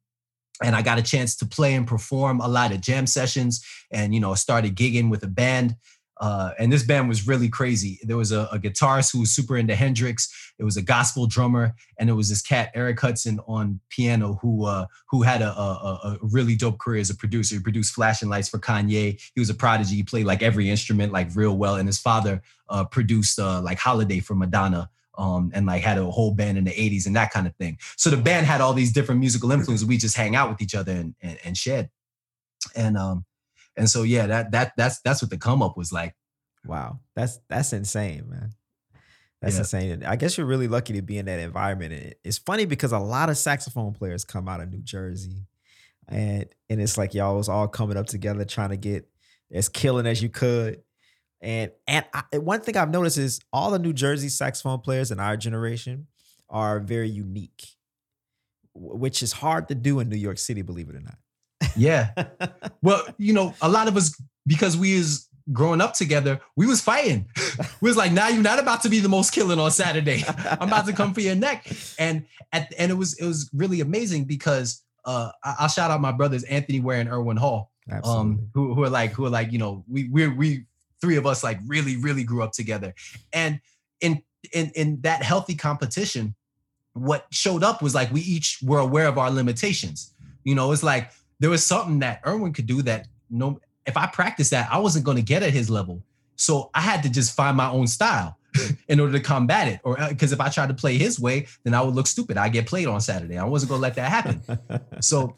and 0.61 0.76
I 0.76 0.82
got 0.82 0.99
a 0.99 1.01
chance 1.01 1.36
to 1.38 1.45
play 1.45 1.74
and 1.74 1.88
perform 1.88 2.39
a 2.39 2.47
lot 2.47 2.72
of 2.72 2.82
jam 2.82 3.07
sessions, 3.07 3.65
and 3.91 4.13
you 4.13 4.19
know, 4.19 4.34
started 4.36 4.76
gigging 4.76 5.09
with 5.09 5.24
a 5.24 5.28
band. 5.28 5.76
Uh, 6.22 6.51
and 6.59 6.72
this 6.72 6.84
band 6.84 7.09
was 7.09 7.28
really 7.28 7.49
crazy. 7.49 7.99
There 8.03 8.15
was 8.15 8.32
a, 8.32 8.47
a 8.51 8.59
guitarist 8.59 9.11
who 9.11 9.22
was 9.22 9.32
super 9.32 9.57
into 9.57 9.74
Hendrix. 9.74 10.53
It 10.59 10.63
was 10.63 10.78
a 10.78 10.82
gospel 10.84 11.26
drummer, 11.26 11.74
and 11.97 12.11
it 12.11 12.13
was 12.13 12.30
this 12.30 12.43
cat 12.43 12.72
Eric 12.76 13.01
Hudson 13.01 13.39
on 13.47 13.80
piano 13.89 14.38
who 14.39 14.65
uh, 14.65 14.86
who 15.09 15.24
had 15.24 15.41
a, 15.41 15.51
a, 15.51 15.99
a 16.03 16.17
really 16.22 16.55
dope 16.55 16.78
career 16.78 17.01
as 17.01 17.09
a 17.09 17.15
producer. 17.15 17.55
He 17.55 17.61
produced 17.61 17.95
flashing 17.95 18.30
lights 18.30 18.49
for 18.49 18.59
Kanye. 18.59 19.19
He 19.34 19.39
was 19.39 19.49
a 19.49 19.55
prodigy. 19.55 19.95
He 19.95 20.03
played 20.03 20.28
like 20.28 20.43
every 20.43 20.69
instrument 20.69 21.11
like 21.11 21.36
real 21.36 21.57
well. 21.57 21.78
And 21.78 21.88
his 21.88 21.97
father 21.97 22.43
uh, 22.69 22.86
produced 22.86 23.39
uh, 23.39 23.59
like 23.61 23.80
Holiday 23.80 24.19
for 24.19 24.36
Madonna 24.36 24.91
um, 25.17 25.51
and 25.55 25.65
like 25.65 25.82
had 25.82 25.97
a 25.97 26.05
whole 26.05 26.36
band 26.36 26.55
in 26.59 26.65
the 26.65 26.72
80s 26.72 27.07
and 27.07 27.15
that 27.15 27.32
kind 27.32 27.47
of 27.47 27.55
thing. 27.55 27.80
So 27.97 28.11
the 28.11 28.17
band 28.17 28.45
had 28.45 28.61
all 28.61 28.74
these 28.74 28.93
different 28.93 29.19
musical 29.22 29.51
influences. 29.51 29.88
We 29.88 29.97
just 29.97 30.15
hang 30.15 30.36
out 30.36 30.49
with 30.51 30.61
each 30.61 30.76
other 30.76 30.91
and 30.91 31.15
and, 31.19 31.39
and 31.43 31.57
shed. 31.57 31.89
And 32.76 32.95
um 32.95 33.26
and 33.78 33.89
so 33.89 34.03
yeah, 34.03 34.28
that 34.28 34.51
that 34.51 34.74
that's 34.78 35.01
that's 35.01 35.22
what 35.22 35.32
the 35.32 35.38
come 35.38 35.61
up 35.61 35.78
was 35.78 35.91
like. 35.91 36.15
Wow, 36.65 36.99
that's 37.15 37.39
that's 37.49 37.74
insane, 37.74 38.30
man. 38.30 38.51
That's 39.41 39.55
Yeah. 39.55 39.61
insane. 39.61 40.03
I 40.05 40.15
guess 40.15 40.38
you're 40.38 40.45
really 40.47 40.67
lucky 40.67 40.93
to 40.93 41.01
be 41.01 41.17
in 41.17 41.26
that 41.26 41.39
environment. 41.39 41.93
And 41.93 42.15
It's 42.24 42.38
funny 42.38 42.65
because 42.65 42.91
a 42.91 42.99
lot 42.99 43.30
of 43.30 43.38
saxophone 43.38 43.93
players 43.93 44.24
come 44.24 44.47
out 44.47 44.61
of 44.61 44.69
New 44.69 44.82
Jersey, 44.84 45.47
and 46.07 46.45
and 46.69 46.82
it's 46.82 46.97
like 46.97 47.13
y'all 47.13 47.38
was 47.38 47.49
all 47.49 47.67
coming 47.67 47.97
up 47.97 48.07
together 48.07 48.45
trying 48.45 48.69
to 48.69 48.78
get 48.78 49.07
as 49.51 49.69
killing 49.69 50.05
as 50.05 50.22
you 50.22 50.30
could. 50.30 50.84
And 51.41 51.72
and 51.88 52.05
I, 52.13 52.38
one 52.38 52.61
thing 52.61 52.78
I've 52.78 52.91
noticed 52.91 53.17
is 53.17 53.39
all 53.51 53.72
the 53.72 53.80
New 53.80 53.93
Jersey 53.93 54.30
saxophone 54.30 54.80
players 54.82 55.09
in 55.11 55.19
our 55.19 55.36
generation 55.38 56.07
are 56.49 56.80
very 56.80 57.09
unique, 57.09 57.65
which 58.76 59.24
is 59.24 59.32
hard 59.34 59.67
to 59.69 59.76
do 59.76 59.99
in 59.99 60.09
New 60.09 60.17
York 60.17 60.38
City, 60.38 60.61
believe 60.61 60.89
it 60.89 60.95
or 60.95 61.01
not. 61.01 61.17
Yeah. 61.76 62.11
well, 62.82 63.03
you 63.17 63.34
know, 63.34 63.53
a 63.61 63.69
lot 63.69 63.88
of 63.88 63.97
us 63.97 64.19
because 64.47 64.76
we 64.78 64.93
is 64.93 65.28
growing 65.51 65.82
up 65.82 65.93
together, 65.93 66.39
we 66.55 66.65
was 66.65 66.82
fighting. 66.82 67.28
we 67.82 67.89
was 67.89 67.97
like, 67.97 68.11
now 68.11 68.28
you're 68.30 68.43
not 68.43 68.59
about 68.59 68.82
to 68.84 68.89
be 68.89 68.99
the 68.99 69.09
most 69.09 69.32
killing 69.32 69.59
on 69.59 69.72
Saturday. 69.72 70.24
I'm 70.28 70.67
about 70.67 70.86
to 70.88 70.93
come 70.93 71.13
for 71.13 71.22
your 71.22 71.36
neck. 71.36 71.67
And 71.99 72.26
at 72.53 72.74
and 72.78 72.91
it 72.91 72.95
was 72.95 73.13
it 73.19 73.26
was 73.26 73.49
really 73.53 73.82
amazing 73.82 74.26
because 74.26 74.84
uh 75.05 75.32
I- 75.43 75.55
I'll 75.59 75.67
shout 75.67 75.91
out 75.91 76.01
my 76.01 76.11
brothers 76.11 76.43
Anthony 76.43 76.80
Ware 76.80 76.99
and 76.99 77.09
Erwin 77.09 77.38
Hall. 77.38 77.72
Absolutely. 77.89 78.22
um 78.22 78.49
who, 78.53 78.74
who 78.76 78.84
are 78.84 78.89
like 78.89 79.11
who 79.11 79.26
are 79.26 79.30
like 79.30 79.51
you 79.51 79.57
know 79.57 79.84
we 79.89 80.07
we 80.09 80.28
we 80.28 80.65
three 81.01 81.15
of 81.17 81.26
us 81.26 81.43
like 81.43 81.59
really 81.65 81.97
really 81.97 82.24
grew 82.24 82.43
up 82.43 82.51
together 82.51 82.93
and 83.34 83.59
in 84.01 84.22
in 84.53 84.72
in 84.76 85.01
that 85.01 85.24
healthy 85.24 85.55
competition 85.55 86.36
what 86.93 87.26
showed 87.32 87.63
up 87.63 87.82
was 87.82 87.95
like 87.95 88.11
we 88.11 88.22
each 88.22 88.59
were 88.61 88.78
aware 88.80 89.07
of 89.07 89.17
our 89.17 89.32
limitations 89.32 90.13
you 90.43 90.53
know 90.53 90.72
it's 90.72 90.84
like 90.84 91.11
there 91.41 91.49
was 91.49 91.65
something 91.65 91.99
that 91.99 92.21
Erwin 92.25 92.53
could 92.53 92.67
do 92.67 92.81
that 92.83 93.07
no 93.29 93.59
if 93.85 93.97
I 93.97 94.07
practiced 94.07 94.51
that 94.51 94.69
I 94.71 94.77
wasn't 94.77 95.03
going 95.03 95.17
to 95.17 95.23
get 95.23 95.43
at 95.43 95.51
his 95.51 95.69
level 95.69 96.01
so 96.35 96.69
I 96.73 96.81
had 96.81 97.03
to 97.03 97.09
just 97.09 97.35
find 97.35 97.57
my 97.57 97.69
own 97.69 97.87
style 97.87 98.37
in 98.87 98.99
order 98.99 99.13
to 99.13 99.19
combat 99.19 99.67
it 99.67 99.79
or 99.83 99.97
because 100.09 100.31
if 100.31 100.39
I 100.39 100.49
tried 100.49 100.69
to 100.69 100.73
play 100.73 100.97
his 100.97 101.19
way 101.19 101.47
then 101.63 101.73
I 101.73 101.81
would 101.81 101.95
look 101.95 102.07
stupid 102.07 102.37
I 102.37 102.47
get 102.47 102.67
played 102.67 102.87
on 102.87 103.01
Saturday 103.01 103.37
I 103.37 103.43
wasn't 103.43 103.69
going 103.69 103.79
to 103.79 103.83
let 103.83 103.95
that 103.95 104.09
happen 104.09 104.41
so 105.01 105.35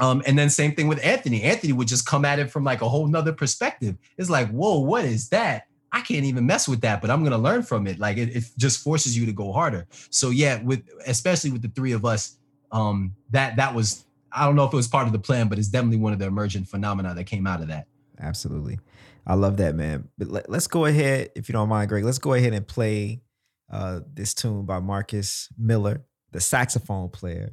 um, 0.00 0.22
and 0.26 0.38
then 0.38 0.50
same 0.50 0.74
thing 0.74 0.88
with 0.88 1.02
Anthony. 1.02 1.42
Anthony 1.42 1.72
would 1.72 1.88
just 1.88 2.06
come 2.06 2.26
at 2.26 2.38
it 2.38 2.50
from 2.50 2.64
like 2.64 2.82
a 2.82 2.88
whole 2.88 3.06
nother 3.06 3.32
perspective. 3.32 3.96
It's 4.18 4.28
like, 4.28 4.50
whoa, 4.50 4.80
what 4.80 5.04
is 5.04 5.30
that? 5.30 5.68
I 5.92 6.00
can't 6.00 6.24
even 6.24 6.44
mess 6.44 6.68
with 6.68 6.82
that, 6.82 7.00
but 7.00 7.10
I'm 7.10 7.24
gonna 7.24 7.38
learn 7.38 7.62
from 7.62 7.86
it. 7.86 7.98
Like 7.98 8.18
it, 8.18 8.36
it 8.36 8.44
just 8.58 8.82
forces 8.82 9.16
you 9.16 9.24
to 9.24 9.32
go 9.32 9.52
harder. 9.52 9.86
So 10.10 10.30
yeah, 10.30 10.60
with 10.62 10.82
especially 11.06 11.50
with 11.50 11.62
the 11.62 11.68
three 11.68 11.92
of 11.92 12.04
us, 12.04 12.36
um, 12.72 13.14
that 13.30 13.56
that 13.56 13.74
was 13.74 14.04
I 14.36 14.44
don't 14.44 14.54
know 14.54 14.64
if 14.64 14.72
it 14.72 14.76
was 14.76 14.86
part 14.88 15.06
of 15.06 15.12
the 15.12 15.18
plan, 15.18 15.48
but 15.48 15.58
it's 15.58 15.68
definitely 15.68 15.96
one 15.96 16.12
of 16.12 16.18
the 16.18 16.26
emergent 16.26 16.68
phenomena 16.68 17.14
that 17.14 17.24
came 17.24 17.46
out 17.46 17.60
of 17.62 17.68
that. 17.68 17.86
Absolutely. 18.20 18.78
I 19.26 19.34
love 19.34 19.56
that, 19.56 19.74
man. 19.74 20.08
But 20.18 20.28
let, 20.28 20.50
us 20.50 20.66
go 20.66 20.84
ahead, 20.84 21.30
if 21.34 21.48
you 21.48 21.52
don't 21.54 21.68
mind, 21.68 21.88
Greg, 21.88 22.04
let's 22.04 22.18
go 22.18 22.34
ahead 22.34 22.52
and 22.52 22.66
play 22.66 23.22
uh, 23.70 24.00
this 24.12 24.34
tune 24.34 24.64
by 24.66 24.78
Marcus 24.78 25.48
Miller, 25.58 26.04
the 26.32 26.40
saxophone 26.40 27.08
player, 27.08 27.52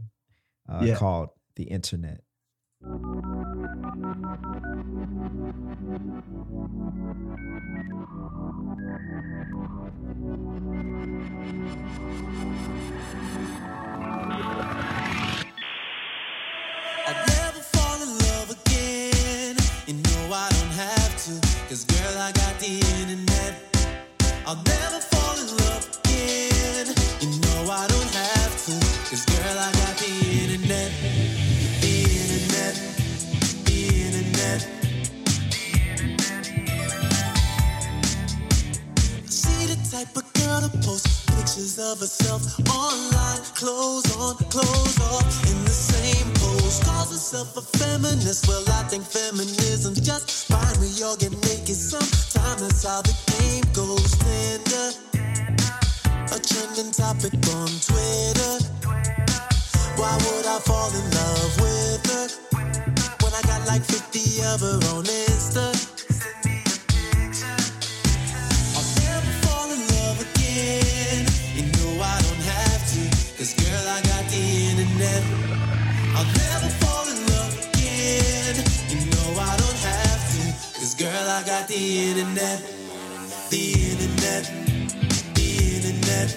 uh, 0.69 0.81
Yeah. 0.83 0.95
called 0.95 1.29
The 1.55 1.63
Internet. 1.63 2.21
Feminist. 48.03 48.47
Well, 48.47 48.63
I 48.67 48.83
think 48.83 49.03
feminism's 49.03 50.01
just 50.01 50.47
fine. 50.47 50.79
We 50.81 51.03
all 51.03 51.15
get 51.15 51.31
naked 51.31 51.75
sometime. 52.43 52.59
That's 52.59 52.83
how 52.83 53.01
the 53.01 53.15
game 53.31 53.63
goes. 53.73 54.11
Tinder, 54.23 54.89
a 56.31 56.39
trending 56.39 56.91
topic 56.91 57.33
on 57.55 57.67
Twitter. 57.67 58.53
Why 59.95 60.17
would 60.17 60.45
I 60.45 60.59
fall 60.59 60.89
in 60.89 61.05
love 61.11 61.61
with 61.61 62.05
her 62.11 62.27
when 63.21 63.33
I 63.33 63.41
got 63.43 63.67
like 63.67 63.83
50 63.83 64.19
of 64.45 64.61
her 64.61 64.79
on 64.95 65.03
Insta? 65.05 65.72
I 81.33 81.41
got 81.41 81.65
the 81.67 82.09
internet. 82.09 82.61
The 83.49 83.73
internet. 83.89 84.45
The 85.33 85.49
internet. 85.73 86.29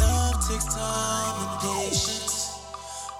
Love 0.00 0.36
takes 0.48 0.66
time 0.74 1.36
and 1.44 1.54
patience. 1.62 2.34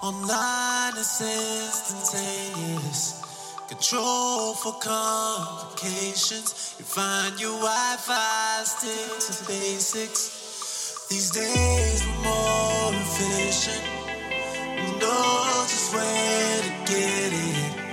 Online 0.03 0.97
is 0.99 1.21
instantaneous. 1.23 3.23
Control 3.69 4.55
for 4.55 4.73
complications. 4.81 6.75
You 6.81 6.85
find 6.85 7.39
your 7.41 7.61
Wi-Fi 7.61 8.65
stick 8.65 9.21
to 9.21 9.33
basics. 9.47 11.07
These 11.09 11.31
days 11.31 12.03
we're 12.05 12.23
more 12.25 12.93
efficient. 12.93 14.08
Know 15.01 15.67
just 15.69 15.95
where 15.95 16.63
to 16.63 16.93
get 16.93 17.33
it. 17.33 17.88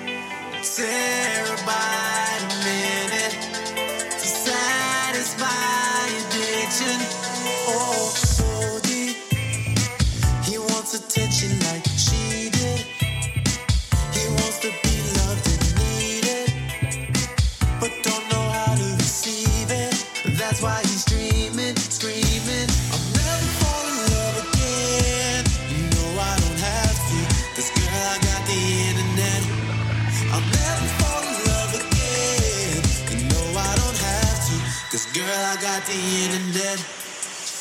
The 35.95 36.25
internet. 36.25 36.79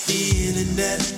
The 0.07 0.49
internet. 0.49 1.14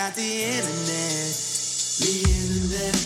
Got 0.00 0.14
the 0.14 0.44
internet. 0.44 1.36
The 2.00 2.10
internet. 2.32 2.96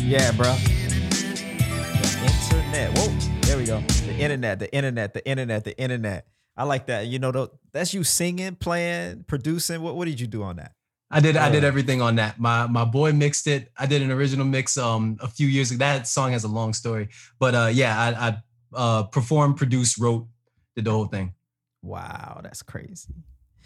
Yeah, 0.00 0.30
bro. 0.30 0.54
The 0.54 2.20
internet. 2.22 2.96
Whoa, 2.96 3.08
there 3.40 3.58
we 3.58 3.64
go. 3.64 3.80
The 3.80 4.16
internet, 4.16 4.60
the 4.60 4.72
internet, 4.72 5.12
the 5.12 5.26
internet, 5.26 5.64
the 5.64 5.76
internet. 5.76 6.28
I 6.56 6.62
like 6.62 6.86
that. 6.86 7.08
You 7.08 7.18
know, 7.18 7.50
that's 7.72 7.92
you 7.92 8.04
singing, 8.04 8.54
playing, 8.54 9.24
producing. 9.26 9.82
What 9.82 9.96
what 9.96 10.04
did 10.04 10.20
you 10.20 10.28
do 10.28 10.44
on 10.44 10.54
that? 10.58 10.70
I 11.14 11.20
did 11.20 11.36
I 11.36 11.48
did 11.48 11.62
everything 11.62 12.02
on 12.02 12.16
that. 12.16 12.40
My 12.40 12.66
my 12.66 12.84
boy 12.84 13.12
mixed 13.12 13.46
it. 13.46 13.70
I 13.78 13.86
did 13.86 14.02
an 14.02 14.10
original 14.10 14.44
mix 14.44 14.76
um 14.76 15.16
a 15.20 15.28
few 15.28 15.46
years 15.46 15.70
ago. 15.70 15.78
That 15.78 16.08
song 16.08 16.32
has 16.32 16.42
a 16.42 16.48
long 16.48 16.72
story. 16.72 17.08
But 17.38 17.54
uh 17.54 17.70
yeah, 17.72 17.96
I 17.96 18.28
I 18.28 18.36
uh 18.74 19.02
performed, 19.04 19.56
produced, 19.56 19.96
wrote, 19.98 20.26
did 20.74 20.86
the 20.86 20.90
whole 20.90 21.06
thing. 21.06 21.34
Wow, 21.82 22.40
that's 22.42 22.62
crazy. 22.62 23.14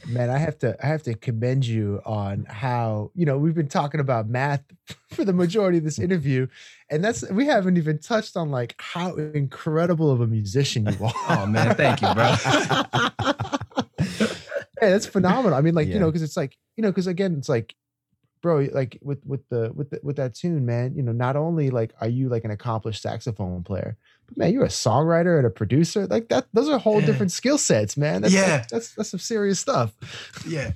Man, 0.07 0.29
I 0.29 0.37
have 0.37 0.59
to 0.59 0.77
I 0.85 0.89
have 0.89 1.03
to 1.05 1.15
commend 1.15 1.67
you 1.67 2.03
on 2.05 2.45
how, 2.45 3.13
you 3.15 3.25
know, 3.25 3.39
we've 3.39 3.55
been 3.55 3.67
talking 3.69 4.01
about 4.01 4.29
math 4.29 4.63
for 5.11 5.25
the 5.25 5.33
majority 5.33 5.79
of 5.79 5.85
this 5.85 5.99
interview. 5.99 6.49
And 6.91 7.03
that's 7.03 7.29
we 7.31 7.47
haven't 7.47 7.79
even 7.79 7.99
touched 7.99 8.37
on 8.37 8.51
like 8.51 8.75
how 8.79 9.17
incredible 9.17 10.11
of 10.11 10.21
a 10.21 10.27
musician 10.27 10.85
you 10.85 11.03
are. 11.03 11.15
Oh 11.31 11.47
man, 11.47 11.75
thank 11.77 12.03
you, 12.03 12.13
bro. 12.13 12.35
yeah, 14.81 14.91
that's 14.91 15.07
phenomenal. 15.07 15.59
I 15.59 15.61
mean, 15.61 15.75
like, 15.75 15.89
you 15.89 15.99
know, 15.99 16.07
because 16.07 16.23
it's 16.23 16.37
like, 16.37 16.57
you 16.77 16.83
know, 16.83 16.91
because 16.91 17.07
again, 17.07 17.35
it's 17.39 17.49
like, 17.49 17.75
bro, 18.41 18.69
like 18.73 18.99
with 19.03 19.25
with 19.27 19.47
the 19.49 19.73
with 19.75 19.91
the, 19.91 20.01
with 20.03 20.17
that 20.17 20.35
tune, 20.35 20.65
man, 20.65 20.95
you 20.95 21.03
know, 21.03 21.13
not 21.13 21.35
only 21.37 21.71
like 21.71 21.93
are 22.01 22.09
you 22.09 22.29
like 22.29 22.45
an 22.45 22.51
accomplished 22.53 23.03
saxophone 23.03 23.63
player, 23.65 23.97
but 24.27 24.37
man, 24.37 24.53
you're 24.53 24.65
a 24.65 24.69
songwriter 24.69 25.39
and 25.39 25.47
a 25.47 25.51
producer. 25.51 26.07
Like 26.07 26.29
that, 26.29 26.47
those 26.53 26.69
are 26.69 26.79
whole 26.79 27.01
Yeah. 27.01 27.07
different 27.07 27.33
skill 27.33 27.59
sets, 27.59 27.97
man. 27.97 28.23
That's, 28.23 28.35
Yeah. 28.35 28.47
that's, 28.59 28.73
that's 28.73 28.95
that's 28.95 29.11
some 29.11 29.21
serious 29.21 29.59
stuff. 29.61 29.93
yeah. 30.47 30.73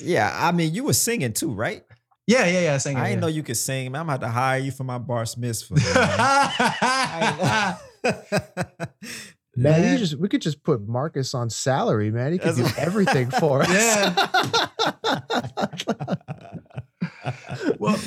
Yeah, 0.00 0.30
I 0.32 0.52
mean, 0.52 0.72
you 0.74 0.84
were 0.84 0.92
singing 0.92 1.32
too, 1.32 1.52
right? 1.52 1.84
Yeah, 2.28 2.46
yeah, 2.46 2.60
yeah. 2.60 2.78
Singing. 2.78 2.98
I 2.98 3.08
didn't 3.08 3.16
yeah. 3.16 3.20
know 3.22 3.26
you 3.26 3.42
could 3.42 3.56
sing. 3.56 3.90
Man, 3.90 4.02
I'm 4.02 4.08
about 4.08 4.20
to 4.20 4.28
hire 4.28 4.60
you 4.60 4.70
for 4.70 4.84
my 4.84 4.98
bar 4.98 5.24
mitzvah. 5.36 5.74
man. 9.62 9.72
Man, 9.72 9.82
Yeah. 9.82 9.92
you 9.92 9.98
just 9.98 10.18
we 10.18 10.28
could 10.28 10.42
just 10.42 10.62
put 10.62 10.86
Marcus 10.88 11.34
on 11.34 11.50
salary, 11.50 12.10
man. 12.10 12.32
He 12.32 12.38
could 12.38 12.56
do 12.56 12.66
everything 12.78 13.30
for 13.30 13.62
us. 13.62 13.68
Yeah. 13.70 14.68
well, 17.78 17.98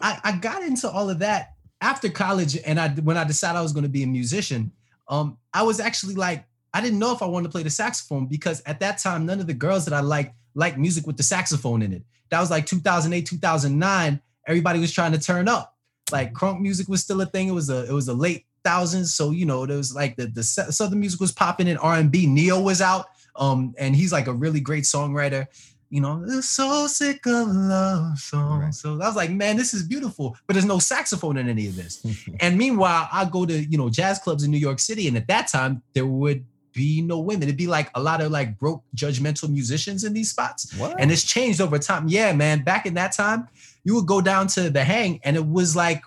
I, 0.00 0.20
I 0.24 0.38
got 0.40 0.62
into 0.62 0.88
all 0.90 1.10
of 1.10 1.18
that 1.20 1.54
after 1.80 2.08
college, 2.08 2.58
and 2.64 2.78
I 2.80 2.88
when 2.90 3.16
I 3.16 3.24
decided 3.24 3.58
I 3.58 3.62
was 3.62 3.72
going 3.72 3.84
to 3.84 3.88
be 3.88 4.02
a 4.02 4.06
musician, 4.06 4.72
um, 5.08 5.38
I 5.52 5.62
was 5.62 5.80
actually 5.80 6.14
like, 6.14 6.44
I 6.74 6.80
didn't 6.80 6.98
know 6.98 7.14
if 7.14 7.22
I 7.22 7.26
wanted 7.26 7.44
to 7.44 7.50
play 7.52 7.62
the 7.62 7.70
saxophone 7.70 8.26
because 8.26 8.62
at 8.66 8.80
that 8.80 8.98
time, 8.98 9.26
none 9.26 9.40
of 9.40 9.46
the 9.46 9.54
girls 9.54 9.84
that 9.84 9.94
I 9.94 10.00
liked 10.00 10.34
liked 10.54 10.78
music 10.78 11.06
with 11.06 11.16
the 11.16 11.22
saxophone 11.22 11.82
in 11.82 11.92
it. 11.92 12.02
That 12.30 12.40
was 12.40 12.50
like 12.50 12.66
2008, 12.66 13.26
2009. 13.26 14.20
Everybody 14.46 14.80
was 14.80 14.92
trying 14.92 15.12
to 15.12 15.18
turn 15.18 15.48
up. 15.48 15.76
Like 16.10 16.32
crunk 16.32 16.60
music 16.60 16.88
was 16.88 17.02
still 17.02 17.20
a 17.20 17.26
thing. 17.26 17.48
It 17.48 17.52
was 17.52 17.70
a 17.70 17.84
it 17.84 17.92
was 17.92 18.08
a 18.08 18.14
late 18.14 18.46
thousands. 18.68 19.14
So 19.14 19.30
you 19.30 19.46
know, 19.46 19.66
there 19.66 19.76
was 19.76 19.94
like 19.94 20.16
the 20.16 20.26
the 20.26 20.42
southern 20.42 21.00
music 21.00 21.20
was 21.20 21.32
popping 21.32 21.68
and 21.68 22.10
B. 22.10 22.26
Ne-Yo 22.26 22.60
was 22.60 22.80
out, 22.80 23.06
um, 23.36 23.74
and 23.78 23.96
he's 23.96 24.12
like 24.12 24.26
a 24.26 24.32
really 24.32 24.60
great 24.60 24.84
songwriter. 24.84 25.46
you 25.90 26.02
know, 26.02 26.40
so 26.40 26.86
sick 26.86 27.26
of 27.26 27.48
love 27.48 28.18
songs. 28.18 28.64
Right. 28.64 28.74
So 28.74 28.92
I 28.94 29.06
was 29.06 29.16
like, 29.16 29.30
man, 29.30 29.56
this 29.56 29.72
is 29.72 29.82
beautiful, 29.82 30.36
but 30.46 30.52
there's 30.52 30.66
no 30.66 30.78
saxophone 30.78 31.38
in 31.38 31.48
any 31.48 31.66
of 31.66 31.76
this. 31.76 32.04
and 32.40 32.58
meanwhile, 32.58 33.08
I 33.10 33.24
go 33.24 33.46
to, 33.46 33.54
you 33.54 33.78
know, 33.78 33.88
jazz 33.88 34.18
clubs 34.18 34.44
in 34.44 34.50
New 34.50 34.58
York 34.58 34.80
City. 34.80 35.08
And 35.08 35.16
at 35.16 35.26
that 35.28 35.48
time, 35.48 35.82
there 35.94 36.04
would 36.04 36.44
be 36.74 37.00
no 37.00 37.18
women. 37.18 37.44
It'd 37.44 37.56
be 37.56 37.66
like 37.66 37.90
a 37.94 38.02
lot 38.02 38.20
of 38.20 38.30
like 38.30 38.58
broke, 38.58 38.82
judgmental 38.94 39.48
musicians 39.48 40.04
in 40.04 40.12
these 40.12 40.30
spots. 40.30 40.76
what? 40.76 41.00
And 41.00 41.10
it's 41.10 41.24
changed 41.24 41.60
over 41.60 41.78
time. 41.78 42.06
Yeah, 42.06 42.34
man. 42.34 42.62
Back 42.64 42.84
in 42.84 42.94
that 42.94 43.12
time, 43.12 43.48
you 43.84 43.94
would 43.94 44.06
go 44.06 44.20
down 44.20 44.46
to 44.48 44.68
the 44.68 44.84
hang 44.84 45.20
and 45.24 45.36
it 45.36 45.46
was 45.46 45.74
like, 45.74 46.02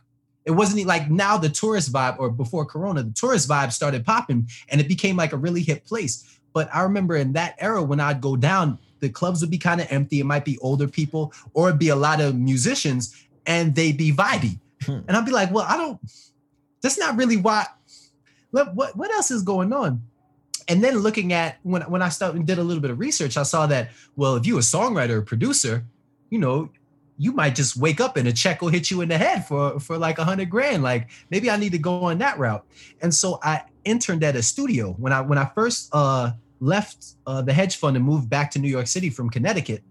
it 0.46 0.52
wasn't 0.52 0.86
like 0.88 1.10
now 1.10 1.38
the 1.38 1.50
tourist 1.50 1.92
vibe 1.94 2.18
or 2.20 2.30
before 2.30 2.66
Corona, 2.66 3.04
the 3.04 3.14
tourist 3.14 3.48
vibe 3.48 3.72
started 3.72 4.06
popping 4.06 4.48
and 4.70 4.82
it 4.82 4.88
became 4.88 5.16
like 5.16 5.34
a 5.34 5.38
really 5.38 5.62
hip 5.62 5.86
place. 5.86 6.40
But 6.54 6.70
I 6.74 6.82
remember 6.82 7.16
in 7.16 7.34
that 7.34 7.56
era 7.60 7.82
when 7.82 8.00
I'd 8.00 8.22
go 8.22 8.36
down, 8.36 8.80
the 9.00 9.10
clubs 9.10 9.42
would 9.42 9.52
be 9.52 9.58
kind 9.58 9.82
of 9.82 9.88
empty. 9.92 10.20
It 10.20 10.26
might 10.26 10.46
be 10.46 10.58
older 10.60 10.88
people 10.88 11.34
or 11.54 11.70
it'd 11.70 11.80
be 11.80 11.90
a 11.90 11.96
lot 11.96 12.22
of 12.22 12.36
musicians 12.36 13.16
and 13.46 13.76
they'd 13.76 13.98
be 13.98 14.12
vibey. 14.12 14.60
Hmm. 14.84 15.00
And 15.08 15.12
I'd 15.12 15.26
be 15.26 15.32
like, 15.32 15.52
well, 15.52 15.66
I 15.68 15.78
don't, 15.78 16.00
that's 16.82 16.98
not 16.98 17.18
really 17.18 17.38
why. 17.38 17.66
What, 18.50 18.76
what, 18.76 18.98
what 18.98 19.12
else 19.12 19.32
is 19.32 19.44
going 19.44 19.72
on? 19.72 20.02
And 20.68 20.84
then 20.84 20.98
looking 21.00 21.34
at 21.34 21.58
when, 21.64 21.84
when 21.84 22.02
I 22.02 22.10
started 22.10 22.38
and 22.38 22.48
did 22.48 22.58
a 22.58 22.64
little 22.64 22.82
bit 22.82 22.92
of 22.92 23.00
research, 23.00 23.38
I 23.38 23.44
saw 23.44 23.68
that, 23.68 23.92
well, 24.16 24.36
if 24.36 24.46
you 24.46 24.58
a 24.58 24.62
songwriter 24.62 25.12
or 25.12 25.22
producer, 25.22 25.84
you 26.30 26.40
know, 26.40 26.70
you 27.18 27.32
might 27.34 27.56
just 27.56 27.78
wake 27.78 28.02
up 28.02 28.18
and 28.18 28.28
a 28.28 28.34
check 28.34 28.62
will 28.62 28.70
hit 28.70 28.90
you 28.90 29.02
in 29.02 29.10
the 29.10 29.18
head 29.18 29.46
for 29.48 29.80
for 29.80 29.98
like 29.98 30.18
a 30.18 30.24
hundred 30.24 30.50
grand. 30.50 30.84
Like 30.84 31.10
maybe 31.30 31.50
I 31.50 31.58
need 31.58 31.72
to 31.74 31.78
go 31.78 32.04
on 32.04 32.18
that 32.20 32.40
route. 32.40 32.66
And 33.02 33.14
so 33.14 33.40
I 33.44 33.64
interned 33.86 34.24
at 34.24 34.36
a 34.36 34.44
studio 34.44 34.94
when 34.94 35.14
I 35.14 35.22
when 35.22 35.38
I 35.38 35.46
first 35.54 35.90
uh, 35.94 36.32
left 36.60 37.16
uh, 37.28 37.42
the 37.42 37.54
hedge 37.54 37.78
fund 37.78 37.96
and 37.96 38.06
moved 38.06 38.30
back 38.30 38.52
to 38.52 38.60
New 38.60 38.70
York 38.70 38.88
City 38.88 39.10
from 39.10 39.30
Connecticut. 39.30 39.84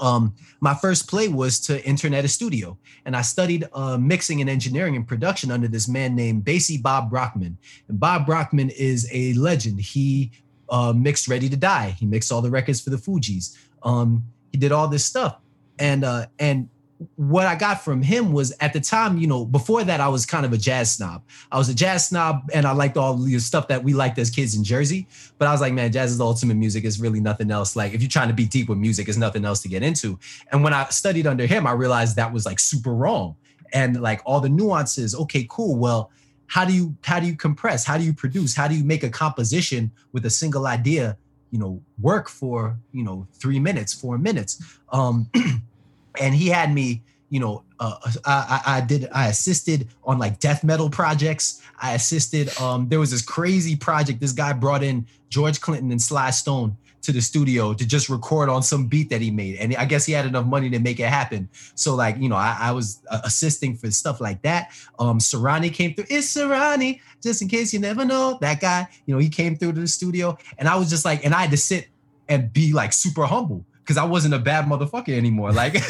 Um, 0.00 0.34
my 0.60 0.74
first 0.74 1.08
play 1.08 1.28
was 1.28 1.60
to 1.60 1.84
intern 1.84 2.14
at 2.14 2.24
a 2.24 2.28
studio, 2.28 2.78
and 3.04 3.14
I 3.14 3.22
studied 3.22 3.68
uh, 3.74 3.98
mixing 3.98 4.40
and 4.40 4.48
engineering 4.48 4.96
and 4.96 5.06
production 5.06 5.50
under 5.50 5.68
this 5.68 5.86
man 5.86 6.14
named 6.14 6.44
Bassy 6.44 6.78
Bob 6.78 7.10
Brockman. 7.10 7.58
And 7.88 8.00
Bob 8.00 8.24
Brockman 8.26 8.70
is 8.70 9.08
a 9.12 9.34
legend. 9.34 9.80
He 9.80 10.32
uh, 10.70 10.92
mixed 10.94 11.28
Ready 11.28 11.48
to 11.50 11.56
Die. 11.56 11.90
He 11.90 12.06
mixed 12.06 12.32
all 12.32 12.40
the 12.40 12.50
records 12.50 12.80
for 12.80 12.90
the 12.90 12.96
Fugees. 12.96 13.56
Um, 13.82 14.24
he 14.50 14.58
did 14.58 14.72
all 14.72 14.88
this 14.88 15.04
stuff, 15.04 15.38
and 15.82 16.04
uh, 16.04 16.26
and 16.38 16.68
what 17.16 17.46
I 17.46 17.56
got 17.56 17.82
from 17.82 18.02
him 18.02 18.32
was 18.32 18.54
at 18.60 18.72
the 18.72 18.80
time, 18.80 19.18
you 19.18 19.26
know, 19.26 19.44
before 19.44 19.82
that, 19.84 20.00
I 20.00 20.08
was 20.08 20.24
kind 20.24 20.46
of 20.46 20.52
a 20.52 20.56
jazz 20.56 20.92
snob. 20.92 21.24
I 21.50 21.58
was 21.58 21.68
a 21.68 21.74
jazz 21.74 22.08
snob 22.08 22.48
and 22.54 22.66
I 22.66 22.72
liked 22.72 22.96
all 22.96 23.16
the 23.16 23.38
stuff 23.40 23.68
that 23.68 23.82
we 23.82 23.92
liked 23.92 24.18
as 24.18 24.30
kids 24.30 24.54
in 24.54 24.62
Jersey. 24.62 25.08
But 25.38 25.48
I 25.48 25.52
was 25.52 25.60
like, 25.60 25.72
man, 25.72 25.90
jazz 25.90 26.12
is 26.12 26.18
the 26.18 26.24
ultimate 26.24 26.54
music. 26.54 26.84
It's 26.84 27.00
really 27.00 27.20
nothing 27.20 27.50
else. 27.50 27.74
Like, 27.74 27.92
if 27.92 28.00
you're 28.00 28.08
trying 28.08 28.28
to 28.28 28.34
be 28.34 28.46
deep 28.46 28.68
with 28.68 28.78
music, 28.78 29.08
it's 29.08 29.18
nothing 29.18 29.44
else 29.44 29.60
to 29.62 29.68
get 29.68 29.82
into. 29.82 30.18
And 30.52 30.62
when 30.62 30.72
I 30.72 30.84
studied 30.90 31.26
under 31.26 31.46
him, 31.46 31.66
I 31.66 31.72
realized 31.72 32.16
that 32.16 32.32
was 32.32 32.46
like 32.46 32.60
super 32.60 32.94
wrong. 32.94 33.36
And 33.72 34.00
like 34.00 34.20
all 34.24 34.40
the 34.40 34.48
nuances, 34.48 35.14
okay, 35.14 35.46
cool. 35.50 35.76
Well, 35.76 36.10
how 36.46 36.64
do 36.64 36.72
you 36.72 36.94
how 37.02 37.18
do 37.18 37.26
you 37.26 37.36
compress? 37.36 37.84
How 37.84 37.96
do 37.96 38.04
you 38.04 38.12
produce? 38.12 38.54
How 38.54 38.68
do 38.68 38.76
you 38.76 38.84
make 38.84 39.02
a 39.02 39.08
composition 39.08 39.90
with 40.12 40.26
a 40.26 40.30
single 40.30 40.66
idea, 40.66 41.16
you 41.50 41.58
know, 41.58 41.82
work 42.00 42.28
for, 42.28 42.78
you 42.92 43.02
know, 43.02 43.26
three 43.32 43.58
minutes, 43.58 43.94
four 43.94 44.18
minutes? 44.18 44.62
Um, 44.92 45.30
and 46.20 46.34
he 46.34 46.48
had 46.48 46.72
me 46.72 47.02
you 47.32 47.40
know 47.40 47.64
uh, 47.80 47.96
I, 48.24 48.60
I 48.66 48.76
I 48.76 48.80
did 48.82 49.08
i 49.12 49.28
assisted 49.28 49.88
on 50.04 50.18
like 50.18 50.38
death 50.38 50.62
metal 50.62 50.88
projects. 50.88 51.62
I 51.80 51.94
assisted 51.94 52.56
um 52.60 52.88
there 52.88 53.00
was 53.00 53.10
this 53.10 53.22
crazy 53.22 53.74
project 53.74 54.20
this 54.20 54.32
guy 54.32 54.52
brought 54.52 54.84
in 54.84 55.06
george 55.30 55.60
clinton 55.60 55.90
and 55.90 56.00
sly 56.00 56.30
stone 56.30 56.76
to 57.00 57.10
the 57.10 57.20
studio 57.20 57.74
to 57.74 57.84
just 57.84 58.08
record 58.08 58.48
on 58.48 58.62
some 58.62 58.86
beat 58.86 59.10
that 59.10 59.20
he 59.20 59.30
made. 59.30 59.56
And 59.56 59.74
i 59.76 59.86
guess 59.86 60.04
he 60.04 60.12
had 60.12 60.26
enough 60.26 60.46
money 60.46 60.68
to 60.70 60.78
make 60.78 61.00
it 61.00 61.08
happen. 61.08 61.48
So 61.74 61.94
like 61.94 62.18
you 62.18 62.28
know 62.28 62.36
i, 62.36 62.56
I 62.60 62.72
was 62.72 63.00
uh, 63.10 63.22
assisting 63.24 63.76
for 63.76 63.90
stuff 63.90 64.20
like 64.20 64.42
that. 64.42 64.70
Um 64.98 65.18
sarani 65.18 65.72
came 65.72 65.94
through. 65.94 66.06
It's 66.10 66.36
sarani 66.36 67.00
just 67.22 67.40
in 67.40 67.48
case 67.48 67.72
you 67.72 67.80
never 67.80 68.04
know 68.04 68.38
that 68.42 68.60
guy. 68.60 68.86
You 69.06 69.14
know 69.14 69.20
he 69.20 69.30
came 69.30 69.56
through 69.56 69.72
to 69.72 69.80
the 69.80 69.88
studio. 69.88 70.36
And 70.58 70.68
i 70.68 70.76
was 70.76 70.90
just 70.90 71.06
like 71.06 71.24
and 71.24 71.34
i 71.34 71.40
had 71.40 71.50
to 71.50 71.56
sit 71.56 71.88
and 72.28 72.52
be 72.52 72.74
like 72.74 72.92
super 72.92 73.24
humble 73.24 73.64
because 73.82 73.96
I 73.96 74.04
wasn't 74.04 74.34
a 74.34 74.38
bad 74.38 74.66
motherfucker 74.66 75.16
anymore. 75.16 75.52
Like, 75.52 75.74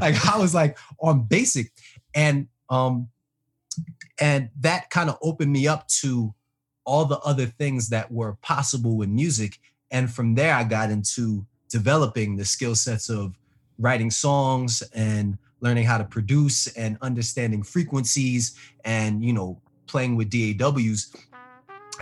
like 0.00 0.26
I 0.26 0.38
was 0.38 0.54
like 0.54 0.78
on 1.00 1.24
basic, 1.24 1.70
and 2.14 2.48
um, 2.70 3.08
and 4.20 4.50
that 4.60 4.90
kind 4.90 5.10
of 5.10 5.18
opened 5.22 5.52
me 5.52 5.68
up 5.68 5.86
to 5.88 6.34
all 6.84 7.04
the 7.04 7.18
other 7.20 7.46
things 7.46 7.90
that 7.90 8.10
were 8.10 8.34
possible 8.42 8.96
with 8.96 9.08
music. 9.08 9.58
And 9.90 10.10
from 10.10 10.34
there, 10.34 10.54
I 10.54 10.64
got 10.64 10.90
into 10.90 11.46
developing 11.68 12.36
the 12.36 12.44
skill 12.44 12.74
sets 12.74 13.08
of 13.08 13.38
writing 13.78 14.10
songs 14.10 14.82
and 14.94 15.38
learning 15.60 15.84
how 15.84 15.98
to 15.98 16.04
produce 16.04 16.66
and 16.68 16.98
understanding 17.02 17.62
frequencies 17.62 18.56
and 18.84 19.24
you 19.24 19.32
know 19.32 19.60
playing 19.92 20.16
with 20.16 20.30
DAWs. 20.30 21.14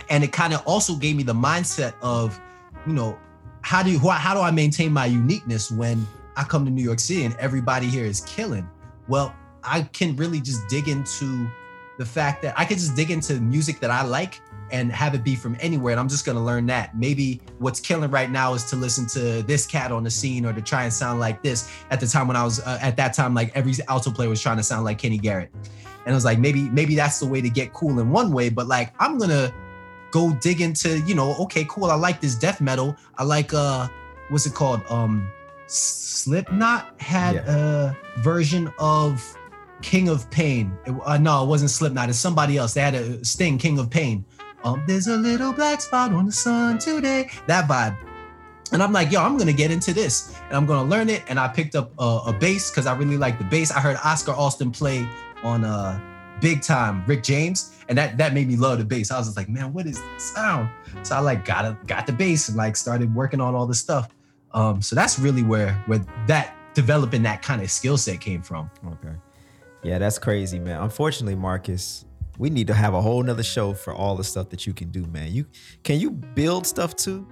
And 0.09 0.23
it 0.23 0.31
kind 0.31 0.53
of 0.53 0.63
also 0.65 0.95
gave 0.95 1.15
me 1.15 1.23
the 1.23 1.33
mindset 1.33 1.93
of, 2.01 2.39
you 2.87 2.93
know, 2.93 3.19
how 3.61 3.83
do 3.83 3.91
you 3.91 3.99
how 3.99 4.33
do 4.33 4.41
I 4.41 4.51
maintain 4.51 4.91
my 4.91 5.05
uniqueness 5.05 5.71
when 5.71 6.05
I 6.35 6.43
come 6.43 6.65
to 6.65 6.71
New 6.71 6.83
York 6.83 6.99
City 6.99 7.23
and 7.25 7.35
everybody 7.35 7.87
here 7.87 8.05
is 8.05 8.21
killing? 8.21 8.69
Well, 9.07 9.35
I 9.63 9.83
can 9.83 10.15
really 10.15 10.41
just 10.41 10.67
dig 10.67 10.87
into 10.87 11.49
the 11.97 12.05
fact 12.05 12.41
that 12.41 12.57
I 12.57 12.65
can 12.65 12.77
just 12.77 12.95
dig 12.95 13.11
into 13.11 13.39
music 13.39 13.79
that 13.81 13.91
I 13.91 14.03
like 14.03 14.41
and 14.71 14.91
have 14.91 15.13
it 15.13 15.23
be 15.23 15.35
from 15.35 15.57
anywhere. 15.59 15.91
And 15.91 15.99
I'm 15.99 16.07
just 16.07 16.25
gonna 16.25 16.43
learn 16.43 16.65
that. 16.67 16.97
Maybe 16.97 17.41
what's 17.59 17.79
killing 17.79 18.09
right 18.09 18.31
now 18.31 18.53
is 18.53 18.63
to 18.65 18.75
listen 18.75 19.05
to 19.07 19.43
this 19.43 19.67
cat 19.67 19.91
on 19.91 20.03
the 20.03 20.09
scene 20.09 20.45
or 20.45 20.53
to 20.53 20.61
try 20.61 20.83
and 20.83 20.93
sound 20.93 21.19
like 21.19 21.43
this. 21.43 21.69
At 21.91 21.99
the 21.99 22.07
time 22.07 22.27
when 22.27 22.37
I 22.37 22.43
was 22.43 22.59
uh, 22.61 22.79
at 22.81 22.95
that 22.97 23.13
time, 23.13 23.33
like 23.33 23.51
every 23.55 23.73
alto 23.87 24.11
player 24.11 24.29
was 24.29 24.41
trying 24.41 24.57
to 24.57 24.63
sound 24.63 24.85
like 24.85 24.97
Kenny 24.97 25.17
Garrett, 25.17 25.51
and 25.53 26.13
I 26.13 26.13
was 26.13 26.25
like, 26.25 26.39
maybe 26.39 26.69
maybe 26.69 26.95
that's 26.95 27.19
the 27.19 27.27
way 27.27 27.41
to 27.41 27.49
get 27.49 27.73
cool 27.73 27.99
in 27.99 28.09
one 28.09 28.31
way. 28.31 28.49
But 28.49 28.67
like 28.67 28.93
I'm 28.99 29.17
gonna 29.17 29.53
go 30.11 30.31
dig 30.41 30.61
into, 30.61 30.99
you 31.01 31.15
know, 31.15 31.35
okay, 31.35 31.65
cool. 31.69 31.85
I 31.85 31.95
like 31.95 32.21
this 32.21 32.35
death 32.35 32.61
metal. 32.61 32.95
I 33.17 33.23
like 33.23 33.53
uh 33.53 33.87
what's 34.29 34.45
it 34.45 34.53
called? 34.53 34.81
Um 34.89 35.31
Slipknot 35.67 36.93
had 37.01 37.35
Yeah. 37.35 37.93
a 37.95 38.19
version 38.21 38.71
of 38.77 39.23
King 39.81 40.09
of 40.09 40.29
Pain. 40.29 40.77
It- 40.85 40.93
uh, 41.05 41.17
no, 41.17 41.43
it 41.43 41.47
wasn't 41.47 41.71
Slipknot. 41.71 42.09
It's 42.09 42.19
somebody 42.19 42.57
else. 42.57 42.73
They 42.73 42.81
had 42.81 42.93
a 42.93 43.23
Sting, 43.25 43.57
King 43.57 43.79
of 43.79 43.89
Pain. 43.89 44.25
Um, 44.63 44.83
there's 44.87 45.07
a 45.07 45.17
little 45.17 45.53
black 45.53 45.81
spot 45.81 46.11
on 46.13 46.25
the 46.27 46.31
sun 46.31 46.77
today. 46.77 47.29
That 47.47 47.67
vibe. 47.67 47.97
And 48.71 48.81
I'm 48.83 48.93
like, 48.93 49.11
yo, 49.11 49.21
I'm 49.21 49.37
gonna 49.37 49.51
get 49.53 49.71
into 49.71 49.91
this, 49.93 50.33
and 50.47 50.55
I'm 50.55 50.65
gonna 50.65 50.87
learn 50.87 51.09
it. 51.09 51.23
And 51.27 51.39
I 51.39 51.47
picked 51.47 51.75
up 51.75 51.91
a, 51.99 52.21
a 52.27 52.33
bass 52.33 52.69
because 52.69 52.85
I 52.85 52.95
really 52.95 53.17
like 53.17 53.37
the 53.37 53.43
bass. 53.45 53.71
I 53.71 53.79
heard 53.81 53.97
Oscar 54.03 54.31
Alston 54.33 54.71
play 54.71 55.07
on 55.43 55.65
uh 55.65 55.99
big 56.41 56.61
time 56.61 57.03
Rick 57.05 57.23
James, 57.23 57.77
and 57.87 57.97
that 57.97 58.17
that 58.17 58.33
made 58.33 58.47
me 58.47 58.57
love 58.57 58.79
the 58.79 58.85
bass. 58.85 59.11
I 59.11 59.17
was 59.17 59.27
just 59.27 59.37
like, 59.37 59.47
man, 59.47 59.71
what 59.71 59.85
is 59.85 60.01
this 60.01 60.23
sound? 60.33 60.69
So 61.03 61.15
I 61.15 61.19
like 61.19 61.45
got 61.45 61.65
a, 61.65 61.77
got 61.87 62.05
the 62.05 62.13
bass 62.13 62.49
and 62.49 62.57
like 62.57 62.75
started 62.75 63.13
working 63.15 63.39
on 63.39 63.55
all 63.55 63.65
this 63.65 63.79
stuff. 63.79 64.09
Um, 64.53 64.81
so 64.81 64.95
that's 64.95 65.17
really 65.17 65.43
where 65.43 65.73
where 65.85 65.99
that 66.27 66.55
developing 66.73 67.23
that 67.23 67.41
kind 67.41 67.61
of 67.61 67.71
skill 67.71 67.97
set 67.97 68.19
came 68.19 68.41
from. 68.41 68.69
Okay. 68.85 69.15
Yeah, 69.83 69.97
that's 69.97 70.19
crazy, 70.19 70.59
man. 70.59 70.81
Unfortunately, 70.81 71.35
Marcus, 71.35 72.05
we 72.37 72.49
need 72.49 72.67
to 72.67 72.73
have 72.73 72.93
a 72.93 73.01
whole 73.01 73.23
nother 73.23 73.43
show 73.43 73.73
for 73.73 73.93
all 73.93 74.15
the 74.15 74.23
stuff 74.23 74.49
that 74.49 74.67
you 74.67 74.73
can 74.73 74.89
do, 74.89 75.05
man. 75.07 75.31
You 75.31 75.45
can 75.83 75.99
you 75.99 76.11
build 76.11 76.67
stuff 76.67 76.95
too? 76.95 77.27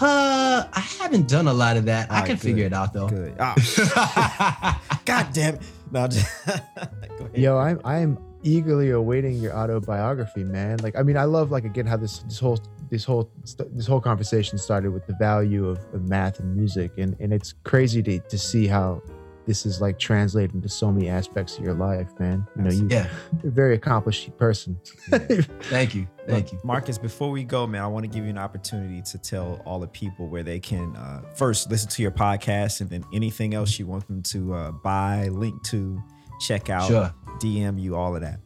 Uh, 0.00 0.64
I 0.72 0.80
haven't 0.80 1.28
done 1.28 1.48
a 1.48 1.52
lot 1.52 1.76
of 1.76 1.84
that. 1.86 2.10
I 2.10 2.14
Alright, 2.14 2.26
can 2.26 2.36
good, 2.36 2.42
figure 2.42 2.64
it 2.66 2.72
out 2.72 2.92
though. 2.92 3.08
Good. 3.08 3.34
Ah, 3.40 4.80
God 5.04 5.28
damn 5.32 5.56
it. 5.56 5.62
No, 5.90 6.06
just, 6.06 6.46
go 6.46 6.52
ahead. 6.52 7.30
Yo, 7.34 7.58
I'm 7.58 7.80
I'm 7.84 8.18
eagerly 8.42 8.90
awaiting 8.90 9.34
your 9.34 9.54
autobiography, 9.54 10.44
man. 10.44 10.78
Like, 10.82 10.96
I 10.96 11.02
mean, 11.02 11.16
I 11.16 11.24
love 11.24 11.50
like 11.50 11.64
again 11.64 11.86
how 11.86 11.96
this 11.96 12.20
this 12.20 12.38
whole 12.38 12.58
this 12.90 13.04
whole 13.04 13.30
this 13.72 13.86
whole 13.86 14.00
conversation 14.00 14.58
started 14.58 14.92
with 14.92 15.06
the 15.06 15.14
value 15.14 15.68
of, 15.68 15.78
of 15.92 16.08
math 16.08 16.38
and 16.40 16.54
music, 16.54 16.92
and 16.96 17.16
and 17.20 17.32
it's 17.32 17.54
crazy 17.64 18.02
to 18.02 18.18
to 18.18 18.38
see 18.38 18.66
how 18.66 19.02
this 19.50 19.66
is 19.66 19.80
like 19.80 19.98
translated 19.98 20.54
into 20.54 20.68
so 20.68 20.92
many 20.92 21.08
aspects 21.08 21.58
of 21.58 21.64
your 21.64 21.74
life, 21.74 22.08
man. 22.20 22.46
You 22.54 22.62
know, 22.62 22.70
you, 22.70 22.86
Yeah. 22.88 23.08
you're 23.42 23.50
a 23.50 23.52
very 23.52 23.74
accomplished 23.74 24.30
person. 24.38 24.78
Thank 25.10 25.92
you. 25.92 26.06
Thank 26.28 26.44
Look, 26.44 26.52
you. 26.52 26.58
Marcus, 26.62 26.98
before 26.98 27.32
we 27.32 27.42
go, 27.42 27.66
man, 27.66 27.82
I 27.82 27.88
want 27.88 28.04
to 28.04 28.08
give 28.08 28.22
you 28.22 28.30
an 28.30 28.38
opportunity 28.38 29.02
to 29.02 29.18
tell 29.18 29.60
all 29.66 29.80
the 29.80 29.88
people 29.88 30.28
where 30.28 30.44
they 30.44 30.60
can 30.60 30.94
uh, 30.94 31.22
first 31.34 31.68
listen 31.68 31.90
to 31.90 32.00
your 32.02 32.12
podcast 32.12 32.80
and 32.80 32.88
then 32.88 33.02
anything 33.12 33.52
else 33.52 33.76
you 33.76 33.88
want 33.88 34.06
them 34.06 34.22
to 34.22 34.54
uh, 34.54 34.70
buy, 34.70 35.26
link 35.32 35.60
to, 35.64 36.00
check 36.38 36.70
out, 36.70 36.86
Sure. 36.86 37.12
DM 37.40 37.76
you, 37.82 37.96
all 37.96 38.14
of 38.14 38.22
that. 38.22 38.38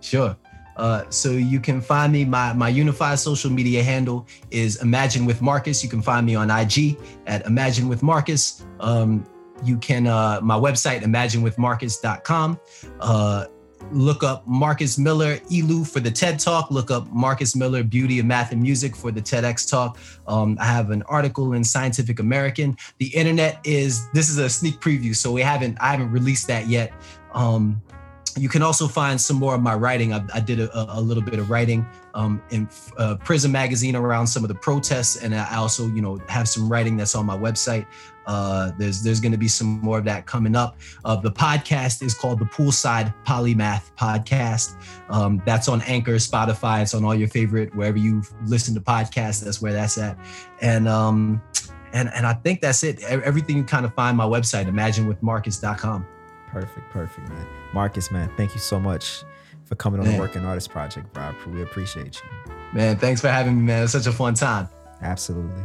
Sure. 0.00 0.36
Uh, 0.76 1.02
so 1.10 1.30
you 1.32 1.58
can 1.58 1.80
find 1.80 2.12
me. 2.12 2.24
My 2.24 2.52
my 2.52 2.68
unified 2.68 3.18
social 3.18 3.50
media 3.50 3.82
handle 3.82 4.28
is 4.52 4.80
Imagine 4.80 5.24
with 5.26 5.42
Marcus. 5.42 5.82
You 5.82 5.88
can 5.90 6.02
find 6.02 6.24
me 6.24 6.36
on 6.36 6.50
IG 6.50 6.98
at 7.26 7.44
Imagine 7.46 7.88
with 7.88 8.02
Marcus. 8.04 8.62
Um, 8.78 9.26
you 9.64 9.78
can 9.78 10.06
uh, 10.06 10.40
my 10.42 10.56
website 10.56 11.02
imaginewithmarcus.com. 11.02 12.60
Uh, 13.00 13.46
look 13.92 14.22
up 14.22 14.46
Marcus 14.46 14.98
Miller 14.98 15.38
ELEW 15.50 15.84
for 15.84 16.00
the 16.00 16.10
TED 16.10 16.38
Talk. 16.38 16.70
Look 16.70 16.90
up 16.90 17.10
Marcus 17.12 17.54
Miller 17.54 17.82
Beauty 17.82 18.18
of 18.18 18.26
Math 18.26 18.52
and 18.52 18.62
Music 18.62 18.96
for 18.96 19.10
the 19.10 19.20
TEDx 19.20 19.68
Talk. 19.68 19.98
Um, 20.26 20.56
I 20.60 20.64
have 20.64 20.90
an 20.90 21.02
article 21.04 21.52
in 21.52 21.62
Scientific 21.64 22.18
American. 22.18 22.76
The 22.98 23.08
internet 23.08 23.60
is 23.64 24.08
this 24.12 24.28
is 24.28 24.38
a 24.38 24.48
sneak 24.48 24.80
preview, 24.80 25.14
so 25.14 25.32
we 25.32 25.42
haven't 25.42 25.76
I 25.80 25.92
haven't 25.92 26.10
released 26.10 26.46
that 26.48 26.66
yet. 26.66 26.92
Um, 27.32 27.82
you 28.38 28.48
can 28.48 28.62
also 28.62 28.86
find 28.86 29.18
some 29.20 29.36
more 29.36 29.54
of 29.54 29.62
my 29.62 29.74
writing. 29.74 30.12
I, 30.12 30.22
I 30.34 30.40
did 30.40 30.60
a, 30.60 30.98
a, 30.98 31.00
little 31.00 31.22
bit 31.22 31.38
of 31.38 31.48
writing 31.48 31.86
um, 32.14 32.42
in 32.50 32.68
uh, 32.98 33.16
Prism 33.16 33.50
magazine 33.50 33.96
around 33.96 34.26
some 34.26 34.44
of 34.44 34.48
the 34.48 34.54
protests, 34.54 35.22
and 35.22 35.34
I 35.34 35.56
also, 35.56 35.86
you 35.86 36.02
know, 36.02 36.20
have 36.28 36.46
some 36.48 36.68
writing 36.68 36.96
that's 36.98 37.14
on 37.14 37.24
my 37.24 37.36
website. 37.36 37.86
Uh, 38.26 38.72
there's 38.78 39.02
there's 39.02 39.20
going 39.20 39.32
to 39.32 39.38
be 39.38 39.48
some 39.48 39.80
more 39.80 39.98
of 39.98 40.04
that 40.04 40.26
coming 40.26 40.56
up. 40.56 40.76
Uh, 41.04 41.16
the 41.16 41.30
podcast 41.30 42.02
is 42.02 42.14
called 42.14 42.38
the 42.38 42.44
Poolside 42.44 43.14
Polymath 43.24 43.92
Podcast. 43.96 44.76
Um, 45.08 45.42
that's 45.46 45.68
on 45.68 45.82
Anchor, 45.82 46.16
Spotify. 46.16 46.82
It's 46.82 46.94
on 46.94 47.04
all 47.04 47.14
your 47.14 47.28
favorite 47.28 47.74
wherever 47.74 47.98
you 47.98 48.22
listen 48.44 48.74
to 48.74 48.80
podcasts. 48.80 49.42
That's 49.42 49.62
where 49.62 49.72
that's 49.72 49.98
at. 49.98 50.18
And 50.60 50.88
um, 50.88 51.42
and 51.92 52.10
and 52.14 52.26
I 52.26 52.34
think 52.34 52.60
that's 52.60 52.82
it. 52.82 53.02
Everything 53.02 53.56
you 53.56 53.64
kind 53.64 53.86
of 53.86 53.94
find 53.94 54.16
my 54.16 54.26
website, 54.26 54.66
imaginewithmarcus.com. 54.66 56.06
Perfect, 56.48 56.90
perfect, 56.90 57.28
man. 57.28 57.46
Marcus, 57.72 58.10
man, 58.10 58.30
thank 58.36 58.54
you 58.54 58.60
so 58.60 58.80
much 58.80 59.24
for 59.64 59.74
coming 59.74 60.00
on 60.00 60.06
man. 60.06 60.16
the 60.16 60.20
Working 60.20 60.44
Artist 60.44 60.70
Project, 60.70 61.12
bro. 61.12 61.34
We 61.48 61.62
appreciate 61.62 62.20
you. 62.22 62.52
Man, 62.72 62.96
thanks 62.96 63.20
for 63.20 63.28
having 63.28 63.56
me, 63.58 63.62
man. 63.64 63.84
It's 63.84 63.92
such 63.92 64.06
a 64.06 64.12
fun 64.12 64.34
time. 64.34 64.68
Absolutely. 65.02 65.64